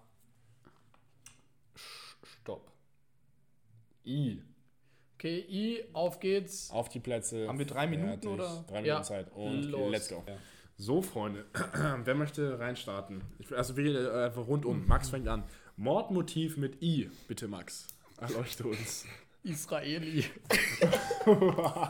Stopp. 2.41 2.71
I. 4.05 4.41
Okay, 5.23 5.39
I, 5.49 5.85
auf 5.93 6.19
geht's. 6.19 6.69
Auf 6.69 6.89
die 6.89 6.99
Plätze. 6.99 7.47
Haben 7.47 7.57
wir 7.57 7.65
drei 7.65 7.87
Minuten 7.87 8.09
Fertig. 8.09 8.29
oder? 8.29 8.65
Drei 8.67 8.81
Minuten 8.81 8.87
Ja. 8.87 9.03
Zeit. 9.03 9.31
Und 9.33 9.63
Los. 9.71 9.89
let's 9.89 10.09
go. 10.09 10.21
Ja. 10.27 10.33
So, 10.75 11.01
Freunde. 11.01 11.45
Wer 12.03 12.13
möchte 12.15 12.59
reinstarten? 12.59 13.21
Ich, 13.39 13.49
also 13.55 13.77
wir 13.77 14.13
äh, 14.13 14.25
einfach 14.25 14.45
rundum. 14.45 14.85
Max 14.85 15.11
fängt 15.11 15.29
an. 15.29 15.43
Mordmotiv 15.77 16.57
mit 16.57 16.83
I, 16.83 17.09
bitte 17.29 17.47
Max. 17.47 17.87
Erleuchte 18.19 18.65
uns. 18.67 19.05
Israeli. 19.43 20.25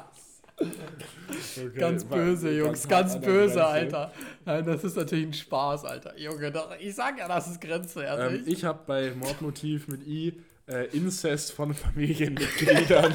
Okay, 0.56 1.70
Ganz 1.76 2.08
war- 2.10 2.18
böse, 2.18 2.46
ganz 2.48 2.58
Jungs, 2.60 2.88
ganz 2.88 3.16
an 3.16 3.22
der 3.22 3.28
böse, 3.28 3.54
Grenze. 3.56 3.66
Alter. 3.68 4.12
Nein, 4.46 4.66
das 4.66 4.84
ist 4.84 4.96
natürlich 4.96 5.26
ein 5.26 5.34
Spaß, 5.34 5.84
Alter. 5.84 6.18
Junge, 6.18 6.52
doch, 6.52 6.70
ich 6.80 6.94
sag 6.94 7.18
ja, 7.18 7.28
das 7.28 7.48
ist 7.50 7.60
grenzwertig. 7.60 8.42
Ähm, 8.42 8.44
ich 8.46 8.64
habe 8.64 8.80
bei 8.86 9.12
Mordmotiv 9.16 9.88
mit 9.88 10.06
I 10.06 10.40
äh, 10.68 10.88
Inzest 10.96 11.52
von 11.52 11.74
Familienmitgliedern. 12.34 13.14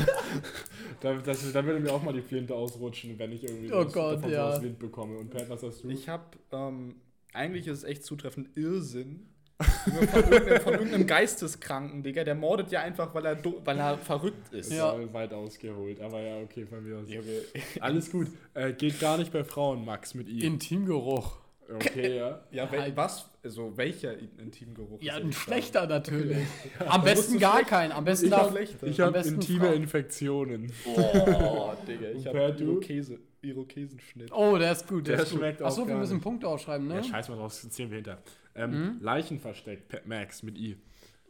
da, 1.00 1.14
das, 1.14 1.52
da 1.52 1.64
würde 1.64 1.80
mir 1.80 1.92
auch 1.92 2.02
mal 2.02 2.12
die 2.12 2.22
Flinte 2.22 2.54
ausrutschen, 2.54 3.18
wenn 3.18 3.32
ich 3.32 3.44
irgendwie 3.44 3.72
Oh 3.72 3.84
das, 3.84 3.92
Gott, 3.92 4.16
davon 4.16 4.30
ja. 4.30 4.62
Wind 4.62 4.78
bekomme. 4.78 5.18
Und 5.18 5.30
Pat, 5.30 5.48
was 5.48 5.62
hast 5.62 5.82
du? 5.84 5.88
Ich 5.90 6.08
habe, 6.08 6.24
ähm, 6.52 6.96
eigentlich 7.32 7.66
ist 7.66 7.78
es 7.78 7.84
echt 7.84 8.04
zutreffend 8.04 8.56
Irrsinn. 8.56 9.26
Von, 9.84 9.92
irgendeinem, 10.22 10.60
von 10.60 10.72
irgendeinem 10.74 11.06
Geisteskranken, 11.08 12.04
Digga, 12.04 12.22
der 12.22 12.36
mordet 12.36 12.70
ja 12.70 12.80
einfach, 12.82 13.12
weil 13.12 13.26
er, 13.26 13.34
do- 13.34 13.60
weil 13.64 13.76
er 13.76 13.98
verrückt 13.98 14.52
ist. 14.54 14.72
Ja. 14.72 14.96
Äh, 14.96 15.12
weit 15.12 15.32
ausgeholt, 15.32 16.00
aber 16.00 16.20
ja, 16.20 16.40
okay, 16.40 16.64
von 16.64 16.84
mir 16.84 16.98
aus. 16.98 17.10
Junge. 17.10 17.42
Alles 17.80 18.08
gut. 18.12 18.28
Äh, 18.54 18.72
geht 18.74 19.00
gar 19.00 19.18
nicht 19.18 19.32
bei 19.32 19.42
Frauen, 19.42 19.84
Max, 19.84 20.14
mit 20.14 20.28
I. 20.28 20.44
Intimgeruch. 20.46 21.38
Okay, 21.74 22.16
ja. 22.16 22.40
Ja, 22.50 22.70
wel, 22.72 22.80
Halt. 22.80 22.96
was, 22.96 23.30
also 23.42 23.76
welcher 23.76 24.18
Intimgeruch? 24.18 25.00
Ja, 25.02 25.16
ist 25.18 25.24
ein 25.24 25.32
schlechter 25.32 25.86
natürlich. 25.86 26.38
Am 26.80 27.00
musst 27.00 27.04
besten 27.04 27.38
gar 27.38 27.54
schlecht- 27.56 27.68
keinen. 27.68 27.92
Am 27.92 28.04
besten 28.04 28.26
Ich 28.26 28.30
darf. 28.30 28.48
habe 28.50 28.62
ich 28.62 29.00
am 29.00 29.06
hab 29.08 29.12
besten 29.14 29.34
intime 29.34 29.66
Frau. 29.66 29.72
Infektionen. 29.72 30.72
da? 30.96 31.34
Oh, 31.50 31.72
Digga, 31.86 32.08
ich 32.10 32.26
habe? 32.26 32.56
Irokese, 32.58 33.18
Irokesenschnitt. 33.42 34.32
Oh, 34.32 34.56
der 34.58 34.72
ist 34.72 34.86
gut. 34.88 35.06
Der, 35.06 35.16
Der 35.16 35.24
ist 35.24 35.30
gut. 35.30 35.40
schmeckt 35.40 35.62
auch 35.62 35.66
Achso, 35.66 35.86
wir 35.86 35.94
müssen. 35.96 36.20
Punkte 36.20 36.48
aufschreiben, 36.48 36.86
ne? 36.88 36.96
Ja, 36.96 37.02
scheiß 37.04 37.28
mal 37.28 37.36
drauf, 37.36 37.58
das 37.60 37.70
zählen 37.70 37.90
wir 37.90 37.96
hinter. 37.96 38.18
Ähm, 38.54 38.98
Leichenversteck, 39.00 39.88
Pat 39.88 40.06
Max 40.06 40.42
mit 40.42 40.58
I. 40.58 40.76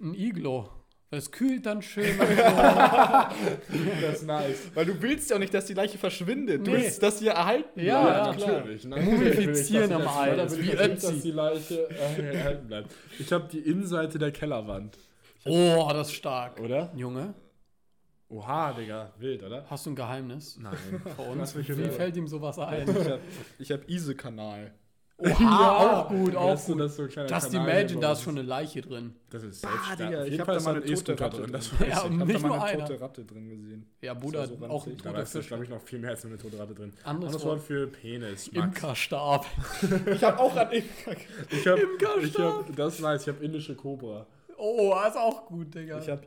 Ein 0.01 0.14
Iglo. 0.14 0.68
Es 1.11 1.31
kühlt 1.31 1.64
dann 1.64 1.81
schön. 1.81 2.18
Das 2.18 4.14
ist 4.16 4.27
nice. 4.27 4.71
Weil 4.75 4.87
du 4.87 5.01
willst 5.01 5.31
ja 5.31 5.37
auch 5.37 5.40
nicht, 5.40 5.55
dass 5.55 5.66
die 5.66 5.75
Leiche 5.75 5.97
verschwindet. 5.99 6.66
Du 6.66 6.71
Nee. 6.71 6.79
willst, 6.83 7.03
dass 7.03 7.18
sie 7.18 7.29
erhalten 7.29 7.81
Ja, 7.81 8.03
bleibt. 8.33 8.40
ja. 8.40 8.47
natürlich. 8.47 8.85
Ne? 8.85 8.97
Mumifizieren 9.01 9.92
am 9.92 10.07
Ei, 10.07 10.31
Da 10.31 10.37
das 10.44 10.53
will 10.53 10.61
ist 10.61 10.64
ich 10.75 10.79
wie 10.81 10.87
nicht, 10.88 11.03
dass 11.03 11.11
Ötzi. 11.12 11.23
die 11.23 11.31
Leiche 11.31 11.88
äh, 11.90 12.35
erhalten 12.37 12.66
bleibt. 12.68 12.90
Ich 13.18 13.33
habe 13.33 13.49
die 13.51 13.59
Innenseite 13.61 14.18
der 14.18 14.33
Kellerwand, 14.33 14.99
Oh, 15.44 15.88
das 15.92 16.09
ist 16.09 16.14
stark. 16.16 16.61
oder? 16.61 16.90
Junge, 16.94 17.33
Oha, 18.29 18.73
Digga, 18.75 19.12
wild, 19.18 19.42
oder? 19.42 19.64
hast 19.71 19.87
du 19.87 19.90
ein 19.90 19.97
Geheimnis 19.97 20.59
Nein. 20.61 20.77
vor 21.16 21.29
uns? 21.29 21.57
Wie 21.57 21.62
fällt 21.88 22.16
ihm 22.18 22.27
sowas 22.29 22.59
ein? 22.59 22.83
Ich 22.87 22.97
habe 23.09 23.21
ich 23.59 23.73
hab 23.73 23.88
Ise-Kanal. 23.88 24.73
Oha, 25.21 25.77
auch 26.03 26.09
gut, 26.09 26.37
auch 26.37 26.65
gut. 26.65 26.81
das 26.81 26.91
ist 26.93 26.97
so 26.97 27.03
ein 27.03 27.09
kleiner 27.09 27.29
Just 27.29 27.51
Kanal 27.53 27.69
imagine, 27.69 28.01
da 28.01 28.13
ist 28.13 28.23
schon 28.23 28.39
eine 28.39 28.47
Leiche 28.47 28.81
drin. 28.83 29.15
Das 29.31 29.43
ist 29.43 29.63
Bah. 29.63 29.71
Digga, 29.99 30.25
ich 30.25 30.39
hab 30.39 30.47
Fall 30.47 30.57
da 30.59 30.63
mal 30.63 30.75
da 30.75 30.81
ein 30.81 30.85
eine 30.87 30.95
tote 30.95 31.21
Ratte 31.21 31.37
drin. 31.41 31.53
Das 31.53 31.71
Ja, 31.73 31.79
weiß 31.81 31.89
ich. 31.89 31.89
Ich 31.89 31.95
habe 31.97 32.33
da 32.33 32.39
mal 32.39 32.49
nur 32.49 32.55
eine 32.63 32.65
einer. 32.65 32.87
tote 32.87 33.01
Ratte 33.01 33.25
drin 33.25 33.49
gesehen. 33.49 33.87
Ja, 34.01 34.15
Das 34.15 34.23
Bruder, 34.23 34.47
so 34.47 34.55
auch 34.55 34.59
ein 34.61 34.71
ranzig. 34.93 35.03
Da 35.03 35.11
toter 35.11 35.23
ist, 35.23 35.33
Fisch. 35.33 35.47
glaube 35.49 35.65
ich, 35.65 35.71
noch 35.71 35.81
viel 35.83 35.99
mehr 35.99 36.11
als 36.11 36.23
nur 36.25 36.33
eine 36.33 36.41
tote 36.43 36.59
Ratte 36.59 36.75
drin. 36.75 36.93
Anderes 37.03 37.35
Anderes 37.35 37.35
Wort. 37.45 37.59
Wort 37.59 37.63
für 37.67 37.87
Penis. 37.89 38.53
Max. 38.53 38.67
Imkerstab. 38.67 39.47
Ich 40.15 40.23
habe 40.23 40.39
auch 40.39 40.55
an 40.57 40.71
Imker. 40.71 41.17
Ich 41.51 41.67
habe, 41.67 41.81
Imkerstab. 41.81 42.23
ich 42.25 42.39
hab, 42.39 42.77
das 42.77 42.95
ist 42.95 43.01
nice, 43.01 43.23
ich 43.23 43.29
habe 43.35 43.45
indische 43.45 43.75
Cobra. 43.75 44.25
Oh, 44.57 44.95
ist 45.07 45.17
auch 45.17 45.47
gut, 45.47 45.75
Digga. 45.75 45.99
Ich 45.99 46.09
habe 46.09 46.23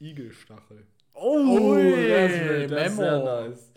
Igelstachel. 0.00 0.86
Oh, 1.14 1.38
Ui, 1.38 2.08
das 2.08 2.32
ist, 2.32 2.70
das 2.72 2.86
ist 2.88 2.96
sehr 2.96 3.18
Memo. 3.18 3.24
nice. 3.24 3.72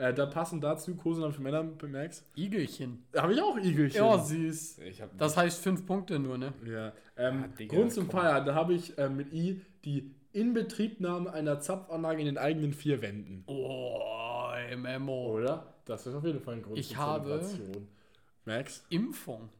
Äh, 0.00 0.14
da 0.14 0.24
passen 0.24 0.62
dazu 0.62 0.94
Kosenamen 0.96 1.34
für 1.34 1.42
Männer, 1.42 1.62
Max. 1.62 2.24
Igelchen. 2.34 3.04
Habe 3.14 3.34
ich 3.34 3.42
auch 3.42 3.58
Igelchen. 3.58 3.98
Ja, 4.02 4.18
süß. 4.18 4.78
Ich 4.78 5.02
habe 5.02 5.12
Das 5.18 5.36
heißt 5.36 5.62
fünf 5.62 5.84
Punkte 5.86 6.18
nur, 6.18 6.38
ne? 6.38 6.54
Ja, 6.64 6.92
ähm, 7.18 7.44
Ah, 7.44 7.56
Digga, 7.58 7.76
Grund 7.76 7.92
zum 7.92 8.08
komm. 8.08 8.20
Feiern, 8.20 8.46
da 8.46 8.54
habe 8.54 8.72
ich 8.72 8.96
äh, 8.96 9.10
mit 9.10 9.30
I 9.34 9.60
die 9.84 10.14
Inbetriebnahme 10.32 11.30
einer 11.32 11.60
Zapfanlage 11.60 12.20
in 12.20 12.26
den 12.26 12.38
eigenen 12.38 12.72
vier 12.72 13.02
Wänden. 13.02 13.42
Oh, 13.46 14.48
ey, 14.54 14.74
Memo. 14.76 15.32
Oder? 15.36 15.74
Das 15.84 16.06
ist 16.06 16.14
auf 16.14 16.24
jeden 16.24 16.40
Fall 16.40 16.54
ein 16.54 16.62
Grund 16.62 16.78
Ich 16.78 16.88
zur 16.88 16.96
habe- 16.96 17.40
Zelebration. 17.40 17.88
Max? 18.46 18.84
Impfung. 18.88 19.50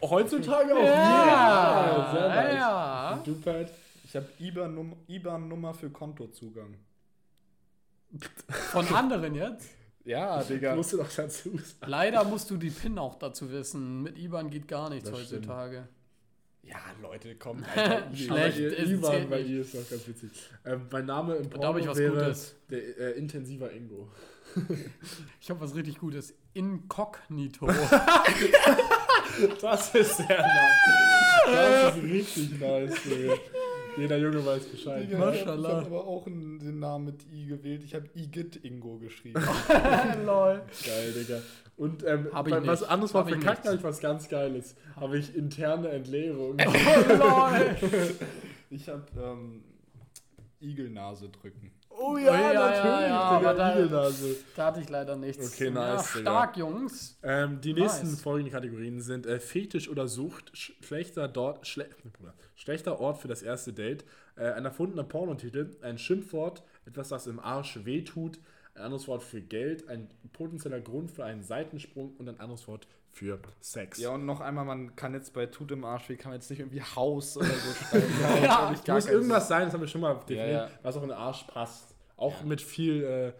Heutzutage 0.00 0.74
auch. 0.76 0.82
Ja, 0.82 2.10
sehr 2.12 2.28
nice. 2.28 2.54
ja. 2.54 3.12
Und 3.14 3.26
Du, 3.26 3.34
Pat? 3.40 3.70
ich 4.04 4.16
hab 4.16 4.24
IBAN-Num- 4.40 4.96
IBAN-Nummer 5.08 5.74
für 5.74 5.90
Kontozugang. 5.90 6.74
Von 8.48 8.88
anderen 8.94 9.34
jetzt? 9.34 9.68
Ja, 10.04 10.42
Digga. 10.48 10.74
Musst 10.76 10.92
du 10.92 10.96
doch 10.98 11.10
dazu 11.14 11.50
sagen. 11.50 11.62
Leider 11.86 12.24
musst 12.24 12.50
du 12.50 12.56
die 12.56 12.70
PIN 12.70 12.98
auch 12.98 13.16
dazu 13.16 13.50
wissen. 13.50 14.02
Mit 14.02 14.18
IBAN 14.18 14.50
geht 14.50 14.66
gar 14.68 14.88
nichts 14.90 15.10
Das 15.10 15.18
stimmt. 15.20 15.42
heutzutage. 15.48 15.88
Ja, 16.62 16.76
Leute, 17.02 17.34
komm. 17.36 17.64
Schlecht. 18.14 18.30
Aber 18.30 18.48
ihr- 18.56 18.78
Ivan 18.78 19.10
zählt 19.10 19.30
bei 19.30 19.40
ihr 19.40 19.60
ist 19.62 19.74
doch 19.74 19.88
ganz 19.90 20.06
witzig. 20.06 20.30
Ähm, 20.64 20.86
mein 20.90 21.06
Name 21.06 21.36
im 21.36 21.44
Da 21.44 21.48
Porno 21.50 21.66
habe 21.68 21.80
ich 21.80 21.86
was 21.88 21.96
wäre 21.98 22.12
Gutes. 22.12 22.54
der 22.70 22.98
äh, 22.98 23.12
intensiver 23.18 23.72
Ingo. 23.72 24.08
Ich 25.40 25.48
habe 25.48 25.60
was 25.60 25.74
richtig 25.74 25.98
Gutes. 25.98 26.34
Inkognito. 26.54 27.66
Das 29.60 29.94
ist 29.94 30.16
sehr 30.16 30.26
nice. 30.38 31.46
Das 31.46 31.96
ist 31.96 32.02
richtig 32.02 32.60
nice. 32.60 32.94
Digga. 33.04 33.34
Jeder 33.96 34.16
Junge 34.18 34.44
weiß 34.44 34.64
Bescheid. 34.66 35.04
Digga, 35.10 35.32
ich 35.32 35.46
habe 35.46 35.68
aber 35.68 36.06
auch 36.06 36.26
einen, 36.26 36.58
den 36.58 36.78
Namen 36.78 37.06
mit 37.06 37.26
I 37.32 37.46
gewählt. 37.46 37.82
Ich 37.84 37.94
habe 37.94 38.06
Igit 38.14 38.64
Ingo 38.64 38.98
geschrieben. 38.98 39.42
Lol. 40.26 40.62
Geil, 40.86 41.12
Digga. 41.12 41.38
Und 41.76 42.04
ähm, 42.06 42.28
Hab 42.32 42.46
ich 42.46 42.54
bei- 42.54 42.66
was 42.66 42.80
nicht. 42.82 42.90
anderes 42.90 43.14
Hab 43.14 43.28
für 43.28 43.38
Kacken 43.38 43.64
habe 43.66 43.76
ich 43.76 43.82
was 43.82 44.00
ganz 44.00 44.28
Geiles. 44.28 44.74
Habe 44.96 45.18
ich 45.18 45.34
interne 45.34 45.88
Entleerung. 45.90 46.56
Oh, 46.60 47.08
lol. 47.16 47.76
Ich 48.70 48.88
habe 48.88 49.04
ähm, 49.18 49.64
Igelnase 50.60 51.28
drücken. 51.30 51.72
Oh 51.88 52.16
ja, 52.16 52.34
ja, 52.34 52.52
ja, 52.52 53.06
ja, 53.06 53.20
aber 53.20 53.54
da- 53.54 53.74
Igelnase. 53.78 54.36
Da 54.56 54.66
hatte 54.66 54.80
ich 54.80 54.88
leider 54.88 55.16
nichts. 55.16 55.52
Okay, 55.54 55.70
nice, 55.70 56.14
Ja, 56.14 56.18
Digga. 56.18 56.30
stark, 56.30 56.56
Jungs. 56.56 57.18
Ähm, 57.22 57.60
die 57.60 57.74
nächsten 57.74 58.06
Nice. 58.08 58.20
folgenden 58.20 58.52
Kategorien 58.52 59.00
sind 59.00 59.26
äh, 59.26 59.40
Fetisch 59.40 59.88
oder 59.88 60.06
Sucht, 60.06 60.50
sch 60.56 60.72
schlechter, 60.82 61.28
dort, 61.28 61.66
schle 61.66 61.88
Bruder, 62.18 62.34
schlechter 62.60 63.00
Ort 63.00 63.18
für 63.18 63.28
das 63.28 63.42
erste 63.42 63.72
Date, 63.72 64.04
äh, 64.36 64.50
ein 64.52 64.64
erfundener 64.64 65.04
Pornotitel, 65.04 65.76
ein 65.82 65.98
Schimpfwort, 65.98 66.62
etwas, 66.86 67.08
das 67.08 67.26
im 67.26 67.40
Arsch 67.40 67.84
wehtut, 67.84 68.38
ein 68.74 68.82
anderes 68.82 69.08
Wort 69.08 69.22
für 69.22 69.40
Geld, 69.40 69.88
ein 69.88 70.08
potenzieller 70.32 70.80
Grund 70.80 71.10
für 71.10 71.24
einen 71.24 71.42
Seitensprung 71.42 72.14
und 72.18 72.28
ein 72.28 72.38
anderes 72.38 72.68
Wort 72.68 72.86
für 73.10 73.38
Sex. 73.60 73.98
Ja, 73.98 74.10
und 74.10 74.26
noch 74.26 74.40
einmal, 74.40 74.64
man 74.64 74.94
kann 74.94 75.14
jetzt 75.14 75.32
bei 75.32 75.46
Tut 75.46 75.72
im 75.72 75.84
Arsch, 75.84 76.08
wie 76.10 76.16
kann 76.16 76.30
man 76.30 76.38
jetzt 76.38 76.50
nicht 76.50 76.60
irgendwie 76.60 76.82
Haus 76.82 77.36
oder 77.36 77.46
so 77.46 77.72
schreiben. 77.90 78.44
Ja, 78.44 78.74
Ja, 78.84 78.94
muss 78.94 79.06
irgendwas 79.06 79.48
sein, 79.48 79.64
das 79.64 79.74
haben 79.74 79.80
wir 79.80 79.88
schon 79.88 80.02
mal 80.02 80.14
definiert, 80.14 80.70
ja. 80.70 80.70
was 80.82 80.96
auch 80.96 81.02
in 81.02 81.08
den 81.08 81.18
Arsch 81.18 81.44
passt. 81.44 81.96
Auch 82.16 82.42
mit 82.42 82.60
viel 82.60 83.02
äh, 83.02 83.32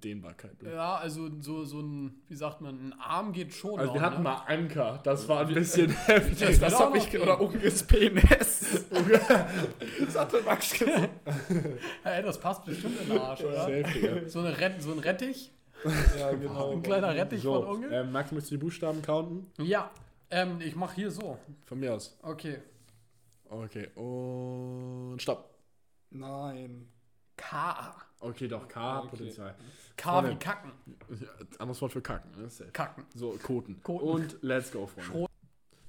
Dehnbarkeit. 0.00 0.56
Ja, 0.62 0.96
also 0.96 1.28
so, 1.40 1.64
so 1.64 1.80
ein, 1.80 2.22
wie 2.28 2.34
sagt 2.34 2.60
man, 2.60 2.88
ein 2.88 2.92
Arm 2.98 3.32
geht 3.32 3.52
schon. 3.52 3.78
Also 3.78 3.94
wir 3.94 4.00
noch, 4.00 4.06
hatten 4.06 4.22
ne? 4.22 4.28
mal 4.28 4.42
Anker, 4.46 5.00
das 5.04 5.28
war 5.28 5.46
ein 5.46 5.54
bisschen 5.54 5.90
heftig. 6.06 6.38
Das 6.38 6.60
Das 6.60 6.72
wird 6.72 6.80
hab 6.80 6.90
auch 6.90 6.96
ich, 6.96 7.18
oder. 7.20 7.40
Unkels 7.40 7.82
Penis. 7.84 8.84
das 10.04 10.18
hatte 10.18 10.42
Max 10.42 10.78
gesagt. 10.78 11.10
Ey, 12.04 12.22
das 12.22 12.38
passt 12.40 12.64
bestimmt 12.64 13.00
in 13.02 13.08
den 13.10 13.18
Arsch, 13.18 13.42
oder? 13.42 13.60
Safe. 13.64 14.22
So, 14.28 14.40
eine 14.40 14.58
Rett, 14.58 14.82
so 14.82 14.92
ein 14.92 14.98
Rettich. 14.98 15.50
Ja, 16.18 16.32
genau. 16.32 16.72
Ein 16.72 16.82
kleiner 16.82 17.14
Rettich 17.14 17.42
von 17.42 17.62
So, 17.62 17.68
Unge. 17.68 17.88
ähm, 17.88 18.10
Max, 18.12 18.32
möchtest 18.32 18.52
du 18.52 18.56
die 18.56 18.64
Buchstaben 18.64 19.02
counten? 19.02 19.46
Ja, 19.62 19.90
ähm, 20.30 20.60
ich 20.60 20.74
mache 20.76 20.94
hier 20.94 21.10
so. 21.10 21.38
Von 21.66 21.80
mir 21.80 21.92
aus. 21.94 22.16
Okay. 22.22 22.58
Okay, 23.50 23.88
und 23.94 25.18
stopp. 25.20 25.50
Nein. 26.10 26.88
K. 27.36 27.94
Okay, 28.20 28.48
doch, 28.48 28.66
K 28.68 28.80
hat 28.80 29.02
Okay. 29.04 29.10
Potenzial. 29.10 29.54
K 29.96 30.28
wie. 30.30 30.36
Kacken. 30.36 30.72
Ja, 31.10 31.28
anderes 31.58 31.80
Wort 31.82 31.92
für 31.92 32.00
kacken. 32.00 32.30
Ne? 32.40 32.48
Safe. 32.48 32.70
Kacken. 32.70 33.04
So, 33.14 33.38
Koten. 33.42 33.82
Koten. 33.82 34.08
Und 34.08 34.38
let's 34.42 34.72
go, 34.72 34.86
Freunde. 34.86 35.10
Schrot. 35.10 35.30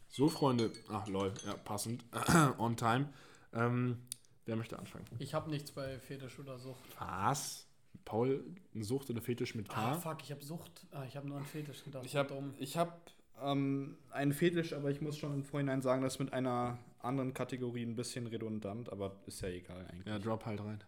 So, 0.09 0.29
Freunde. 0.29 0.71
Ach, 0.89 1.07
lol. 1.07 1.33
Ja, 1.45 1.53
passend. 1.53 2.03
On 2.57 2.75
time. 2.75 3.09
Ähm, 3.53 3.97
wer 4.45 4.55
möchte 4.55 4.77
anfangen? 4.77 5.05
Ich 5.19 5.33
habe 5.33 5.49
nichts 5.49 5.71
bei 5.71 5.99
Fetisch 5.99 6.39
oder 6.39 6.59
Sucht. 6.59 6.83
Was? 6.99 7.67
Paul, 8.03 8.43
eine 8.73 8.83
Sucht 8.83 9.09
oder 9.09 9.21
Fetisch 9.21 9.55
mit 9.55 9.69
K? 9.69 9.75
Ah, 9.75 9.93
fuck, 9.95 10.21
ich 10.21 10.31
habe 10.31 10.43
Sucht. 10.43 10.85
Ah, 10.91 11.03
ich 11.07 11.15
habe 11.15 11.27
nur 11.27 11.37
an 11.37 11.45
Fetisch 11.45 11.83
gedacht. 11.83 12.05
Ich 12.05 12.15
habe 12.15 12.43
ich 12.59 12.77
hab, 12.77 13.09
ähm, 13.41 13.97
einen 14.11 14.33
Fetisch, 14.33 14.73
aber 14.73 14.91
ich 14.91 15.01
muss 15.01 15.17
schon 15.17 15.33
im 15.33 15.43
Vorhinein 15.43 15.81
sagen, 15.81 16.03
das 16.03 16.13
ist 16.15 16.19
mit 16.19 16.33
einer 16.33 16.77
anderen 16.99 17.33
Kategorie 17.33 17.83
ein 17.83 17.95
bisschen 17.95 18.27
redundant, 18.27 18.91
aber 18.91 19.15
ist 19.25 19.41
ja 19.41 19.49
egal 19.49 19.85
eigentlich. 19.87 20.05
ja, 20.07 20.19
drop 20.19 20.45
halt 20.45 20.59
rein. 20.61 20.83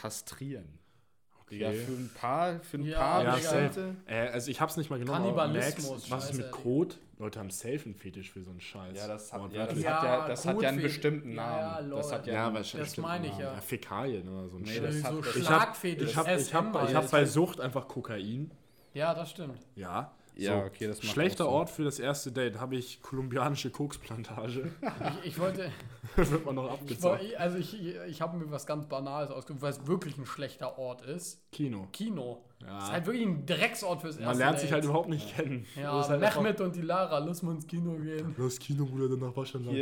Kastrieren. 0.00 0.78
Okay. 1.42 1.58
Ja, 1.58 1.70
für 1.70 1.92
ein 1.92 2.10
paar, 2.18 2.58
für 2.60 2.76
ein 2.78 2.84
Ja, 2.84 2.98
paar 2.98 3.38
Ja. 3.40 3.70
Äh, 4.06 4.28
also 4.30 4.50
ich 4.50 4.60
hab's 4.60 4.76
nicht 4.76 4.90
mal 4.90 4.98
genommen. 4.98 5.18
Kannibalismus, 5.22 6.08
Max, 6.08 6.10
was 6.10 6.30
ist 6.30 6.38
mit. 6.38 6.50
Kot? 6.50 6.98
Leute 7.18 7.38
haben 7.38 7.50
safe 7.50 7.80
einen 7.84 7.94
Fetisch 7.94 8.30
für 8.32 8.42
so 8.42 8.50
einen 8.50 8.60
Scheiß. 8.60 8.96
Ja, 8.96 9.06
das 9.06 9.32
hat, 9.32 9.38
ja, 9.40 9.60
Wortwörtlich. 9.60 9.84
das 9.84 9.94
hat 9.94 10.02
ja, 10.04 10.28
das 10.28 10.46
hat 10.46 10.60
ja 10.62 10.68
einen 10.68 10.82
bestimmten 10.82 11.30
Ja, 11.30 11.36
Namen. 11.36 11.90
ja, 11.90 11.96
das 11.96 12.12
hat 12.12 12.26
ja, 12.26 12.32
Ja, 12.34 12.46
einen- 12.48 12.56
Das 12.56 12.96
meine 12.98 13.26
ich 13.28 13.38
ja. 13.38 13.56
Fäkalien 13.60 14.28
oder 14.28 14.48
so 14.48 14.56
ein 14.56 14.62
Nee, 14.64 14.76
Scheiß. 14.76 15.02
das 15.02 15.12
so 15.12 15.20
Ich 15.20 15.26
hab, 15.26 15.60
Schlagfetisch. 15.62 16.10
ich 16.10 16.16
hab, 16.16 16.26
ich 16.28 16.52
hab, 16.54 16.88
ich 16.88 16.94
hab 16.94 17.10
bei 17.10 17.24
Sucht 17.24 17.60
einfach 17.60 17.86
Kokain. 17.88 18.50
Ja, 18.92 19.14
das 19.14 19.30
stimmt. 19.30 19.60
Ja. 19.76 20.12
Ja, 20.36 20.64
okay, 20.64 20.86
das 20.86 21.02
macht 21.02 21.12
Schlechter. 21.12 21.48
Ort 21.48 21.70
für 21.70 21.84
das 21.84 21.98
erste 21.98 22.30
Date 22.30 22.60
habe 22.60 22.76
ich 22.76 23.00
kolumbianische 23.02 23.70
Koksplantage. 23.70 24.70
Ich, 25.22 25.28
ich 25.32 25.38
wollte. 25.38 25.70
wird 26.16 26.44
man 26.44 26.54
noch 26.54 26.64
Ich 26.64 27.02
war, 27.02 27.14
abgezockt. 27.14 27.36
also 27.38 27.58
ich, 27.58 27.74
ich 28.08 28.20
habe 28.20 28.36
mir 28.36 28.50
was 28.50 28.66
ganz 28.66 28.86
Banales 28.86 29.30
ausgesucht, 29.30 29.62
weil 29.62 29.70
es 29.72 29.86
wirklich 29.86 30.18
ein 30.18 30.26
schlechter 30.26 30.78
Ort 30.78 31.02
ist. 31.02 31.40
Kino. 31.52 31.88
Kino. 31.92 32.44
Ja. 32.60 32.74
Das 32.74 32.84
ist 32.84 32.92
halt 32.92 33.06
wirklich 33.06 33.26
ein 33.26 33.46
Drecksort 33.46 34.00
fürs 34.00 34.16
erste 34.16 34.26
Man 34.28 34.38
lernt 34.38 34.58
sich 34.58 34.68
Date. 34.68 34.74
halt 34.74 34.84
überhaupt 34.84 35.08
nicht 35.08 35.36
kennen. 35.36 35.66
Ja, 35.76 35.92
halt 36.08 36.20
Mehmet 36.36 36.60
und 36.60 36.74
die 36.76 36.82
Lara, 36.82 37.18
lass 37.18 37.42
mal 37.42 37.54
ins 37.54 37.66
Kino 37.66 37.96
gehen. 37.96 38.34
Los 38.36 38.58
Kino, 38.58 38.86
Bruder, 38.86 39.08
danach 39.16 39.34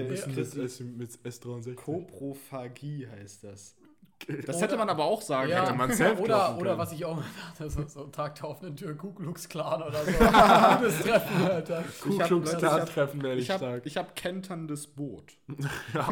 bisschen 0.08 0.36
ist 0.36 0.56
mit, 0.56 0.64
S, 0.64 0.80
mit 0.80 1.10
S63. 1.42 1.74
Koprophagie 1.74 3.06
heißt 3.08 3.44
das. 3.44 3.76
Das 4.46 4.60
hätte 4.62 4.76
man 4.76 4.88
aber 4.88 5.04
auch 5.04 5.20
sagen 5.22 5.50
Ja, 5.50 5.64
können. 5.66 5.78
man 5.78 5.92
selbst 5.92 6.20
oder, 6.22 6.56
oder 6.58 6.78
was 6.78 6.92
ich 6.92 7.04
auch 7.04 7.18
dachte, 7.50 7.68
so, 7.70 7.86
so 7.86 8.04
Tag 8.06 8.36
der 8.36 8.48
offenen 8.48 8.76
Tür, 8.76 8.94
Ku 8.96 9.12
Klux 9.12 9.48
Klan 9.48 9.82
oder 9.82 10.04
so. 10.04 10.10
Gutes 10.78 11.00
Treffen, 11.00 11.42
Alter. 11.42 11.84
Ku 12.00 12.18
Klux 12.18 12.56
Klan 12.56 12.86
treffen 12.86 13.22
werde 13.22 13.36
ich 13.40 13.44
Ich 13.44 13.50
habe 13.50 13.64
stark. 13.64 13.82
ich 13.86 13.96
hab 13.96 14.16
kenterndes 14.16 14.86
Boot. 14.86 15.32
Ja, 15.94 16.08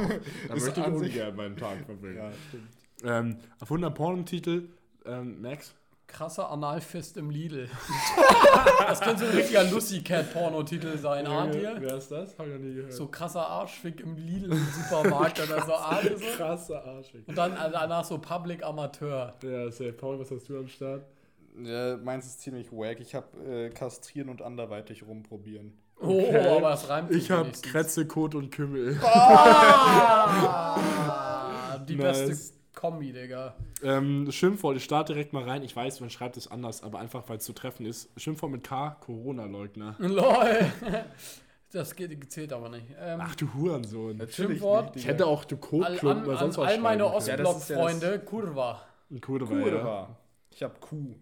da 0.49 0.55
möchte 0.55 0.81
ich 0.81 0.87
ungern 0.87 1.37
meinen 1.37 1.57
Tag 1.57 1.79
verbringen. 1.87 2.33
stimmt. 2.49 2.69
Ähm, 3.05 3.37
erfundener 3.59 3.91
Pornotitel, 3.91 4.69
ähm, 5.07 5.41
Max. 5.41 5.75
Krasser 6.13 6.51
Analfist 6.51 7.17
im 7.17 7.31
Lidl. 7.31 7.69
das 8.87 9.01
könnte 9.01 9.25
so 9.25 9.31
ein 9.31 9.37
richtiger 9.37 9.65
Lucy 9.65 10.03
Cat 10.03 10.33
Pornotitel 10.33 10.99
sein, 10.99 11.27
ahnt 11.27 11.55
ihr? 11.55 11.75
Wer 11.79 11.97
ist 11.97 12.11
das? 12.13 12.37
Hab 12.39 12.47
ich 12.47 12.53
noch 12.53 12.61
nie 12.61 12.75
gehört. 12.75 12.93
So 12.93 13.07
krasser 13.07 13.47
Arschfick 13.47 14.01
im 14.01 14.17
Lidl 14.17 14.53
im 14.53 14.67
Supermarkt 14.67 15.41
oder 15.41 15.65
so. 15.65 15.73
ahnt 15.77 16.05
ihr 16.05 16.19
so? 16.19 16.25
krasser 16.37 16.85
Arschig. 16.85 17.27
Und 17.27 17.37
dann 17.39 17.55
also 17.55 17.73
danach 17.73 18.05
so 18.05 18.19
Public 18.19 18.63
Amateur. 18.63 19.35
Ja, 19.43 19.71
safe. 19.71 19.93
Paul, 19.95 20.19
was 20.21 20.31
hast 20.31 20.49
du 20.49 20.59
am 20.59 20.69
Start? 20.69 21.05
Ja, 21.63 21.97
meins 21.97 22.27
ist 22.27 22.41
ziemlich 22.41 22.71
wack. 22.73 23.01
Ich 23.01 23.15
habe 23.15 23.27
äh, 23.47 23.71
kastrieren 23.71 24.29
und 24.29 24.43
anderweitig 24.43 25.07
rumprobieren. 25.07 25.73
Oh, 26.01 26.19
Okay. 26.21 26.49
aber 26.49 26.71
das 26.71 26.89
reimt 26.89 27.13
sich 27.13 27.25
Ich 27.25 27.31
habe 27.31 27.45
wenigstens. 27.45 27.71
Kretze, 27.73 28.07
Kot 28.07 28.35
und 28.35 28.51
Kümmel. 28.51 28.99
Ah, 29.03 30.79
die 31.89 31.97
Nice. 31.97 32.27
beste 32.27 32.62
Kombi, 32.75 33.13
Digga. 33.13 33.55
Ähm, 33.83 34.31
Schimpfwort, 34.31 34.77
ich 34.77 34.85
starte 34.85 35.13
direkt 35.13 35.33
mal 35.33 35.45
rein. 35.45 35.63
Ich 35.63 35.75
weiß, 35.75 36.01
man 36.01 36.11
schreibt 36.11 36.37
es 36.37 36.51
anders, 36.51 36.83
aber 36.83 36.99
einfach, 36.99 37.29
weil 37.29 37.39
es 37.39 37.45
zu 37.45 37.53
treffen 37.53 37.87
ist. 37.87 38.09
Schimpfwort 38.17 38.53
mit 38.53 38.65
K, 38.65 38.97
Corona-Leugner. 39.01 39.97
LOL. 39.99 40.73
Das 41.71 41.95
geht, 41.97 42.31
zählt 42.31 42.53
aber 42.53 42.69
nicht. 42.69 42.87
Ähm, 42.99 43.19
Ach 43.23 43.35
du 43.35 43.53
Hurensohn. 43.55 44.21
Schimpfwort. 44.29 44.97
Ich 44.97 45.07
hätte 45.07 45.27
auch 45.27 45.45
du 45.45 45.57
an, 45.83 46.25
oder 46.25 46.37
sonst 46.39 46.59
was 46.59 46.69
all 46.69 46.79
meine 46.79 47.05
können. 47.05 47.27
Ja, 47.27 47.37
ja 47.37 47.45
Ostblock-Freunde, 47.45 48.19
Kurva. 48.21 48.83
Kurva, 49.21 49.67
ja. 49.69 50.17
Ich 50.51 50.63
habe 50.63 50.75
Kuh. 50.81 51.15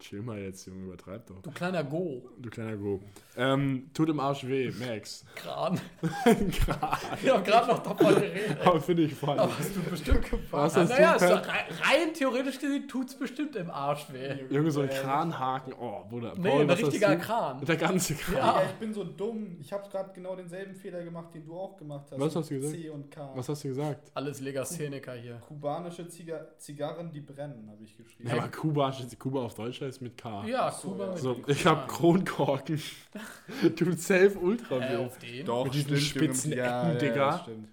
Chill 0.00 0.22
mal 0.22 0.38
jetzt, 0.38 0.66
Junge, 0.66 0.84
übertreib 0.84 1.26
doch. 1.26 1.42
Du 1.42 1.50
kleiner 1.50 1.84
Go. 1.84 2.22
Du 2.38 2.48
kleiner 2.48 2.76
Go. 2.76 3.00
Ähm, 3.36 3.90
tut 3.92 4.08
im 4.08 4.18
Arsch 4.18 4.46
weh, 4.46 4.72
Max. 4.72 5.26
Kran. 5.36 5.78
Kran. 6.00 6.98
Ich 7.22 7.30
hab 7.30 7.44
gerade 7.44 7.68
noch 7.68 7.82
davon 7.82 8.14
geredet. 8.14 8.58
Aber 8.64 8.80
finde 8.80 9.02
ich 9.02 9.14
funny. 9.14 9.38
Aber 9.38 9.58
hast 9.58 9.76
du 9.76 9.82
bestimmt 9.82 10.22
gefahren. 10.22 10.64
Was 10.64 10.76
hast 10.76 10.88
naja, 10.88 11.18
doch 11.18 11.46
rein, 11.46 11.64
rein 11.82 12.14
theoretisch 12.14 12.58
gesehen 12.58 12.88
tut's 12.88 13.14
bestimmt 13.14 13.54
im 13.56 13.70
Arsch 13.70 14.06
weh. 14.10 14.46
Junge, 14.48 14.70
so 14.70 14.80
ein 14.80 14.88
Kranhaken. 14.88 15.74
Oh, 15.78 16.04
Bruder. 16.08 16.32
Nee, 16.36 16.48
Paul, 16.48 16.62
ein 16.62 16.70
richtiger? 16.70 17.16
Kran. 17.16 17.64
Der 17.64 17.76
ganze 17.76 18.14
Kran. 18.14 18.36
Ja. 18.36 18.62
ich 18.64 18.78
bin 18.78 18.94
so 18.94 19.04
dumm. 19.04 19.58
Ich 19.60 19.70
habe 19.70 19.86
gerade 19.90 20.10
genau 20.14 20.34
denselben 20.34 20.74
Fehler 20.74 21.04
gemacht, 21.04 21.34
den 21.34 21.44
du 21.44 21.54
auch 21.58 21.76
gemacht 21.76 22.06
hast. 22.10 22.18
Was 22.18 22.34
hast 22.34 22.50
du 22.50 22.54
gesagt? 22.54 22.74
C 22.74 22.88
und 22.88 23.10
K. 23.10 23.32
Was 23.34 23.48
hast 23.50 23.64
du 23.64 23.68
gesagt? 23.68 24.10
Alles 24.14 24.40
Legastheniker 24.40 25.12
hier. 25.12 25.36
Kubanische 25.46 26.08
Ziga 26.08 26.46
Zigarren, 26.56 27.12
die 27.12 27.20
brennen, 27.20 27.68
habe 27.70 27.84
ich 27.84 27.96
geschrieben. 27.96 28.30
Ja, 28.30 28.36
aber 28.36 28.48
Kuba, 28.48 28.94
Kuba 29.18 29.42
auf 29.42 29.54
Deutsch 29.54 29.80
heißt 29.80 29.89
mit 30.00 30.16
K. 30.16 30.44
Ja, 30.46 30.70
so, 30.70 30.88
Kuba 30.90 31.04
ja. 31.06 31.10
mit 31.12 31.18
So, 31.20 31.36
ich 31.46 31.66
habe. 31.66 31.86
Kronkorken. 31.88 32.80
Tut 33.76 33.98
safe 34.00 34.38
ultra 34.38 34.76
Äh, 34.76 34.92
weh. 34.92 34.96
auf 35.06 35.18
den? 35.18 35.46
Doch, 35.46 35.64
Mit 35.64 35.74
diesen 35.74 35.96
stimmt, 35.96 36.24
spitzen 36.36 36.52
Junge. 36.52 36.62
Ecken, 36.62 36.98
Digga. 36.98 37.30
das 37.32 37.40
stimmt. 37.42 37.68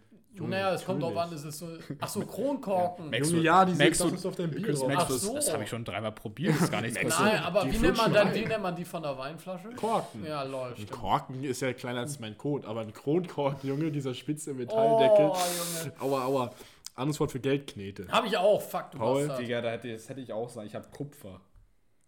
naja, 0.50 0.74
es 0.74 0.86
kommt 0.86 1.02
drauf 1.04 1.18
an, 1.18 1.34
es 1.34 1.44
ist 1.44 1.58
so. 1.60 1.68
Achso, 2.00 2.22
Kronkorken. 2.26 3.10
Max, 3.10 3.30
Junge, 3.32 3.44
ja, 3.44 3.66
diese 3.66 3.84
Max, 3.84 3.98
das 3.98 4.12
ist 4.14 4.26
auf 4.26 4.36
dein 4.36 4.52
Bier 4.52 4.72
drauf. 4.74 4.88
Max, 4.88 5.04
Ach 5.04 5.08
das, 5.08 5.22
so. 5.22 5.36
das 5.36 5.52
habe 5.54 5.64
ich 5.64 5.70
schon 5.70 5.84
dreimal 5.84 6.12
probiert, 6.12 6.56
ist 6.60 6.72
gar 6.72 6.82
nichts 6.82 6.98
Nein, 6.98 7.10
passiert. 7.10 7.42
aber 7.46 7.66
Die 7.66 7.74
wie 7.74 7.78
nennt, 7.80 7.98
man 7.98 8.14
dann, 8.14 8.34
wie 8.34 8.46
nennt 8.46 8.64
man 8.64 8.76
die 8.76 8.86
von 8.86 9.02
der 9.04 9.18
Weinflasche? 9.18 9.70
Korken. 9.76 10.26
Ja, 10.26 10.44
lol, 10.44 10.74
Ein. 10.78 10.90
Korken 10.90 11.44
ist 11.44 11.62
ja 11.62 11.74
kleiner 11.74 12.00
als 12.02 12.20
mein 12.20 12.38
Kot, 12.38 12.66
aber 12.66 12.82
ein 12.82 12.94
Kronkorken, 12.94 13.68
Junge, 13.70 13.92
dieser 13.92 14.14
spitze 14.14 14.54
Metalldeckel. 14.54 15.26
Oh, 15.32 15.38
Junge. 15.84 15.94
Aua, 16.02 16.26
aua. 16.26 16.52
Anderes 16.96 17.20
Wort 17.20 17.32
für 17.32 17.40
Geldknete. 17.40 18.08
Hab 18.10 18.26
ich 18.26 18.36
auch, 18.38 18.60
fuck, 18.60 18.90
du 18.92 18.98
Paul. 18.98 19.28
Digga, 19.40 19.62
das 19.62 20.10
hätte 20.10 20.20
ich 20.20 20.34
auch 20.34 20.50
sagen. 20.50 20.66
Ich 20.66 20.74
habe 20.74 20.88
Kupfer. 20.96 21.40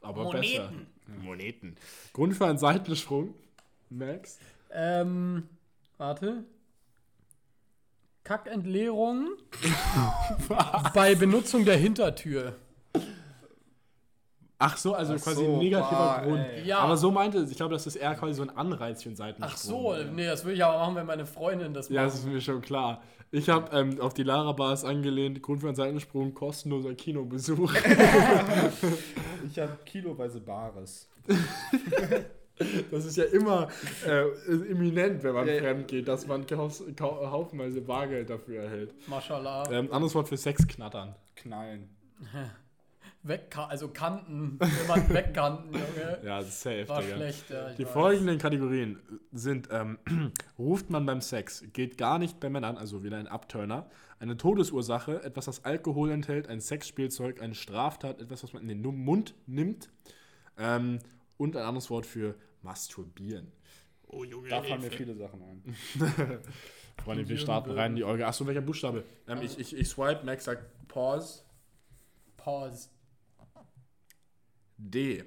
Aber 0.01 0.23
Moneten. 0.23 0.41
besser. 0.41 0.71
Moneten. 1.23 1.75
Grund 2.13 2.35
für 2.35 2.45
einen 2.45 2.57
Seitensprung. 2.57 3.33
Max. 3.89 4.39
Ähm, 4.71 5.43
warte. 5.97 6.43
Kackentleerung 8.23 9.29
bei 10.93 11.15
Benutzung 11.15 11.65
der 11.65 11.77
Hintertür. 11.77 12.55
Ach 14.61 14.77
so, 14.77 14.93
also 14.93 15.13
Ach 15.15 15.21
quasi 15.21 15.45
so, 15.45 15.53
ein 15.53 15.57
negativer 15.59 15.97
boah, 15.97 16.21
Grund. 16.23 16.45
ey. 16.53 16.65
Ja. 16.67 16.79
Aber 16.79 16.97
so 16.97 17.09
meinte 17.11 17.39
es, 17.39 17.49
ich 17.49 17.55
glaube, 17.57 17.73
das 17.73 17.87
ist 17.87 17.95
eher 17.95 18.13
quasi 18.15 18.33
so 18.33 18.41
ein 18.43 18.49
Anreiz 18.49 19.01
für 19.01 19.09
einen 19.09 19.15
Seitensprung. 19.15 19.51
Ach 19.51 19.57
so, 19.57 19.95
nee, 20.13 20.25
das 20.25 20.43
will 20.45 20.53
ich 20.53 20.63
aber 20.63 20.77
machen, 20.79 20.95
wenn 20.95 21.05
meine 21.07 21.25
Freundin 21.25 21.73
das 21.73 21.87
Ja, 21.89 22.03
macht. 22.03 22.13
das 22.13 22.19
ist 22.19 22.25
mir 22.27 22.41
schon 22.41 22.61
klar. 22.61 23.01
Ich 23.31 23.47
habe 23.49 23.75
ähm, 23.75 24.01
auf 24.01 24.13
die 24.13 24.23
Lara 24.23 24.51
Bars 24.51 24.83
angelehnt, 24.83 25.41
Grund 25.41 25.61
für 25.61 25.67
einen 25.67 25.75
Seitensprung, 25.75 26.33
kostenloser 26.33 26.93
Kinobesuch. 26.93 27.73
Ich 29.47 29.59
habe 29.59 29.77
kiloweise 29.85 30.39
Bares. 30.39 31.09
Das 32.91 33.05
ist 33.05 33.15
ja 33.15 33.23
immer 33.23 33.69
äh, 34.05 34.27
imminent, 34.69 35.23
wenn 35.23 35.33
man 35.33 35.47
Ja, 35.47 35.59
fremd 35.59 35.87
geht, 35.87 36.09
dass 36.09 36.27
man 36.27 36.45
haufenweise 36.51 37.79
Bargeld 37.79 38.29
dafür 38.29 38.63
erhält. 38.63 38.93
Mashallah. 39.07 39.71
Ähm, 39.71 39.89
anderes 39.93 40.13
Wort 40.13 40.27
für 40.27 40.35
Sexknattern. 40.35 41.15
Knallen. 41.37 41.89
Weg, 43.29 43.55
also 43.57 43.87
Kanten. 43.87 44.59
Jemand 44.81 45.09
wegkanten, 45.13 45.73
Junge. 45.73 46.19
Ja, 46.23 46.39
das 46.39 46.49
ist 46.49 46.61
safe, 46.61 46.89
War 46.89 47.01
Digga. 47.01 47.15
schlecht, 47.15 47.49
ja. 47.49 47.69
Die 47.73 47.85
weiß. 47.85 47.91
folgenden 47.91 48.37
Kategorien 48.37 48.99
sind, 49.31 49.69
ähm, 49.71 49.99
ruft 50.59 50.89
man 50.89 51.05
beim 51.05 51.21
Sex, 51.21 51.63
geht 51.71 51.97
gar 51.97 52.19
nicht 52.19 52.39
bei 52.39 52.49
Männern, 52.49 52.77
also 52.77 53.03
wieder 53.03 53.17
ein 53.17 53.27
Abturner, 53.27 53.89
eine 54.19 54.35
Todesursache, 54.35 55.23
etwas, 55.23 55.45
das 55.45 55.63
Alkohol 55.63 56.11
enthält, 56.11 56.47
ein 56.49 56.59
Sexspielzeug, 56.59 57.41
eine 57.41 57.55
Straftat, 57.55 58.19
etwas, 58.19 58.43
was 58.43 58.51
man 58.51 58.67
in 58.67 58.83
den 58.83 58.95
Mund 58.97 59.33
nimmt 59.47 59.89
ähm, 60.57 60.99
und 61.37 61.55
ein 61.55 61.63
anderes 61.63 61.89
Wort 61.89 62.05
für 62.05 62.35
masturbieren. 62.61 63.51
Oh 64.07 64.23
Junge, 64.23 64.49
Da 64.49 64.61
fallen 64.63 64.81
mir 64.81 64.91
viele 64.91 65.15
Sachen 65.15 65.41
ein. 65.41 65.75
Freunde, 67.03 67.29
wir 67.29 67.37
starten 67.37 67.71
rein 67.71 67.91
in 67.91 67.95
die 67.97 68.03
Olga. 68.03 68.27
Achso, 68.27 68.45
welcher 68.45 68.61
Buchstabe? 68.61 69.05
Ähm, 69.27 69.41
ich, 69.41 69.57
ich, 69.57 69.77
ich 69.77 69.87
swipe, 69.87 70.25
Max 70.25 70.45
sagt 70.45 70.63
Pause. 70.87 71.43
Pause. 72.35 72.89
D. 74.79 75.23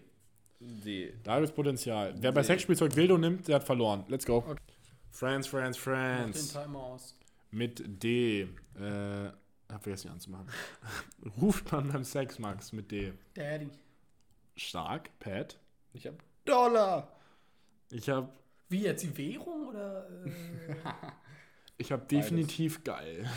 D. 0.59 1.13
Da 1.23 1.37
gibt 1.37 1.51
es 1.51 1.55
Potenzial. 1.55 2.15
Wer 2.17 2.33
bei. 2.33 2.43
Sexspielzeug 2.43 2.97
Wildo 2.97 3.19
nimmt, 3.19 3.49
der 3.49 3.57
hat 3.57 3.65
verloren. 3.65 4.05
Let's 4.09 4.25
go. 4.25 4.39
Okay. 4.39 4.57
Friends, 5.11 5.47
Friends, 5.47 5.79
Mach 5.79 5.95
den 5.95 6.33
Friends. 6.33 6.53
Timer 6.53 6.79
aus. 6.79 7.15
Mit 7.51 7.83
D. 8.03 8.43
Äh, 8.43 8.49
hab 9.71 9.83
vergessen, 9.83 10.09
ihn 10.09 10.13
anzumachen. 10.15 10.47
Ruft 11.41 11.71
man 11.71 11.93
beim 11.93 12.05
Sex, 12.05 12.39
Max, 12.39 12.73
mit 12.73 12.91
D. 12.91 13.13
Daddy. 13.35 13.69
Stark, 14.57 15.11
Pat. 15.19 15.59
Ich 15.93 16.07
habe 16.07 16.17
Dollar. 16.45 17.13
Ich 17.91 18.09
hab, 18.09 18.33
Wie 18.71 18.83
jetzt 18.83 19.03
die 19.03 19.17
Währung 19.17 19.69
oder? 19.69 20.09
Äh, 20.25 20.31
ich 21.77 21.93
hab 21.93 22.09
definitiv 22.09 22.83
geil. 22.85 23.29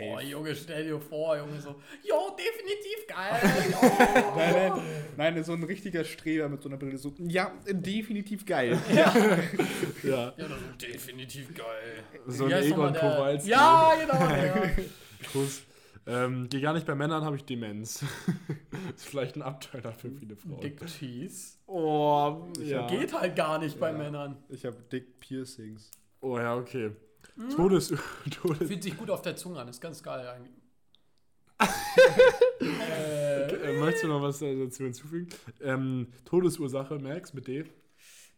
Oh, 0.00 0.20
Junge, 0.20 0.54
stell 0.54 0.84
dir 0.84 1.00
vor, 1.00 1.36
Junge, 1.36 1.60
so, 1.60 1.76
jo, 2.02 2.36
definitiv 2.36 3.06
geil. 3.06 3.40
Nein, 4.36 4.72
nein, 5.16 5.34
nein, 5.34 5.44
so 5.44 5.52
ein 5.52 5.62
richtiger 5.62 6.04
Streber 6.04 6.48
mit 6.48 6.62
so 6.62 6.68
einer 6.68 6.78
Brille. 6.78 6.98
So, 6.98 7.12
ja, 7.18 7.52
definitiv 7.68 8.44
geil. 8.46 8.78
Ja. 8.92 9.12
ja, 10.02 10.30
das 10.36 10.48
ist 10.50 10.82
definitiv 10.82 11.54
geil. 11.54 12.04
So 12.26 12.46
ein 12.46 12.52
Egon 12.52 12.94
Kowalski. 12.94 13.50
Ja, 13.50 13.92
genau. 14.00 14.14
Ja. 14.14 14.70
Kuss. 15.32 15.62
Ähm, 16.06 16.48
geh 16.48 16.60
gar 16.60 16.72
nicht 16.72 16.86
bei 16.86 16.94
Männern, 16.94 17.24
habe 17.24 17.36
ich 17.36 17.44
Demenz. 17.44 18.02
ist 18.96 19.06
vielleicht 19.06 19.36
ein 19.36 19.42
Abteiler 19.42 19.92
für 19.92 20.10
viele 20.10 20.34
Frauen. 20.36 20.60
Dick 20.60 20.84
Cheese. 20.86 21.58
Oh, 21.66 22.46
ja. 22.60 22.86
Geht 22.86 23.12
halt 23.12 23.36
gar 23.36 23.58
nicht 23.58 23.78
bei 23.78 23.90
Ja. 23.92 23.98
Männern. 23.98 24.36
Ich 24.48 24.64
habe 24.64 24.76
Dick 24.90 25.20
Piercings. 25.20 25.90
Oh 26.20 26.38
ja, 26.38 26.56
okay. 26.56 26.90
Hm? 27.36 27.50
Todes, 27.50 27.88
Todes 28.30 28.68
Fühlt 28.68 28.82
sich 28.82 28.96
gut 28.96 29.10
auf 29.10 29.22
der 29.22 29.36
Zunge 29.36 29.60
an, 29.60 29.68
ist 29.68 29.80
ganz 29.80 30.02
geil 30.02 30.26
eigentlich. 30.26 30.56
äh, 32.60 33.42
äh, 33.42 33.80
möchtest 33.80 34.04
du 34.04 34.08
noch 34.08 34.22
was 34.22 34.40
äh, 34.40 34.56
dazu 34.56 34.84
hinzufügen? 34.84 35.28
Ähm, 35.60 36.08
Todesursache, 36.24 36.98
Max, 36.98 37.34
mit 37.34 37.48
D. 37.48 37.64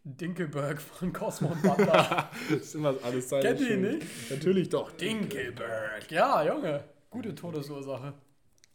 Dinkelberg 0.05 0.81
von 0.81 1.13
Cosmo 1.13 1.53
und 1.53 1.63
Butler. 1.63 2.29
Das 2.51 2.61
ist 2.61 2.75
immer 2.75 2.95
alles 3.05 3.29
Zeit. 3.29 3.43
Kennt 3.43 3.61
ihr 3.61 3.77
nicht? 3.77 4.07
Natürlich 4.31 4.69
doch. 4.69 4.91
Dinkelberg. 4.93 6.11
Ja, 6.11 6.45
Junge. 6.45 6.83
Gute 7.11 7.35
Todesursache. 7.35 8.15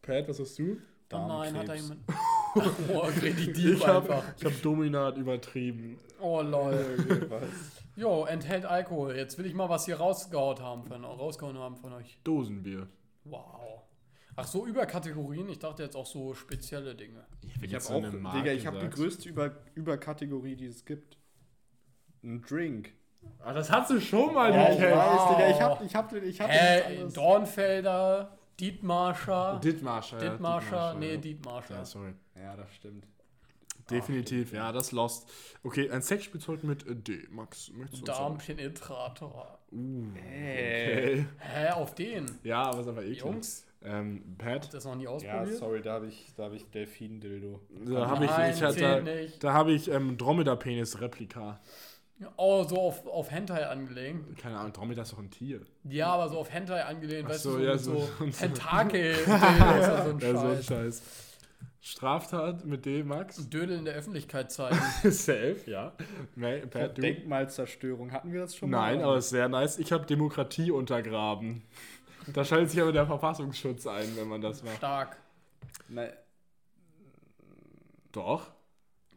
Pat, 0.02 0.30
was 0.30 0.40
hast 0.40 0.58
du? 0.58 0.78
Oh 1.12 1.28
nein, 1.28 1.54
hat 1.54 1.68
er 1.68 1.76
Darmkrebs. 1.76 1.82
jemand. 1.82 2.02
Oh, 2.94 3.08
deep 3.22 3.58
Ich 3.58 3.88
habe 3.88 4.14
einfach. 4.14 4.24
ich 4.38 4.46
hab 4.46 4.62
Dominat 4.62 5.18
übertrieben. 5.18 6.00
Oh 6.20 6.42
lol. 6.42 6.98
Jo, 7.96 8.26
enthält 8.26 8.66
Alkohol. 8.66 9.16
Jetzt 9.16 9.38
will 9.38 9.46
ich 9.46 9.54
mal 9.54 9.70
was 9.70 9.86
hier 9.86 9.98
rausgehauen 9.98 10.60
haben 10.60 10.84
von, 10.84 11.04
rausgehauen 11.04 11.58
haben 11.58 11.78
von 11.78 11.94
euch. 11.94 12.20
Dosenbier. 12.24 12.88
Wow. 13.24 13.84
Ach 14.36 14.46
so, 14.46 14.68
über 14.68 14.86
Kategorien? 14.86 15.50
Ich 15.50 15.58
dachte 15.58 15.82
jetzt 15.82 15.96
auch 15.96 16.06
so 16.06 16.36
spezielle 16.36 16.94
Dinge. 16.94 17.26
Ich 17.62 17.74
habe 17.74 17.86
auch, 17.86 18.34
Digga, 18.36 18.52
ich 18.52 18.68
habe 18.68 18.80
die 18.80 18.90
größte 18.90 19.28
Über 19.28 19.52
Überkategorie, 19.74 20.56
die 20.56 20.68
es 20.68 20.86
gibt. 20.86 21.18
Ein 22.24 22.42
Drink. 22.44 22.94
Ah, 23.40 23.52
das 23.54 23.72
hast 23.72 23.90
du 23.90 24.00
schon 24.00 24.36
mal, 24.36 24.52
die 24.52 24.74
ich 24.74 24.80
Cat. 24.80 24.96
weiß, 24.96 25.30
Digga, 25.30 25.50
ich 25.50 25.62
hab, 25.62 25.84
ich 25.84 25.96
hab, 25.96 26.14
ich 26.14 26.42
hab 26.42 26.50
Hä, 26.52 27.06
Dornfelder, 27.14 28.37
Dietmarscher. 28.60 29.60
Dittmarscher. 29.64 30.24
ja, 30.24 30.30
Dietmarscher, 30.32 30.94
nee, 30.96 31.12
ja. 31.14 31.18
Dietmarscher. 31.18 31.76
Ja, 31.76 31.86
sorry. 31.86 32.14
Ja, 32.36 32.56
das 32.56 32.74
stimmt. 32.74 33.06
Definitiv, 33.90 34.52
ja, 34.52 34.72
das 34.74 34.92
lost. 34.92 35.30
Okay, 35.64 35.90
ein 35.90 36.02
Sexspielzeug 36.02 36.64
mit 36.64 36.86
äh, 36.88 36.96
D. 36.96 37.26
Max, 37.30 37.72
möchtest 37.74 38.06
du 38.06 38.12
uns 38.12 38.18
sagen? 38.18 38.38
Darmpenetrator. 38.38 39.60
Okay. 39.72 41.26
Hä, 41.40 41.70
auf 41.72 41.96
den? 41.96 42.26
Ja, 42.44 42.64
aber 42.64 42.82
ist 42.82 42.88
aber 42.88 43.04
eklig. 43.04 43.20
Jungs, 43.20 43.66
Ähm, 43.84 44.36
Pat, 44.38 44.74
das 44.74 44.84
noch 44.86 44.96
nie 44.96 45.04
Ja, 45.04 45.12
ausprobiert? 45.12 45.58
sorry, 45.58 45.82
da 45.82 45.94
habe 45.94 46.08
ich, 46.08 46.34
da 46.36 46.46
hab 46.46 46.54
ich 46.54 46.66
Delfin-Dildo. 46.72 47.62
da 47.86 48.08
habe 48.10 48.26
ich, 48.26 48.32
Nein, 48.32 48.54
ich 48.54 48.60
da, 48.60 49.00
nicht. 49.00 49.42
da 49.44 49.54
habe 49.54 49.72
ich 49.72 49.90
ähm, 49.90 50.18
Dromedar-Penis-Replika. 50.18 51.62
Oh, 52.36 52.64
so 52.64 52.80
auf, 52.82 53.06
auf 53.06 53.30
Hentai 53.30 53.68
angelehnt. 53.68 54.38
Keine 54.40 54.58
Ahnung, 54.58 54.74
Dromedar 54.74 55.04
ist 55.04 55.14
doch 55.14 55.20
ein 55.20 55.30
Tier. 55.30 55.62
Ja, 55.84 56.08
aber 56.08 56.30
so 56.30 56.40
auf 56.40 56.52
Hentai 56.52 56.84
angelehnt, 56.84 57.30
weißt 57.30 57.44
so, 57.44 57.52
du, 57.52 57.58
so, 57.58 57.64
ja, 57.64 57.78
so- 57.78 58.00
so, 58.00 58.08
so. 58.26 58.26
Tentakel. 58.32 59.14
das 59.14 59.20
ist 59.22 59.28
ja 59.28 60.04
so 60.04 60.10
ein 60.10 60.20
Ja, 60.20 60.38
so 60.38 60.48
ein 60.48 60.64
Scheiß. 60.64 61.02
Straftat 61.80 62.66
mit 62.66 62.86
D, 62.86 63.04
Max? 63.04 63.48
Dödel 63.50 63.78
in 63.78 63.86
der 63.86 63.94
Öffentlichkeit 63.94 64.52
zeigen. 64.52 64.78
Safe, 65.12 65.58
ja. 65.68 65.94
Du? 66.36 67.02
Denkmalzerstörung. 67.02 68.12
Hatten 68.12 68.34
wir 68.34 68.42
das 68.42 68.56
schon 68.56 68.72
mal? 68.72 68.78
Nein, 68.96 69.04
aber 69.04 69.18
ist 69.18 69.30
sehr 69.30 69.48
nice. 69.48 69.78
Ich 69.78 69.92
habe 69.92 70.06
Demokratie 70.06 70.72
untergraben. 70.72 71.64
Da 72.34 72.44
schaltet 72.44 72.72
sich 72.72 72.82
aber 72.82 72.92
der 72.92 73.06
Verfassungsschutz 73.06 73.88
ein, 73.88 74.18
wenn 74.18 74.28
man 74.28 74.42
das 74.42 74.64
macht. 74.64 74.78
Stark. 74.78 75.18
Nein, 75.88 76.12
Doch. 78.12 78.48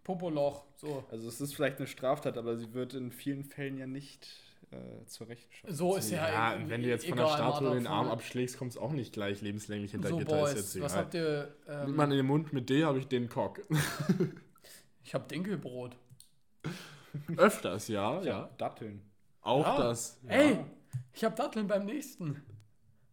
Popoloch. 0.05 0.65
So. 0.77 1.05
also 1.11 1.29
es 1.29 1.41
ist 1.41 1.55
vielleicht 1.55 1.79
eine 1.79 1.87
Straftat, 1.87 2.39
aber 2.39 2.57
sie 2.57 2.73
wird 2.75 2.95
in 2.95 3.11
vielen 3.13 3.45
Fällen 3.45 3.77
ja 3.77 3.87
nicht 3.87 4.29
äh, 4.71 5.05
zur 5.07 5.29
Rechenschaft. 5.29 5.65
So 5.69 5.97
ist 5.97 6.11
ja. 6.11 6.29
Ja, 6.29 6.53
irgendwie 6.53 6.71
wenn 6.71 6.83
du 6.83 6.89
jetzt 6.89 7.07
von 7.07 7.19
der 7.19 7.27
Statue 7.29 7.75
den 7.75 7.87
Arm 7.87 8.09
abschlägst, 8.09 8.57
kommt 8.59 8.71
es 8.73 8.79
auch 8.79 8.93
nicht 8.93 9.13
gleich 9.13 9.41
lebenslänglich 9.43 9.91
hinter 9.93 10.09
So, 10.09 10.17
Gitter. 10.19 10.37
ist 10.37 10.55
Boys, 10.55 10.75
jetzt 10.75 10.81
was 10.83 10.97
habt 10.97 11.15
ihr? 11.15 11.55
Nimmt 11.67 11.89
Ähm, 11.89 11.97
man 11.97 12.11
in 12.13 12.17
den 12.19 12.27
Mund 12.27 12.53
mit 12.53 12.71
D, 12.71 12.85
habe 12.85 12.99
ich 12.99 13.09
den 13.09 13.29
Cock. 13.29 13.61
ich 15.05 15.15
hab 15.15 15.29
Dinkelbrot. 15.29 15.97
Öfters, 17.37 17.89
ja, 17.89 18.23
ja. 18.23 18.51
Datteln. 18.59 19.03
Auch 19.43 19.65
Ja. 19.67 19.79
das. 19.79 20.21
Ey, 20.29 20.59
ich 21.13 21.25
hab 21.25 21.37
Datteln 21.37 21.67
beim 21.67 21.85
nächsten. 21.87 22.43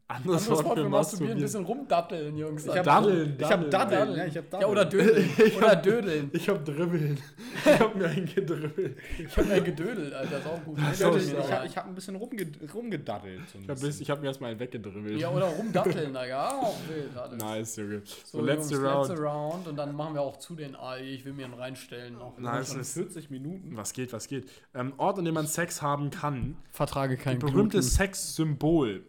Anderes 0.10 0.48
Anderes 0.48 0.64
Wort 0.64 0.80
für 0.80 0.88
masturbieren, 0.88 1.38
ein 1.38 1.42
bisschen 1.42 1.66
rumdatteln, 1.66 2.38
Jungs. 2.38 2.66
Ich 2.66 2.72
hab 2.78 2.84
Daddeln, 2.86 3.36
Ich 3.38 3.52
habe 3.52 3.66
Daddeln. 3.70 4.16
Ja, 4.16 4.26
ich 4.26 4.38
hab 4.38 4.46
ja, 4.46 4.50
Daddeln. 4.52 4.72
oder 4.72 4.86
Dödeln. 4.86 5.30
oder 5.58 5.76
Dödeln. 5.76 6.30
Ich 6.32 6.48
hab 6.48 6.64
dribbeln. 6.64 7.20
Ich 7.66 7.80
hab 7.80 7.94
mir 7.94 8.08
ein 8.08 8.26
gedribbelt. 8.26 8.98
Ich 9.20 9.36
hab 9.38 9.46
mir 9.46 9.62
gedödelt, 9.62 10.14
Alter. 10.14 10.32
Das 10.32 10.40
ist 10.40 10.48
auch 10.48 10.64
gut. 10.64 10.78
Ich, 10.78 11.04
hab- 11.04 11.14
so. 11.14 11.18
ich, 11.20 11.52
hab, 11.52 11.66
ich 11.66 11.78
hab 11.78 11.88
ein 11.88 11.94
bisschen 11.96 12.16
rumge 12.16 12.48
rumgedaddelt. 12.74 13.42
So 13.52 13.58
ein 13.58 13.64
Ich 13.64 13.70
hab, 13.70 13.76
bisschen. 13.76 13.88
bis, 13.90 14.00
ich 14.00 14.10
hab 14.10 14.22
mir 14.22 14.28
erstmal 14.28 14.52
einen 14.52 14.60
weggedribbelt. 14.62 15.20
Ja, 15.20 15.30
oder 15.30 15.48
rumdatteln, 15.48 16.14
ja, 16.14 16.54
wild 16.88 17.18
alles. 17.18 17.44
Nice, 17.44 17.76
Junge. 17.76 18.02
So, 18.06 18.38
So, 18.40 18.46
letzte 18.46 18.76
Jungs, 18.76 18.86
Round. 18.88 19.10
letzte 19.10 19.24
Round 19.24 19.68
und 19.68 19.76
dann 19.76 19.94
machen 19.94 20.14
wir 20.14 20.22
auch 20.22 20.38
zu 20.38 20.56
den 20.56 20.78
AI. 20.78 21.02
Ich 21.02 21.26
will 21.26 21.34
mir 21.34 21.44
einen 21.44 21.54
reinstellen. 21.56 22.16
Auch. 22.18 22.38
Nice. 22.38 22.70
Schon 22.72 22.80
ist- 22.80 22.94
40 22.94 23.30
Minuten. 23.30 23.76
Was 23.76 23.92
geht, 23.92 24.14
was 24.14 24.30
geht? 24.30 24.50
Ähm, 24.74 24.94
Ort, 24.96 25.20
an 25.20 25.26
dem 25.26 25.34
man 25.34 25.48
Sex 25.48 25.82
haben 25.82 26.12
kann. 26.12 26.56
Vertrage 26.72 27.18
kein 27.18 27.40
Berühmtes 27.40 27.96
Sexsymbol. 27.96 29.04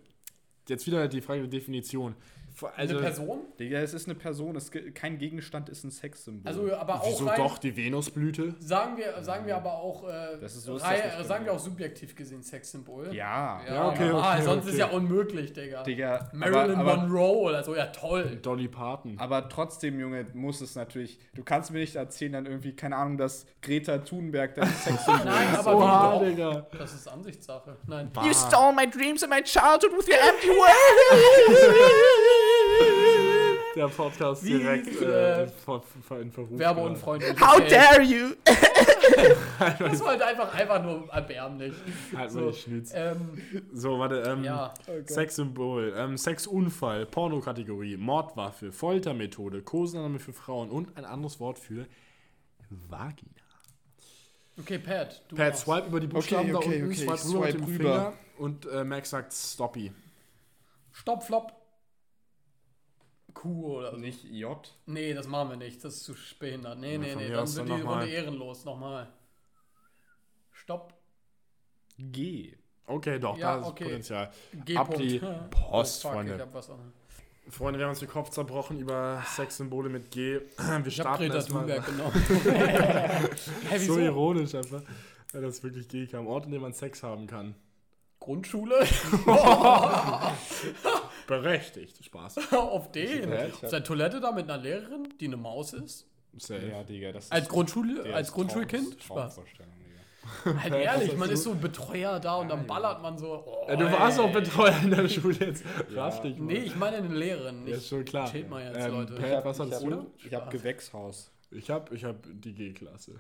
Jetzt 0.69 0.87
wieder 0.87 1.09
die 1.09 1.21
Frage 1.21 1.41
der 1.41 1.51
Definition. 1.51 2.15
Also, 2.77 2.95
Eine 2.95 3.03
Person? 3.07 3.39
Digga, 3.59 3.79
es 3.79 3.95
ist 3.95 4.07
eine 4.09 4.15
Person, 4.15 4.57
es, 4.57 4.71
kein 4.95 5.19
Gegenstand 5.19 5.69
ist 5.69 5.85
ein 5.85 5.91
Sexsymbol. 5.91 6.49
Also, 6.49 6.75
aber 6.75 7.01
auch 7.03 7.07
wieso 7.07 7.27
rein, 7.27 7.37
doch 7.37 7.59
die 7.59 7.77
Venusblüte? 7.77 8.55
Sagen 8.59 8.97
wir, 8.97 9.23
sagen 9.23 9.47
wir 9.47 9.57
aber 9.57 9.73
auch, 9.75 10.09
äh, 10.09 10.39
Das 10.41 10.57
ist- 10.57 10.65
so 10.65 10.77
ist 10.77 10.85
rei- 10.85 11.13
das 11.19 11.29
sagen 11.29 11.45
wir 11.45 11.53
auch 11.53 11.59
subjektiv 11.59 12.15
gesehen 12.17 12.43
Sexsymbol. 12.43 13.15
ja, 13.15 13.61
Ja, 13.67 13.89
okay, 13.89 14.09
normal, 14.09 14.37
okay, 14.37 14.45
sonst 14.45 14.63
okay. 14.65 14.73
ist 14.73 14.79
ja 14.79 14.87
unmöglich, 14.89 15.53
Digga. 15.53 15.83
Digga. 15.83 16.31
Marilyn 16.33 16.81
aber, 16.81 16.93
aber, 16.93 16.97
Monroe 17.07 17.37
oder 17.51 17.63
so, 17.63 17.77
ja 17.77 17.87
toll. 17.87 18.39
Dolly 18.43 18.69
Parton. 18.69 19.17
aber 19.19 19.49
trotzdem, 19.49 20.01
Junge, 20.01 20.27
muss 20.35 20.61
es 20.61 20.75
natürlich. 20.75 21.19
Du 21.35 21.45
kannst 21.45 21.71
mir 21.71 21.79
nicht 21.79 21.97
erzählen, 21.97 22.33
dann 22.33 22.47
irgendwie, 22.47 22.75
keine 22.75 22.97
Ahnung, 22.97 23.19
dass 23.19 23.47
Greta 23.63 23.99
Thunberg 23.99 24.55
das 24.55 24.69
Sexsymbol 24.85 25.25
Nein, 25.25 25.53
ist. 25.53 25.59
aber 25.59 25.77
Oha, 25.77 26.21
wie 26.23 26.31
Digga. 26.31 26.51
doch? 26.71 26.79
Das 26.79 26.95
ist 26.95 27.09
Ansichtssache. 27.09 27.77
Nein. 27.87 28.11
You 28.25 28.33
stole 28.33 28.73
my 28.75 28.89
dreams 28.89 29.23
and 29.23 29.33
my 29.33 29.43
childhood 29.43 29.93
with 29.97 30.09
your 30.09 30.19
empty 30.21 30.49
Der 33.77 33.89
Podcast 33.89 34.45
Wie 34.45 34.59
direkt 34.59 34.89
äh, 35.01 35.47
ver, 35.47 35.83
ver, 36.03 36.21
in 36.21 36.33
Verruf. 36.33 36.59
Werbeunfreundlich. 36.59 37.41
How 37.41 37.57
Okay. 37.59 37.69
dare 37.71 38.03
you! 38.03 38.31
Das 39.79 40.01
war 40.01 40.09
halt 40.09 40.23
einfach, 40.23 40.55
einfach 40.55 40.83
nur 40.83 41.09
erbärmlich. 41.13 41.75
Halt 42.13 42.13
mal 42.13 42.29
So, 42.31 42.51
die 42.51 42.57
Schnitz. 42.57 42.93
ähm, 42.95 43.41
So, 43.73 43.99
warte. 43.99 44.23
Ähm, 44.27 44.45
ja. 44.45 44.73
Sexsymbol, 45.07 45.95
ähm, 45.97 46.17
Sexunfall, 46.17 47.07
Pornokategorie, 47.07 47.97
Mordwaffe, 47.97 48.71
Foltermethode, 48.73 49.63
Kosename 49.63 50.19
für 50.21 50.33
Frauen 50.33 50.71
und 50.71 50.97
ein 50.97 51.05
anderes 51.05 51.41
Wort 51.41 51.59
für 51.59 51.87
Vagina. 52.71 53.31
Okay, 54.61 54.79
Pat. 54.79 55.23
Du 55.29 55.37
Pat, 55.37 55.51
machst. 55.51 55.65
swipe 55.65 55.87
über 55.89 56.01
die 56.01 56.07
Buchstaben 56.09 56.55
Okay, 56.55 56.69
okay, 56.69 56.79
da 56.81 56.85
unten, 56.87 56.93
okay, 56.93 56.97
swipe 56.97 57.15
ich 57.15 57.25
rüber 57.25 57.41
mit 57.41 57.51
swipe 57.53 57.59
dem 57.59 57.65
rüber. 57.65 57.95
Finger 57.95 58.13
und 58.39 58.67
äh, 58.67 58.85
Max 58.85 59.11
sagt 59.11 59.33
Stoppy. 59.33 59.93
Stopp, 60.93 61.23
Flop. 61.25 61.53
Q 63.39 63.77
oder 63.79 63.93
so. 63.93 63.97
Nicht 63.99 64.25
J. 64.25 64.75
Nee, 64.87 65.15
das 65.15 65.29
machen 65.29 65.51
wir 65.51 65.57
nicht. 65.57 65.85
Das 65.85 65.95
ist 65.95 66.05
zu 66.05 66.15
behindert. 66.41 66.79
Nee, 66.79 66.95
Ja, 66.95 66.99
nee, 66.99 67.15
nee. 67.15 67.29
Dann 67.29 67.55
wird 67.55 67.69
die 67.69 67.73
noch. 67.73 67.93
Runde 67.93 68.09
ehrenlos. 68.09 68.65
Nochmal. 68.65 69.09
Stopp. 70.51 70.95
G. 71.99 72.57
Okay, 72.87 73.19
doch, 73.21 73.39
Ja, 73.39 73.55
da 73.55 73.61
ist 73.61 73.67
okay. 73.69 73.85
Potenzial. 73.85 74.31
G. 74.65 74.77
Ab 74.77 74.95
die 74.97 75.21
Post, 75.51 76.05
oh, 76.05 76.09
fuck, 76.09 76.13
Freunde. 76.15 76.35
Ich 76.35 76.41
hab 76.41 76.55
was 76.55 76.71
an. 76.71 76.93
Freunde, 77.51 77.79
wir 77.79 77.87
haben 77.87 77.91
uns 77.91 78.01
den 78.01 78.09
Kopf 78.09 78.31
zerbrochen 78.31 78.79
über 78.81 79.23
Sexsymbole 79.27 79.89
mit 79.89 80.11
G. 80.11 80.41
Wir 80.59 80.87
Ich 80.87 80.99
hab 81.01 81.17
starten 81.17 81.23
Greta 81.25 81.35
erstmal. 81.37 81.65
Genommen. 81.81 83.29
So 83.79 83.99
ironisch 83.99 84.55
einfach, 84.55 84.83
weil 85.33 85.43
das 85.43 85.63
wirklich 85.63 85.89
G 85.89 86.07
kam. 86.07 86.27
Ort, 86.27 86.47
in 86.47 86.53
dem 86.53 86.63
man 86.63 86.73
Sex 86.73 87.03
haben 87.03 87.27
kann. 87.27 87.55
Grundschule? 88.21 88.81
Berechtigt. 91.29 92.05
Spaß. 92.05 92.53
Auf 92.53 92.91
den? 92.91 93.33
Auf 93.33 93.61
der 93.71 93.85
Toilette 93.85 94.21
da 94.21 94.33
mit 94.33 94.51
einer 94.51 94.61
Lehrerin, 94.61 95.09
die 95.21 95.27
eine 95.27 95.37
Maus 95.37 95.73
ist? 95.75 96.07
Safe. 96.37 96.67
Ja, 96.69 96.83
Digga, 96.83 97.13
das 97.13 97.25
ist. 97.27 97.33
Als 97.33 97.49
Grundschule, 97.49 98.13
als 98.15 98.33
Grundschulkind? 98.33 98.99
Traum- 99.01 99.19
Spaß. 99.31 99.41
Halt 100.45 100.75
ehrlich, 100.75 101.13
man 101.17 101.29
hast 101.29 101.35
ist 101.39 101.45
so 101.45 101.53
ein 101.53 101.61
Betreuer 101.61 102.21
da 102.21 102.37
und 102.37 102.49
dann 102.51 102.67
ballert 102.67 103.01
man 103.01 103.17
so. 103.17 103.43
Oh, 103.47 103.67
Ja, 103.69 103.77
du 103.77 103.91
warst 103.91 104.21
auch 104.21 104.27
ey. 104.27 104.33
Betreuer 104.35 104.77
in 104.83 104.91
der 104.91 105.09
Schule 105.09 105.35
jetzt. 105.41 105.65
Raff 105.95 106.21
dich 106.21 106.37
mal. 106.39 106.47
Nee, 106.53 106.59
ich 106.61 106.77
meine 106.77 106.99
eine 106.99 107.09
Lehrerin. 107.15 107.61
Ja, 107.61 107.65
Nicht. 107.65 107.77
ist 107.79 107.89
schon 107.89 108.05
klar. 108.05 108.31
Chillt 108.31 108.49
mal 108.51 108.63
jetzt, 108.63 108.79
Ähm, 108.87 108.93
Leute. 108.93 109.37
Hab- 109.37 109.45
was 109.47 109.59
hab- 109.59 109.71
du? 109.71 110.07
Ich 110.25 110.35
hab 110.35 110.43
Spaß. 110.43 110.51
Gewächshaus. 110.53 111.31
Ich 111.51 111.71
hab, 111.71 111.91
ich 111.93 112.05
hab 112.05 112.17
die 112.25 112.53
G-Klasse. 112.55 113.13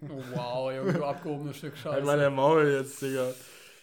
Oh, 0.00 0.06
wow, 0.32 0.72
Junge, 0.72 0.92
du 0.92 1.04
abgehobenes 1.04 1.56
Stück 1.56 1.74
Halt 1.84 2.04
mal 2.04 2.12
Scheiße. 2.12 2.18
der 2.20 2.30
Maul 2.30 2.68
jetzt, 2.68 3.02
Digga. 3.02 3.32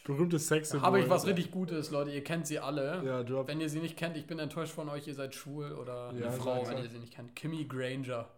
Berühmtes 0.06 0.47
Sexsymbol. 0.47 0.86
Habe 0.86 0.99
ich 1.01 1.10
was 1.10 1.26
richtig 1.26 1.49
Gutes, 1.51 1.89
Leute. 1.89 2.12
Ihr 2.12 2.24
kennt 2.24 2.45
sie 2.47 2.60
alle. 2.60 3.01
Ja, 3.03 3.24
du 3.24 3.39
hast. 3.39 3.47
Wenn 3.47 3.60
ihr 3.60 3.70
sie 3.70 3.80
nicht 3.80 3.97
kennt, 3.97 4.16
ich 4.16 4.28
bin 4.28 4.38
enttäuscht 4.39 4.72
von 4.74 4.88
euch. 4.88 5.08
Ihr 5.08 5.16
seid 5.16 5.34
schwul 5.36 5.72
oder 5.74 6.14
Ja, 6.14 6.28
eine 6.28 6.32
Frau, 6.38 6.66
wenn 6.68 6.78
ihr 6.78 6.88
sie 6.89 6.99
nicht 6.99 7.14
kennt. 7.14 7.36
Kimmy 7.36 7.66
Granger. 7.66 8.30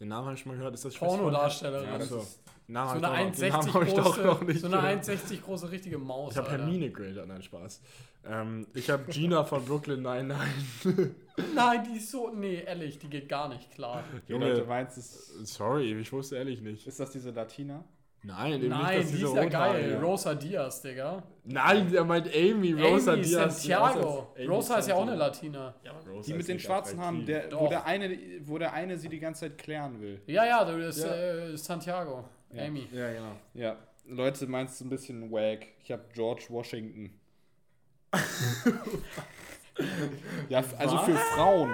Den 0.00 0.08
Namen 0.08 0.26
habe 0.26 0.34
ich 0.36 0.40
schon 0.40 0.52
mal 0.52 0.58
gehört. 0.58 0.74
Ist 0.74 0.84
das 0.84 0.94
Pornodarstellerin. 0.94 1.88
Ja, 1.88 2.00
so. 2.00 2.26
Namen 2.66 3.00
so 3.00 3.06
eine 3.06 3.28
ich 3.30 3.36
doch 3.36 3.44
noch- 3.44 3.60
den 3.60 3.60
Namen 3.60 3.60
1,60 3.60 3.74
hab 3.74 3.82
ich 3.86 3.92
doch 3.94 4.16
noch 4.16 4.24
große, 4.38 4.44
nicht 4.44 4.60
so 4.60 4.66
eine 4.68 4.76
gehört. 4.76 5.04
1,60 5.08 5.42
große 5.42 5.70
richtige 5.70 5.98
Maus. 5.98 6.32
Ich 6.32 6.38
habe. 6.38 6.50
Hermine 6.50 6.90
Granger, 6.90 7.26
nein, 7.26 7.42
Spaß. 7.42 7.80
Ähm, 8.26 8.66
ich 8.74 8.88
habe 8.90 9.04
Gina 9.12 9.44
von 9.44 9.64
Brooklyn, 9.64 10.00
nein, 10.02 10.28
nein. 10.28 10.54
Nein, 11.54 11.84
die 11.90 11.98
ist 11.98 12.10
so. 12.12 12.30
Nee, 12.32 12.62
ehrlich, 12.64 12.98
die 13.00 13.08
geht 13.10 13.28
gar 13.28 13.48
nicht 13.48 13.68
klar. 13.72 14.04
Junge, 14.28 14.54
du 14.54 14.64
meinst, 14.64 14.96
es, 14.96 15.26
Sorry, 15.52 15.92
ich 16.00 16.12
wusste 16.12 16.36
ehrlich 16.36 16.60
nicht. 16.62 16.86
ist 16.86 17.00
das 17.00 17.10
diese 17.10 17.32
Latina? 17.32 17.84
Nein, 18.26 18.54
eben 18.54 18.68
Nein, 18.68 18.96
nicht, 18.98 19.08
die 19.10 19.12
diese 19.16 19.26
ist 19.26 19.34
ja 19.34 19.44
geil. 19.44 19.98
Rosa 20.02 20.34
Diaz, 20.34 20.80
Digga. 20.80 21.22
Nein, 21.44 21.92
der 21.92 22.04
meint 22.04 22.26
Amy, 22.34 22.72
Rosa 22.72 23.12
Amy 23.12 23.22
Diaz. 23.22 23.62
Santiago. 23.62 24.28
Amy 24.36 24.46
Rosa 24.46 24.78
ist 24.78 24.88
ja 24.88 24.94
auch 24.94 25.02
eine. 25.02 25.14
Latina. 25.14 25.74
Ja, 25.84 25.92
Rosa 26.08 26.26
Die 26.26 26.34
mit 26.34 26.48
den 26.48 26.58
schwarzen 26.58 26.98
Haaren, 26.98 27.26
der, 27.26 27.52
wo, 27.52 27.68
der 27.68 27.84
eine, 27.84 28.18
wo 28.44 28.56
der 28.56 28.72
eine 28.72 28.96
sie 28.96 29.10
die 29.10 29.20
ganze 29.20 29.40
Zeit 29.42 29.58
klären 29.58 30.00
will. 30.00 30.22
Ja, 30.26 30.46
ja, 30.46 30.64
du 30.64 30.72
ist 30.78 31.04
Ja. 31.04 31.14
äh, 31.14 31.56
Santiago. 31.56 32.24
Ja. 32.50 32.64
Amy. 32.64 32.88
Ja, 32.92 33.12
genau. 33.12 33.32
Ja, 33.52 33.76
Leute, 34.06 34.46
meinst 34.46 34.80
du 34.80 34.86
ein 34.86 34.90
bisschen 34.90 35.30
wack? 35.30 35.66
Ich 35.82 35.92
habe 35.92 36.04
George 36.14 36.46
Washington. 36.48 37.10
ja, 40.48 40.62
also 40.78 40.98
für 40.98 41.14
Frauen. 41.14 41.70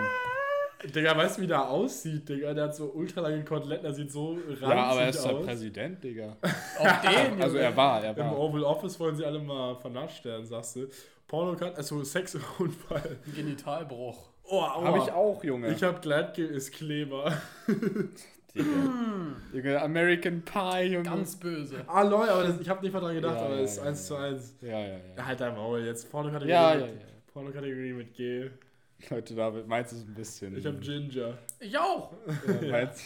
Digga, 0.84 1.16
weißt 1.16 1.38
du, 1.38 1.42
wie 1.42 1.46
der 1.46 1.68
aussieht, 1.68 2.28
Digga? 2.28 2.54
Der 2.54 2.64
hat 2.64 2.74
so 2.76 2.90
ultra 2.92 3.20
lange 3.20 3.44
Koteletten, 3.44 3.84
der 3.84 3.92
sieht 3.94 4.10
so 4.10 4.32
ranzig 4.32 4.60
Ja, 4.62 4.68
aber 4.84 5.02
er 5.02 5.08
ist 5.10 5.24
der 5.24 5.36
aus. 5.36 5.44
Präsident, 5.44 6.02
Digga. 6.02 6.36
Auf 6.78 7.00
den, 7.02 7.42
Also 7.42 7.56
er 7.58 7.76
war, 7.76 8.02
er 8.02 8.10
Im 8.16 8.16
war. 8.24 8.38
Oval 8.38 8.64
Office 8.64 8.98
wollen 8.98 9.14
sie 9.16 9.24
alle 9.24 9.38
mal 9.40 9.76
vernascht 9.76 10.24
werden, 10.24 10.46
sagst 10.46 10.76
du. 10.76 10.88
Porno 11.28 11.54
kann, 11.56 11.74
also 11.74 12.02
Sexunfall. 12.02 13.18
Genitalbruch. 13.36 14.30
Oh, 14.44 14.60
aua. 14.62 14.84
Hab 14.84 14.96
ich 15.06 15.12
auch, 15.12 15.44
Junge. 15.44 15.68
Ich 15.72 15.82
hab 15.82 16.02
Gleitgel 16.02 16.46
ist 16.48 16.72
Kleber. 16.72 17.32
Digga. 18.54 18.64
Junge, 19.52 19.80
American 19.82 20.42
Pie, 20.42 20.86
Junge. 20.92 21.04
Ganz 21.04 21.36
böse. 21.36 21.84
Ah, 21.86 22.02
lol, 22.02 22.28
aber 22.28 22.44
das, 22.44 22.60
ich 22.60 22.68
hab 22.68 22.82
nicht 22.82 22.92
mal 22.92 23.00
dran 23.00 23.14
gedacht, 23.14 23.36
Ja, 23.36 23.44
aber 23.46 23.56
ja, 23.56 23.60
es 23.62 23.72
ist 23.72 23.76
ja, 23.78 23.84
1 23.84 24.06
zu 24.06 24.14
ja. 24.14 24.20
1. 24.24 24.56
ja, 24.62 24.68
ja, 24.68 24.80
ja. 24.88 24.98
Ja, 25.18 25.26
halt 25.26 25.40
dein 25.40 25.54
Maul 25.54 25.80
jetzt. 25.84 26.10
Pornokategorie 26.10 26.50
Ja, 26.52 26.74
ja, 26.74 26.86
mit, 26.86 26.94
ja. 26.94 27.06
Pornokategorie 27.32 27.92
mit 27.92 28.14
G. 28.14 28.50
Leute, 29.10 29.34
David, 29.34 29.66
meins 29.66 29.92
ist 29.92 30.06
ein 30.06 30.14
bisschen. 30.14 30.56
Ich 30.56 30.66
hab 30.66 30.80
Ginger. 30.80 31.38
Ich 31.58 31.76
auch. 31.78 32.12
Ja, 32.62 32.70
meins, 32.70 33.04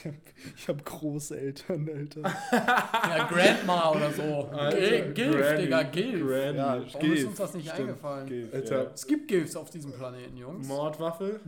ich 0.57 0.69
hab 0.69 0.85
Großeltern, 0.85 1.89
Alter. 1.89 2.23
Ja, 2.53 3.27
Grandma 3.31 3.91
oder 3.93 4.11
so. 4.13 4.23
Alter, 4.51 4.77
Gil- 4.79 5.13
Gilf, 5.15 5.37
Granny, 5.37 5.63
Digga, 5.63 5.83
Gilf. 5.85 6.27
Granny. 6.27 6.57
Ja, 6.59 6.85
Warum 6.93 7.13
ist 7.13 7.25
uns 7.25 7.37
das 7.39 7.55
nicht 7.55 7.69
stimmt, 7.69 7.89
eingefallen? 7.91 8.27
Gilf, 8.27 8.55
Alter. 8.55 8.83
ja. 8.85 8.91
Es 8.93 9.07
gibt 9.07 9.29
Gilfs 9.29 9.55
auf 9.57 9.71
diesem 9.71 9.93
Planeten, 9.93 10.37
Jungs. 10.37 10.67
Mordwaffe. 10.67 11.41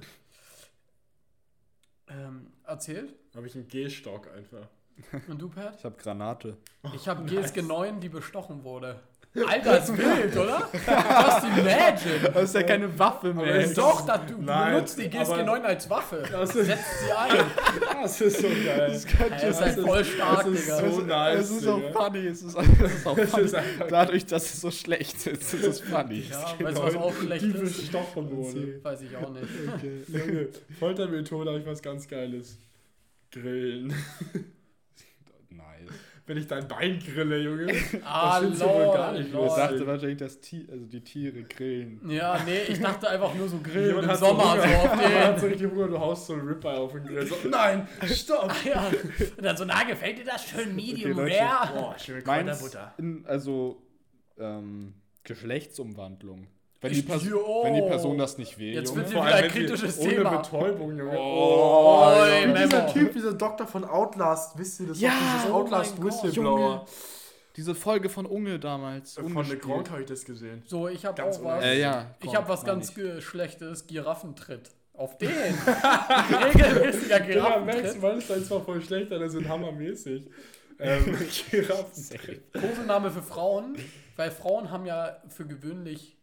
Ähm, 2.09 2.47
erzählt. 2.65 3.15
Habe 3.35 3.47
ich 3.47 3.55
einen 3.55 3.67
G-Stock 3.69 4.29
einfach. 4.33 4.69
Und 5.29 5.41
du, 5.43 5.49
Pat? 5.49 5.75
Ich 5.79 5.85
hab 5.85 5.99
Granate. 5.99 6.57
Ich 6.95 7.07
habe 7.09 7.25
GSG 7.25 7.63
9, 7.63 8.01
die 8.01 8.09
bestochen 8.09 8.65
wurde. 8.65 9.01
Alter, 9.45 9.79
ist 9.79 9.97
wild, 9.97 10.37
oder? 10.37 10.69
Was 10.87 11.43
die 11.43 11.63
Magic? 11.63 12.33
Das 12.35 12.45
ist 12.45 12.55
ja 12.55 12.63
keine 12.63 12.99
Waffe 12.99 13.35
mehr. 13.35 13.67
Doch, 13.69 14.07
da, 14.07 14.19
du, 14.19 14.41
Nein, 14.41 14.75
benutzt 14.75 14.99
die 14.99 15.09
GSG 15.11 15.33
aber- 15.33 15.43
9 15.43 15.65
als 15.65 15.91
Waffe. 15.91 16.23
Das 16.31 16.55
ist, 16.55 16.67
Setzt 16.67 16.85
sie 17.05 17.13
ein. 17.13 17.45
das 18.03 18.21
ist 18.21 18.41
so 18.41 18.49
geil. 18.49 18.91
Das 18.91 19.05
ist 19.05 19.61
halt 19.61 19.81
voll 19.81 20.05
stark, 20.05 20.45
das 20.45 20.49
ist 20.55 20.67
Digga. 20.67 20.91
so 20.91 21.01
nice, 21.03 21.39
es 21.41 21.51
ist 21.51 21.67
auch 21.69 21.77
Digga. 21.81 21.93
funny. 22.05 22.27
Es 22.27 22.43
ist, 22.43 22.57
es 22.59 22.95
ist 22.95 23.07
auch 23.07 23.17
Das 23.17 23.31
funny. 23.31 23.51
Dadurch, 23.91 24.27
dass 24.27 24.45
es 24.55 24.61
so 24.61 24.71
schlecht 24.71 25.27
ist, 25.27 25.55
ist 25.55 25.65
es 25.65 25.81
funny. 25.81 26.25
Ja, 26.31 26.55
weißt 26.67 26.79
du, 26.79 26.83
was 26.83 26.97
auch 26.97 27.15
schlecht 27.15 27.45
die 27.45 27.51
ist? 27.51 27.77
bestochen 27.77 28.31
wurde. 28.37 28.81
Weiß 28.85 29.03
ich 29.03 29.17
auch 29.17 29.31
nicht. 29.31 29.45
Junge, 30.09 30.49
Foltermethode 30.79 31.51
habe 31.51 31.61
ich 31.61 31.67
was 31.67 31.83
ganz 31.83 32.07
Geiles. 32.09 32.59
Grillen. 33.33 33.93
Wenn 36.29 36.39
ich 36.39 36.47
dein 36.49 36.67
Bein 36.67 36.99
grille, 36.99 37.39
Junge. 37.39 37.73
Ah, 38.05 38.41
findest 38.41 38.61
du 38.63 38.67
wohl 38.67 38.93
gar 38.93 39.13
lol, 39.13 39.19
nicht 39.21 39.29
Ich 39.29 39.33
lol. 39.33 39.45
lustig. 39.45 39.63
dachte 39.65 39.87
wahrscheinlich, 39.87 40.19
dass 40.19 40.41
Tier, 40.41 40.65
also 40.71 40.85
die 40.87 41.01
Tiere 41.01 41.43
grillen. 41.45 42.01
Ja, 42.11 42.41
nee, 42.45 42.63
ich 42.69 42.81
dachte 42.81 43.09
einfach 43.09 43.33
nur 43.37 43.49
so 43.49 43.59
Grillen 43.61 43.87
Jemand 43.97 44.09
im 44.11 44.15
Sommer, 44.17 44.43
so 44.57 44.63
Hunger. 44.65 44.79
auf 44.79 44.97
Man 44.97 45.15
hat 45.15 45.35
den. 45.35 45.41
so 45.41 45.47
richtig 45.47 45.71
Hunger, 45.71 45.87
du 45.89 45.99
haust 46.01 46.27
so 46.27 46.33
ein 46.33 46.41
Ribeye 46.41 46.77
auf 46.79 46.93
den 46.93 47.05
Grill. 47.05 47.27
So, 47.27 47.37
nein, 47.49 47.87
stopp. 48.13 48.53
Ja. 48.65 48.91
Und 49.37 49.45
dann 49.45 49.57
so, 49.57 49.65
na, 49.65 49.85
gefällt 49.85 50.19
dir 50.19 50.25
das 50.25 50.49
schön 50.49 50.75
medium 50.75 51.17
Okay, 51.19 51.39
rare? 51.39 51.73
Boah, 51.79 51.97
schön 51.99 52.17
mit 52.17 52.27
Meins, 52.27 52.77
in, 52.99 53.25
also 53.27 53.81
ähm, 54.39 54.95
Geschlechtsumwandlung. 55.23 56.49
Wenn 56.81 56.93
die, 56.93 56.99
Ich- 57.01 57.07
Pers 57.07 57.23
oh. 57.33 57.65
wenn 57.65 57.75
die 57.75 57.81
Person 57.83 58.19
das 58.19 58.39
nicht 58.39 58.59
will, 58.59 58.75
Jetzt 58.75 58.95
wird 58.95 59.11
Vor 59.11 59.25
wieder 59.25 59.35
ein 59.35 59.49
kritisches 59.51 59.99
ohne 59.99 60.09
Thema. 60.11 60.37
Betäubung, 60.39 60.99
Junge. 60.99 61.19
Oh, 61.19 62.13
Oi, 62.21 62.43
Junge. 62.45 62.63
dieser. 62.65 62.87
Typ, 62.89 63.13
dieser 63.13 63.33
Doktor 63.33 63.67
von 63.67 63.85
Outlast, 63.85 64.59
wisst 64.59 64.81
ihr 64.81 64.89
das? 64.89 65.01
Ja, 65.01 65.11
doch, 65.11 65.17
dieses 65.37 65.51
oh 65.51 65.55
Outlast 65.55 66.03
Whistleblower. 66.05 66.87
Diese 67.57 67.75
Folge 67.75 68.11
von 68.11 68.27
Unge 68.27 68.59
damals. 68.59 69.15
Von 69.15 69.25
Unge 69.25 69.35
der 69.37 69.45
spielt. 69.45 69.63
Gronk 69.63 69.91
habe 69.91 70.01
ich 70.03 70.07
das 70.07 70.25
gesehen. 70.27 70.63
So, 70.67 70.89
ich 70.89 71.07
habe 71.07 71.25
auch 71.25 71.43
was. 71.45 71.65
Äh, 71.65 71.81
ja. 71.81 72.15
ich 72.23 72.37
habe 72.37 72.47
was 72.49 72.63
ganz 72.65 72.95
ge- 72.95 73.21
Schlechtes, 73.23 73.87
Giraffentritt. 73.87 74.71
Auf 74.93 75.17
den. 75.17 75.31
Regelmäßiger 76.45 77.31
Ja, 77.31 77.59
Max, 77.61 77.77
Giraffentritt. 77.77 78.03
weil 78.03 78.19
es 78.19 78.29
dann 78.29 78.45
zwar 78.45 78.61
voll 78.63 78.83
schlecht, 78.83 79.13
aber 79.13 79.29
sind 79.29 79.49
hammermäßig. 79.49 80.25
Ähm, 80.79 81.17
Giraffen. 81.51 82.19
Kosename 82.53 83.11
für 83.11 83.23
Frauen, 83.23 83.77
weil 84.17 84.31
Frauen 84.31 84.71
haben 84.71 84.85
ja 84.85 85.17
für 85.31 85.47
gewöhnlich 85.47 86.16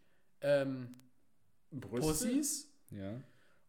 ähm, 0.44 0.96
Brüste? 1.72 2.08
Pussys. 2.08 2.72
Ja. 2.91 3.20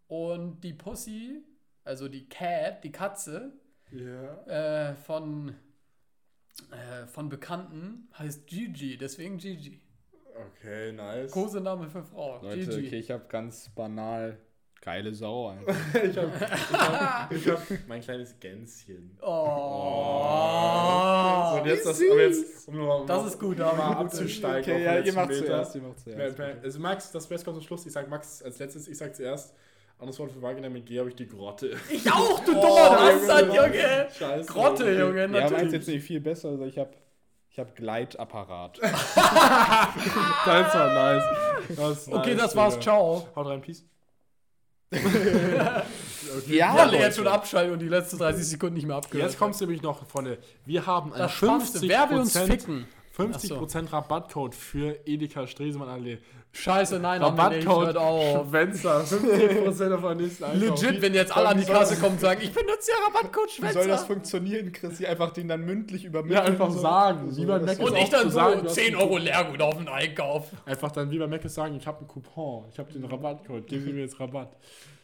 Und 0.08 0.60
die 0.62 0.74
Pussy, 0.74 1.42
also 1.84 2.08
die 2.08 2.28
Cat, 2.28 2.84
die 2.84 2.92
Katze, 2.92 3.52
Ja. 3.90 4.90
äh, 4.90 4.94
von, 4.96 5.54
äh, 6.70 7.06
von 7.06 7.28
Bekannten 7.28 8.08
heißt 8.18 8.46
Gigi, 8.46 8.98
deswegen 8.98 9.38
Gigi. 9.38 9.80
Okay, 10.56 10.92
nice. 10.92 11.30
Kosename 11.30 11.88
für 11.88 12.02
Frau. 12.02 12.42
Leute, 12.42 12.58
Gigi. 12.66 12.86
okay, 12.88 12.98
ich 12.98 13.10
habe 13.10 13.24
ganz 13.28 13.68
banal 13.70 14.38
geile 14.84 15.14
Sau 15.14 15.48
einfach. 15.48 15.74
ich 16.04 16.16
habe 16.16 16.30
ich 16.38 16.72
hab, 16.72 17.32
ich 17.32 17.48
hab 17.48 17.62
mein 17.88 18.00
kleines 18.02 18.38
Gänschen. 18.38 19.16
Oh. 19.22 19.30
Und 21.58 21.66
jetzt 21.66 21.86
das, 21.86 22.00
aber 22.00 22.20
jetzt, 22.22 22.68
um 22.68 22.76
nur 22.76 23.06
Das 23.06 23.20
um 23.22 23.26
ist 23.28 23.38
gut, 23.40 23.60
um 23.60 23.66
aber 23.66 23.76
mal 23.76 23.88
gut. 23.94 24.06
abzusteigen. 24.06 24.74
Okay, 24.74 24.84
ja, 24.84 24.98
ihr 24.98 25.12
macht 25.12 25.28
Meter. 25.28 25.46
zuerst, 25.46 25.74
ihr 25.76 25.82
macht 25.82 26.00
zuerst. 26.00 26.40
Also 26.62 26.80
Max, 26.80 27.12
das 27.12 27.26
Beste 27.26 27.44
kommt 27.44 27.58
zum 27.58 27.66
Schluss. 27.66 27.86
Ich 27.86 27.92
sag 27.92 28.08
Max 28.08 28.42
als 28.42 28.58
letztes, 28.58 28.88
ich 28.88 28.98
sag 28.98 29.14
zuerst. 29.14 29.54
Anderes 29.98 30.18
Wort 30.18 30.32
für 30.32 30.42
Vagina 30.42 30.68
mit 30.68 30.86
G 30.86 30.98
habe 30.98 31.08
ich 31.08 31.14
die 31.14 31.28
Grotte. 31.28 31.76
Ich 31.88 32.10
auch, 32.10 32.40
du 32.40 32.50
Oh, 32.50 32.54
dummer 32.60 32.90
Bastard, 32.96 33.46
Junge. 33.46 33.56
Junge. 33.56 34.08
Scheiße. 34.18 34.52
Grotte. 34.52 34.92
Junge, 34.92 35.20
Ja, 35.22 35.28
meins 35.28 35.50
natürlich. 35.52 35.72
jetzt 35.72 35.86
nicht 35.88 36.04
viel 36.04 36.20
besser, 36.20 36.48
also 36.48 36.64
ich 36.64 36.76
habe 36.78 36.90
ich 37.48 37.58
hab 37.60 37.76
Gleitapparat. 37.76 38.80
Das 40.44 40.74
war 40.74 40.92
nice. 40.92 41.24
Das 41.76 42.08
Okay, 42.08 42.34
nice, 42.34 42.42
das 42.42 42.56
war's, 42.56 42.74
Digga. 42.74 42.82
ciao. 42.82 43.28
Haut 43.36 43.46
rein, 43.46 43.60
Peace. 43.62 43.84
ja, 46.46 46.46
Ich 46.46 46.64
alle 46.64 46.92
Leute. 46.92 46.96
jetzt 47.04 47.16
schon 47.16 47.26
abschalten 47.26 47.72
und 47.72 47.78
die 47.80 47.88
letzten 47.88 48.18
30 48.18 48.44
Sekunden 48.46 48.74
nicht 48.74 48.86
mehr 48.86 48.96
abgehört. 48.96 49.30
Jetzt 49.30 49.38
kommt's 49.38 49.60
nämlich 49.60 49.82
noch, 49.82 50.06
Freunde. 50.08 50.38
Wir 50.66 50.86
haben 50.86 51.12
Spannendste. 51.28 51.82
Wer 51.82 52.10
will 52.10 52.18
uns 52.18 52.36
50%, 52.36 52.46
ficken? 52.46 52.86
50% 53.16 53.92
Rabattcode 53.92 54.54
für 54.54 54.96
Edeka 55.06 55.46
Stresemann 55.46 55.88
Allee. 55.88 56.18
Scheiße, 56.52 57.00
nein. 57.00 57.20
Rabattcode 57.20 57.86
Hört 57.86 57.96
auf. 57.96 58.48
Schwänzer. 58.48 59.00
50% 59.02 59.94
auf 59.94 60.02
den 60.02 60.16
nächsten 60.18 60.44
Einkauf. 60.44 60.82
Legit, 60.82 61.02
wenn 61.02 61.14
jetzt 61.14 61.36
alle 61.36 61.48
an 61.48 61.58
die 61.58 61.64
Kasse 61.64 61.96
kommen 61.96 62.12
und 62.12 62.20
sagen, 62.20 62.40
ich 62.42 62.52
benutze 62.52 62.92
ja 62.92 62.96
Rabattcode 63.08 63.48
Wie 63.48 63.60
soll 63.60 63.72
das 63.72 63.84
Schwänzer. 63.84 64.06
funktionieren, 64.06 64.72
Chris? 64.72 64.98
Die 64.98 65.06
einfach 65.06 65.32
den 65.32 65.48
dann 65.48 65.64
mündlich 65.64 66.04
übermitteln? 66.04 66.44
Ja, 66.44 66.50
einfach 66.50 66.70
so? 66.70 66.78
sagen. 66.80 67.30
So, 67.32 67.42
Wie 67.42 67.46
bei 67.46 67.58
Mac 67.58 67.78
Und 67.80 67.96
ich 67.96 68.08
dann 68.08 68.30
so, 68.30 68.36
sagen, 68.36 68.60
du 68.62 68.68
hast 68.68 68.74
10 68.74 68.86
einen 68.86 68.96
Euro 68.96 69.18
Leergut 69.18 69.62
auf 69.62 69.76
den 69.76 69.88
Einkauf. 69.88 70.50
Einfach 70.64 70.92
dann 70.92 71.10
wie 71.10 71.18
bei 71.18 71.26
Mac 71.26 71.42
sagen, 71.48 71.76
ich 71.76 71.86
habe 71.86 71.98
einen 71.98 72.08
Coupon. 72.08 72.66
Ich 72.72 72.78
habe 72.78 72.92
den 72.92 73.04
Rabattcode. 73.04 73.66
Geben 73.66 73.84
Sie 73.84 73.92
mir 73.92 74.00
jetzt 74.02 74.18
Rabatt. 74.20 74.56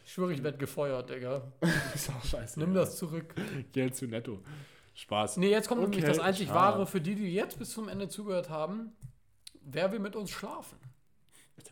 Ich 0.05 0.13
schwöre, 0.13 0.33
ich 0.33 0.43
werde 0.43 0.57
gefeuert, 0.57 1.09
Digga. 1.09 1.41
Ist 1.95 2.09
auch 2.09 2.25
scheiße. 2.25 2.59
Nimm 2.59 2.73
das 2.73 2.97
zurück. 2.97 3.35
Geld 3.73 3.95
zu 3.95 4.05
netto. 4.07 4.39
Spaß. 4.93 5.37
Nee, 5.37 5.49
jetzt 5.49 5.67
kommt 5.67 5.81
nämlich 5.81 5.99
Okay, 5.99 6.07
das 6.07 6.19
einzig 6.19 6.47
schade. 6.47 6.59
Wahre 6.59 6.87
für 6.87 7.01
die, 7.01 7.15
die 7.15 7.33
jetzt 7.33 7.57
bis 7.57 7.71
zum 7.71 7.87
Ende 7.87 8.09
zugehört 8.09 8.49
haben. 8.49 8.91
Wer 9.61 9.91
will 9.91 9.99
mit 9.99 10.15
uns 10.15 10.31
schlafen? 10.31 10.77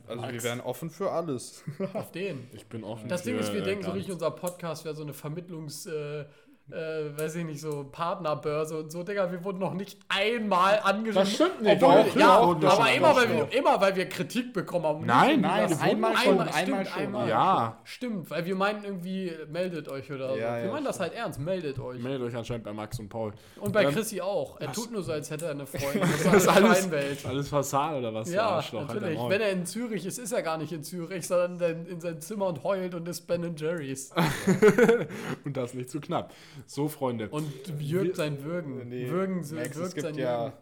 Also 0.08 0.28
wir 0.30 0.44
wären 0.44 0.62
offen 0.62 0.90
für 0.90 1.12
alles. 1.12 1.64
Auf 1.94 2.12
den. 2.12 2.48
Ich 2.54 2.68
bin 2.68 2.84
offen. 2.84 3.10
Das 3.10 3.24
Ding 3.24 3.38
ist, 3.38 3.54
wir 3.54 3.62
äh, 3.62 3.66
denken 3.66 3.84
so 3.84 3.92
richtig, 3.92 4.14
unser 4.14 4.32
Podcast 4.32 4.86
wäre 4.86 4.96
so 4.96 5.04
eine 5.04 5.14
Vermittlungs-, 5.14 5.88
äh, 5.88 6.26
äh, 6.72 7.20
weiß 7.20 7.36
ich 7.36 7.46
nicht, 7.46 7.62
so 7.62 7.86
Partnerbörse 7.92 8.78
und 8.78 8.92
so, 8.92 9.04
Digga. 9.04 9.32
Wir 9.32 9.44
wurden 9.44 9.60
noch 9.60 9.74
nicht 9.74 9.98
einmal 10.08 10.80
angeschrieben. 10.84 11.14
Das 11.16 11.34
stimmt 11.34 11.62
nicht, 11.62 11.82
Obwohl, 11.82 12.04
doch, 12.04 12.16
ja, 12.16 12.62
wir 12.62 12.72
aber 12.72 12.92
immer 12.94 13.16
weil, 13.16 13.30
wir, 13.30 13.54
immer, 13.58 13.82
weil 13.82 13.96
wir 13.96 14.08
Kritik 14.10 14.54
bekommen 14.54 14.86
haben. 14.86 15.06
Nein, 15.06 15.42
Nein, 15.42 15.70
das 15.70 15.82
einmal 15.82 16.16
schon, 16.18 16.40
einmal, 16.40 16.50
einmal 16.54 16.86
stimmt, 16.86 16.88
schon. 16.88 17.02
einmal. 17.04 17.30
Ja. 17.30 17.78
Stimmt, 17.84 18.30
weil 18.32 18.46
wir 18.46 18.56
meinen 18.56 18.84
irgendwie, 18.84 19.32
meldet 19.50 19.90
euch 19.90 20.12
oder 20.12 20.30
so. 20.34 20.38
Ja, 20.40 20.58
wir 20.58 20.66
ja, 20.66 20.72
meinen 20.72 20.86
das 20.86 21.00
halt 21.00 21.14
ernst, 21.14 21.40
meldet 21.40 21.80
euch. 21.80 22.00
Meldet 22.00 22.28
euch 22.28 22.36
anscheinend 22.36 22.64
bei 22.64 22.74
Max 22.74 23.00
und 23.00 23.10
Paul. 23.10 23.34
Und 23.60 23.72
bei 23.74 23.84
Ähm, 23.84 23.92
Chrissy 23.94 24.22
auch. 24.22 24.60
Er 24.60 24.72
tut 24.72 24.92
nur 24.92 25.04
so, 25.04 25.12
als 25.12 25.30
hätte 25.32 25.46
er 25.46 25.52
eine 25.52 25.66
Freundin. 25.66 26.02
Das 26.24 26.34
ist 26.44 26.48
alles 26.48 26.80
Scheinwelt. 26.82 27.26
alles 27.26 27.50
Fassade 27.50 27.98
oder 28.00 28.14
was? 28.14 28.32
Ja, 28.32 28.56
halt 28.64 28.74
natürlich. 28.74 29.18
Maul. 29.18 29.30
Wenn 29.32 29.42
er 29.42 29.50
in 29.52 29.66
Zürich 29.66 30.06
ist, 30.06 30.20
ist 30.20 30.32
er 30.32 30.42
gar 30.44 30.58
nicht 30.58 30.72
in 30.72 30.84
Zürich, 30.84 31.26
sondern 31.28 31.60
in- 31.60 31.86
in 31.88 32.02
sein 32.02 32.22
Zimmer 32.22 32.48
und 32.48 32.64
heult 32.64 32.94
und 32.96 33.08
ist 33.08 33.22
Ben 33.28 33.56
Jerry's. 33.56 34.12
und 35.46 35.56
das 35.58 35.74
nicht 35.74 35.90
zu 35.90 36.00
knapp. 36.00 36.32
So, 36.66 36.88
Freunde. 36.88 37.30
Und 37.30 37.52
würgt 37.80 38.16
sein 38.16 38.44
Würgen. 38.44 38.88
Nee, 38.90 39.10
Würgen, 39.10 39.38
Max, 39.38 39.52
wirkt 39.52 39.76
es 39.78 39.94
gibt 39.96 40.06
sein 40.08 40.16
ja 40.16 40.54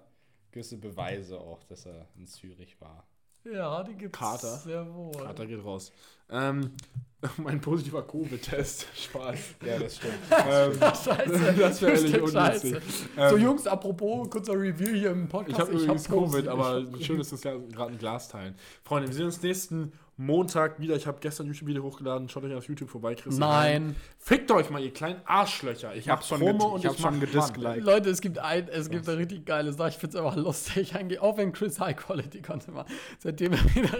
gewisse 0.51 0.77
Beweise 0.77 1.39
auch, 1.39 1.63
dass 1.63 1.85
er 1.85 2.07
in 2.17 2.25
Zürich 2.25 2.79
war. 2.79 3.07
Würgen. 3.43 3.57
Ja, 3.57 3.81
die 3.83 3.93
gibt's 3.93 4.19
Kater. 4.19 4.57
sehr 4.57 4.93
wohl. 4.93 5.11
Kater 5.13 5.45
geht 5.45 5.63
raus. 5.63 5.93
Ähm, 6.29 6.71
mein 7.37 7.61
positiver 7.61 8.05
Covid-Test. 8.05 8.87
Spaß. 8.95 9.39
Ja, 9.65 9.79
das 9.79 9.95
stimmt. 9.95 10.13
ähm, 10.49 10.73
Scheiße. 10.73 11.55
Das 11.57 11.81
wäre 11.81 11.91
ehrlich 11.93 12.09
Stimmt, 12.11 12.35
unwitzig. 12.35 12.75
so, 13.15 13.21
Ähm, 13.21 13.41
Jungs, 13.41 13.65
apropos, 13.67 14.29
kurzer 14.29 14.53
Review 14.53 14.93
hier 14.93 15.11
im 15.11 15.29
Podcast. 15.29 15.51
Ich 15.55 15.59
habe 15.59 15.71
übrigens 15.71 16.07
Covid, 16.09 16.19
positiv. 16.23 16.49
aber 16.49 16.83
hab- 16.91 17.01
schön 17.03 17.19
ist, 17.21 17.31
dass 17.31 17.43
wir 17.45 17.57
gerade 17.69 17.93
ein 17.93 17.97
Glas 17.97 18.27
teilen. 18.27 18.55
Freunde, 18.83 19.07
wir 19.07 19.15
sehen 19.15 19.25
uns 19.27 19.41
nächsten 19.41 19.93
Montag 20.17 20.79
wieder. 20.79 20.95
Ich 20.95 21.05
habe 21.05 21.19
gestern 21.21 21.45
ein 21.45 21.49
YouTube-Video 21.53 21.83
hochgeladen. 21.83 22.27
Schaut 22.27 22.43
euch 22.43 22.53
auf 22.55 22.67
YouTube 22.67 22.89
vorbei, 22.89 23.13
Chris. 23.15 23.37
Nein. 23.37 23.95
Fickt 24.17 24.49
euch 24.51 24.69
mal, 24.71 24.81
ihr 24.81 24.91
kleinen 24.91 25.21
Arschlöcher. 25.25 25.93
Ich, 25.93 25.99
Ich 26.01 26.09
hab 26.09 26.19
hab 26.19 26.25
schon 26.25 26.39
Promo 26.39 26.73
und 26.73 26.79
ich 26.81 26.87
hab 26.87 26.95
ich 26.95 27.01
schon 27.01 27.19
gedisliked. 27.19 27.83
Leute, 27.83 28.09
es 28.09 28.19
gibt 28.21 28.39
ein, 28.39 28.67
es 28.67 28.89
gibt 28.89 29.07
eine 29.07 29.17
richtig 29.19 29.45
geile 29.45 29.71
Sache. 29.73 29.89
Ich 29.89 29.97
finde 29.97 30.17
es 30.17 30.23
einfach 30.23 30.35
lustig. 30.35 30.95
Eigentlich, 30.95 31.19
auch 31.19 31.37
wenn 31.37 31.51
Chris 31.53 31.79
High 31.79 31.95
Quality 31.95 32.41
Content 32.41 32.75
macht, 32.75 32.87
seitdem 33.19 33.53
er 33.53 33.63
wieder 33.75 33.97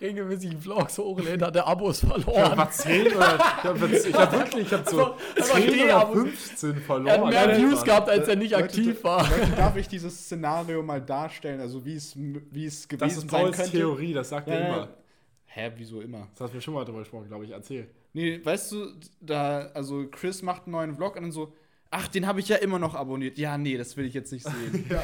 regelmäßig 0.00 0.56
Vlogs 0.58 0.96
hochlädt, 0.98 1.42
hat 1.42 1.56
er 1.56 1.66
Abos 1.66 2.02
Ich 2.04 2.08
verloren. 2.08 2.56
hab 2.56 2.72
10 2.72 3.06
oder. 3.08 3.34
Ich 3.34 3.40
hab, 3.42 3.82
ich 3.82 4.14
hab 4.14 4.32
wirklich, 4.32 4.66
ich 4.66 4.72
hab 4.72 4.88
so 4.88 5.04
Einfach 5.36 5.54
10 5.56 5.68
oder 5.68 5.72
D-Abos. 5.86 6.22
15 6.22 6.76
verloren. 6.76 7.06
Er 7.08 7.20
hat 7.20 7.28
mehr 7.30 7.40
Alter. 7.40 7.58
Views 7.58 7.84
gehabt, 7.84 8.08
als 8.08 8.28
er 8.28 8.36
nicht 8.36 8.52
Leute, 8.52 8.64
aktiv 8.64 9.02
war. 9.04 9.28
Leute, 9.28 9.50
darf 9.56 9.76
ich 9.76 9.88
dieses 9.88 10.16
Szenario 10.18 10.82
mal 10.84 11.02
darstellen, 11.02 11.60
also 11.60 11.84
wie 11.84 11.96
es, 11.96 12.14
wie 12.16 12.64
es 12.66 12.86
gewesen 12.86 13.08
Das 13.08 13.12
ist 13.16 13.28
sein 13.28 13.40
Pauls 13.40 13.56
könnte? 13.56 13.72
Theorie, 13.72 14.12
das 14.14 14.28
sagt 14.28 14.46
Ja, 14.48 14.54
er 14.54 14.68
immer. 14.68 14.88
Hä, 15.56 15.72
wieso 15.76 16.02
immer? 16.02 16.28
Das 16.34 16.42
hast 16.42 16.50
du 16.50 16.56
mir 16.56 16.60
schon 16.60 16.74
mal 16.74 16.84
drüber 16.84 16.98
gesprochen, 16.98 17.28
glaube 17.28 17.46
ich. 17.46 17.50
Erzähl. 17.50 17.88
Nee, 18.12 18.44
weißt 18.44 18.72
du, 18.72 18.92
da, 19.22 19.70
also 19.72 20.06
Chris 20.10 20.42
macht 20.42 20.64
einen 20.64 20.72
neuen 20.72 20.94
Vlog 20.94 21.16
und 21.16 21.22
dann 21.22 21.32
so, 21.32 21.50
ach, 21.90 22.08
den 22.08 22.26
habe 22.26 22.40
ich 22.40 22.48
ja 22.48 22.56
immer 22.56 22.78
noch 22.78 22.94
abonniert. 22.94 23.38
Ja, 23.38 23.56
nee, 23.56 23.78
das 23.78 23.96
will 23.96 24.04
ich 24.04 24.12
jetzt 24.12 24.32
nicht 24.32 24.44
sehen. 24.44 24.84
Ja. 24.90 25.02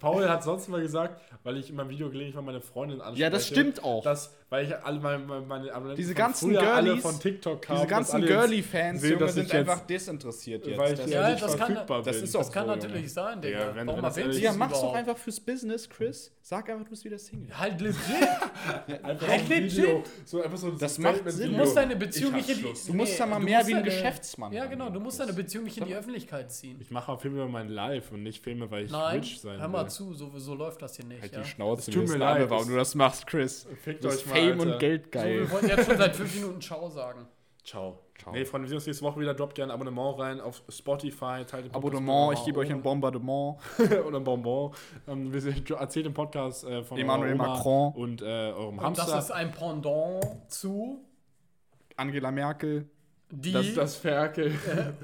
Paul 0.00 0.28
hat 0.28 0.42
sonst 0.42 0.68
mal 0.68 0.82
gesagt, 0.82 1.22
weil 1.44 1.56
ich 1.56 1.70
in 1.70 1.76
meinem 1.76 1.90
Video 1.90 2.10
gelegentlich 2.10 2.34
mal 2.34 2.42
meine 2.42 2.60
Freundin 2.60 3.00
anspreche. 3.00 3.22
Ja, 3.22 3.30
das 3.30 3.46
stimmt 3.46 3.84
auch. 3.84 4.02
Dass, 4.02 4.34
weil 4.52 4.66
ich 4.66 4.76
alle 4.84 5.00
meine, 5.00 5.24
meine, 5.24 5.46
meine 5.46 5.72
Abonnenten 5.72 5.96
Diese 5.96 6.12
von 6.12 6.16
ganzen 6.22 6.50
früher 6.50 6.74
alle 6.74 6.84
Girlies, 6.88 7.02
von 7.02 7.18
TikTok 7.18 7.62
kamen. 7.62 7.78
Diese 7.80 7.88
dass 7.88 7.98
ganzen 8.12 8.26
Girly-Fans, 8.26 9.02
Junge, 9.02 9.16
dass 9.16 9.32
sind 9.34 9.46
ich 9.46 9.52
jetzt- 9.52 9.58
einfach 9.70 9.86
desinteressiert 9.86 10.66
jetzt. 10.66 10.78
Weil 10.78 10.92
ich 10.92 11.00
Das- 11.00 11.10
ja, 11.10 11.30
nicht 11.30 11.42
das 11.42 11.56
kann- 11.56 11.66
verfügbar 11.68 12.02
das 12.02 12.16
bin. 12.16 12.24
ist 12.24 12.36
auch 12.36 12.40
Das 12.40 12.52
kann 12.52 12.64
so, 12.66 12.70
natürlich 12.72 12.96
Junge. 12.96 13.08
sein, 13.08 13.40
Digga. 13.40 13.58
Ja, 13.58 13.74
wenn- 13.74 13.86
Warum 13.86 14.02
wenn 14.14 14.32
ja, 14.32 14.50
es 14.50 14.56
mach's 14.58 14.80
doch 14.80 14.94
einfach 14.94 15.16
fürs 15.16 15.40
Business, 15.40 15.88
Chris. 15.88 16.30
Sag 16.44 16.68
einfach, 16.68 16.84
du 16.84 16.90
bist 16.90 17.04
wieder 17.04 17.18
Single. 17.18 17.56
Halt 17.56 17.80
legit. 17.80 17.96
Einfach 19.02 19.28
Halt 19.28 19.48
legit. 19.48 19.76
Video, 19.78 20.02
so 20.24 20.42
einfach 20.42 20.58
so 20.58 20.66
ein 20.68 20.78
Das 20.78 20.98
macht 20.98 21.30
Sinn. 21.30 21.52
Du 21.52 21.56
musst 21.56 21.76
deine 21.76 21.94
Beziehung 21.94 22.36
Ich 22.36 22.48
nicht 22.48 22.58
in 22.64 22.64
die. 22.74 22.86
Du 22.88 22.92
musst 22.94 23.18
da 23.20 23.26
mal 23.26 23.38
mehr 23.38 23.64
wie 23.66 23.74
ein 23.74 23.84
Geschäftsmann 23.84 24.52
Ja, 24.52 24.66
genau. 24.66 24.90
Du 24.90 24.98
musst 24.98 25.20
deine 25.20 25.32
Beziehung 25.32 25.64
nicht 25.64 25.78
in 25.78 25.84
die 25.86 25.94
Öffentlichkeit 25.94 26.50
ziehen. 26.50 26.78
Ich 26.80 26.90
mache 26.90 27.12
auch 27.12 27.20
Filme 27.20 27.36
über 27.36 27.48
mein 27.48 27.68
Live 27.68 28.10
und 28.10 28.24
nicht 28.24 28.42
Filme, 28.42 28.68
weil 28.72 28.84
ich 28.86 28.92
rich 28.92 29.40
sein 29.40 29.60
hör 29.60 29.68
mal 29.68 29.84
will. 29.84 29.90
zu, 29.90 30.14
so, 30.14 30.32
läuft 30.54 30.82
das 30.82 30.96
hier 30.96 31.04
nicht. 31.04 31.22
Halt 31.22 31.36
die 31.36 31.44
Schnauze, 31.44 31.90
Es 31.90 31.94
tut 31.94 32.08
mir 32.08 32.16
leid, 32.18 32.50
warum 32.50 32.68
du 32.68 32.74
das 32.76 32.94
machst, 32.96 33.26
Chris. 33.28 33.66
Fickt 33.84 34.04
euch 34.04 34.26
mal, 34.26 34.34
Fame 34.50 34.60
Alter. 34.60 34.72
und 34.74 34.78
Geld 34.78 35.04
So, 35.04 35.10
geil. 35.10 35.40
wir 35.40 35.50
wollten 35.50 35.68
jetzt 35.68 35.86
schon 35.86 35.96
seit 35.98 36.16
fünf 36.16 36.34
Minuten 36.40 36.60
Ciao 36.60 36.88
sagen. 36.88 37.26
Ciao. 37.64 37.98
Ciao. 38.20 38.32
Nee, 38.32 38.44
Freunde, 38.44 38.64
wir 38.66 38.68
sehen 38.70 38.76
uns 38.78 38.86
nächste 38.86 39.04
Woche 39.04 39.20
wieder. 39.20 39.34
Droppt 39.34 39.54
gerne 39.54 39.72
ein 39.72 39.74
Abonnement 39.80 40.18
rein 40.18 40.40
auf 40.40 40.62
Spotify. 40.68 41.44
Teilt 41.44 41.64
den 41.66 41.72
Podcast 41.72 41.76
Abonnement, 41.76 42.38
ich 42.38 42.44
gebe 42.44 42.58
euch 42.60 42.70
ein 42.70 42.82
Bombardement. 42.82 43.56
oder 44.06 44.18
ein 44.18 44.24
Bonbon. 44.24 44.72
Ähm, 45.08 45.32
wir 45.32 45.40
sehen, 45.40 45.64
erzählt 45.78 46.06
den 46.06 46.14
Podcast 46.14 46.64
äh, 46.64 46.82
von 46.82 46.98
Emmanuel 46.98 47.34
Macron. 47.36 47.92
und 47.94 48.20
äh, 48.22 48.24
eurem 48.24 48.78
Und 48.78 48.84
Hamster. 48.84 49.06
das 49.10 49.24
ist 49.26 49.30
ein 49.30 49.50
Pendant 49.52 50.24
zu 50.48 51.04
Angela 51.96 52.30
Merkel. 52.30 52.88
Die. 53.32 53.52
das 53.52 53.66
ist 53.66 53.76
das 53.76 53.96
Ferkel. 53.96 54.52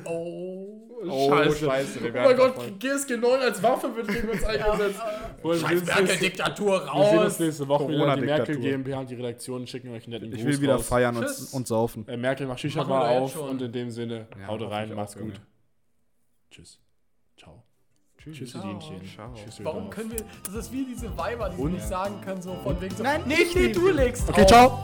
oh. 0.04 0.74
Oh, 1.08 1.30
scheiße, 1.52 2.02
wir 2.02 2.10
Oh 2.12 2.24
mein 2.24 2.36
Gott. 2.36 2.56
GSG 2.80 3.18
9 3.18 3.40
als 3.40 3.62
Waffe 3.62 3.94
wird 3.94 4.08
gegen 4.08 4.30
uns 4.30 4.42
eingesetzt. 4.42 5.00
Wir 5.44 5.54
Scheiß 5.54 5.84
Merkel-Diktatur 5.86 6.72
wir 6.72 7.04
sehen 7.04 7.18
uns 7.20 7.26
raus. 7.34 7.38
nächste 7.38 7.68
Woche 7.68 7.88
wieder. 7.88 8.16
Die. 8.16 8.22
Merkel 8.22 8.56
GmbH 8.58 8.98
und 8.98 9.10
die 9.10 9.14
Redaktion 9.14 9.64
schicken 9.68 9.90
euch 9.94 10.02
einen 10.06 10.14
netten 10.14 10.32
Ich 10.32 10.38
Gruß 10.42 10.46
will 10.54 10.60
wieder 10.62 10.74
raus. 10.74 10.88
feiern 10.88 11.16
und, 11.16 11.26
und 11.52 11.68
saufen. 11.68 12.08
Äh, 12.08 12.16
Merkel 12.16 12.48
macht 12.48 12.58
Shisha 12.58 12.80
jetzt 12.80 12.90
auf 12.90 13.32
schon. 13.32 13.48
und 13.50 13.62
in 13.62 13.70
dem 13.70 13.90
Sinne, 13.90 14.26
Ja, 14.40 14.48
haut 14.48 14.60
rein, 14.62 14.88
ich 14.90 14.96
macht's 14.96 15.16
gut. 15.16 15.40
Tschüss. 16.50 16.80
Ciao. 17.38 17.62
Tschüss. 18.20 18.52
Dienchen. 18.54 19.00
Warum 19.62 19.88
können 19.90 20.10
wir. 20.10 20.18
Das 20.44 20.54
ist 20.56 20.72
wie 20.72 20.84
diese 20.84 21.16
Weiber, 21.16 21.50
die 21.50 21.62
Und? 21.62 21.74
nicht 21.74 21.86
sagen 21.86 22.20
können, 22.24 22.42
so 22.42 22.54
von 22.64 22.80
wegen 22.80 22.96
so. 22.96 23.04
Nein, 23.04 23.22
ich 23.28 23.54
nee, 23.54 23.60
nicht. 23.68 23.76
du 23.76 23.88
legst 23.90 24.28
Okay, 24.28 24.40
auf. 24.42 24.48
ciao. 24.48 24.82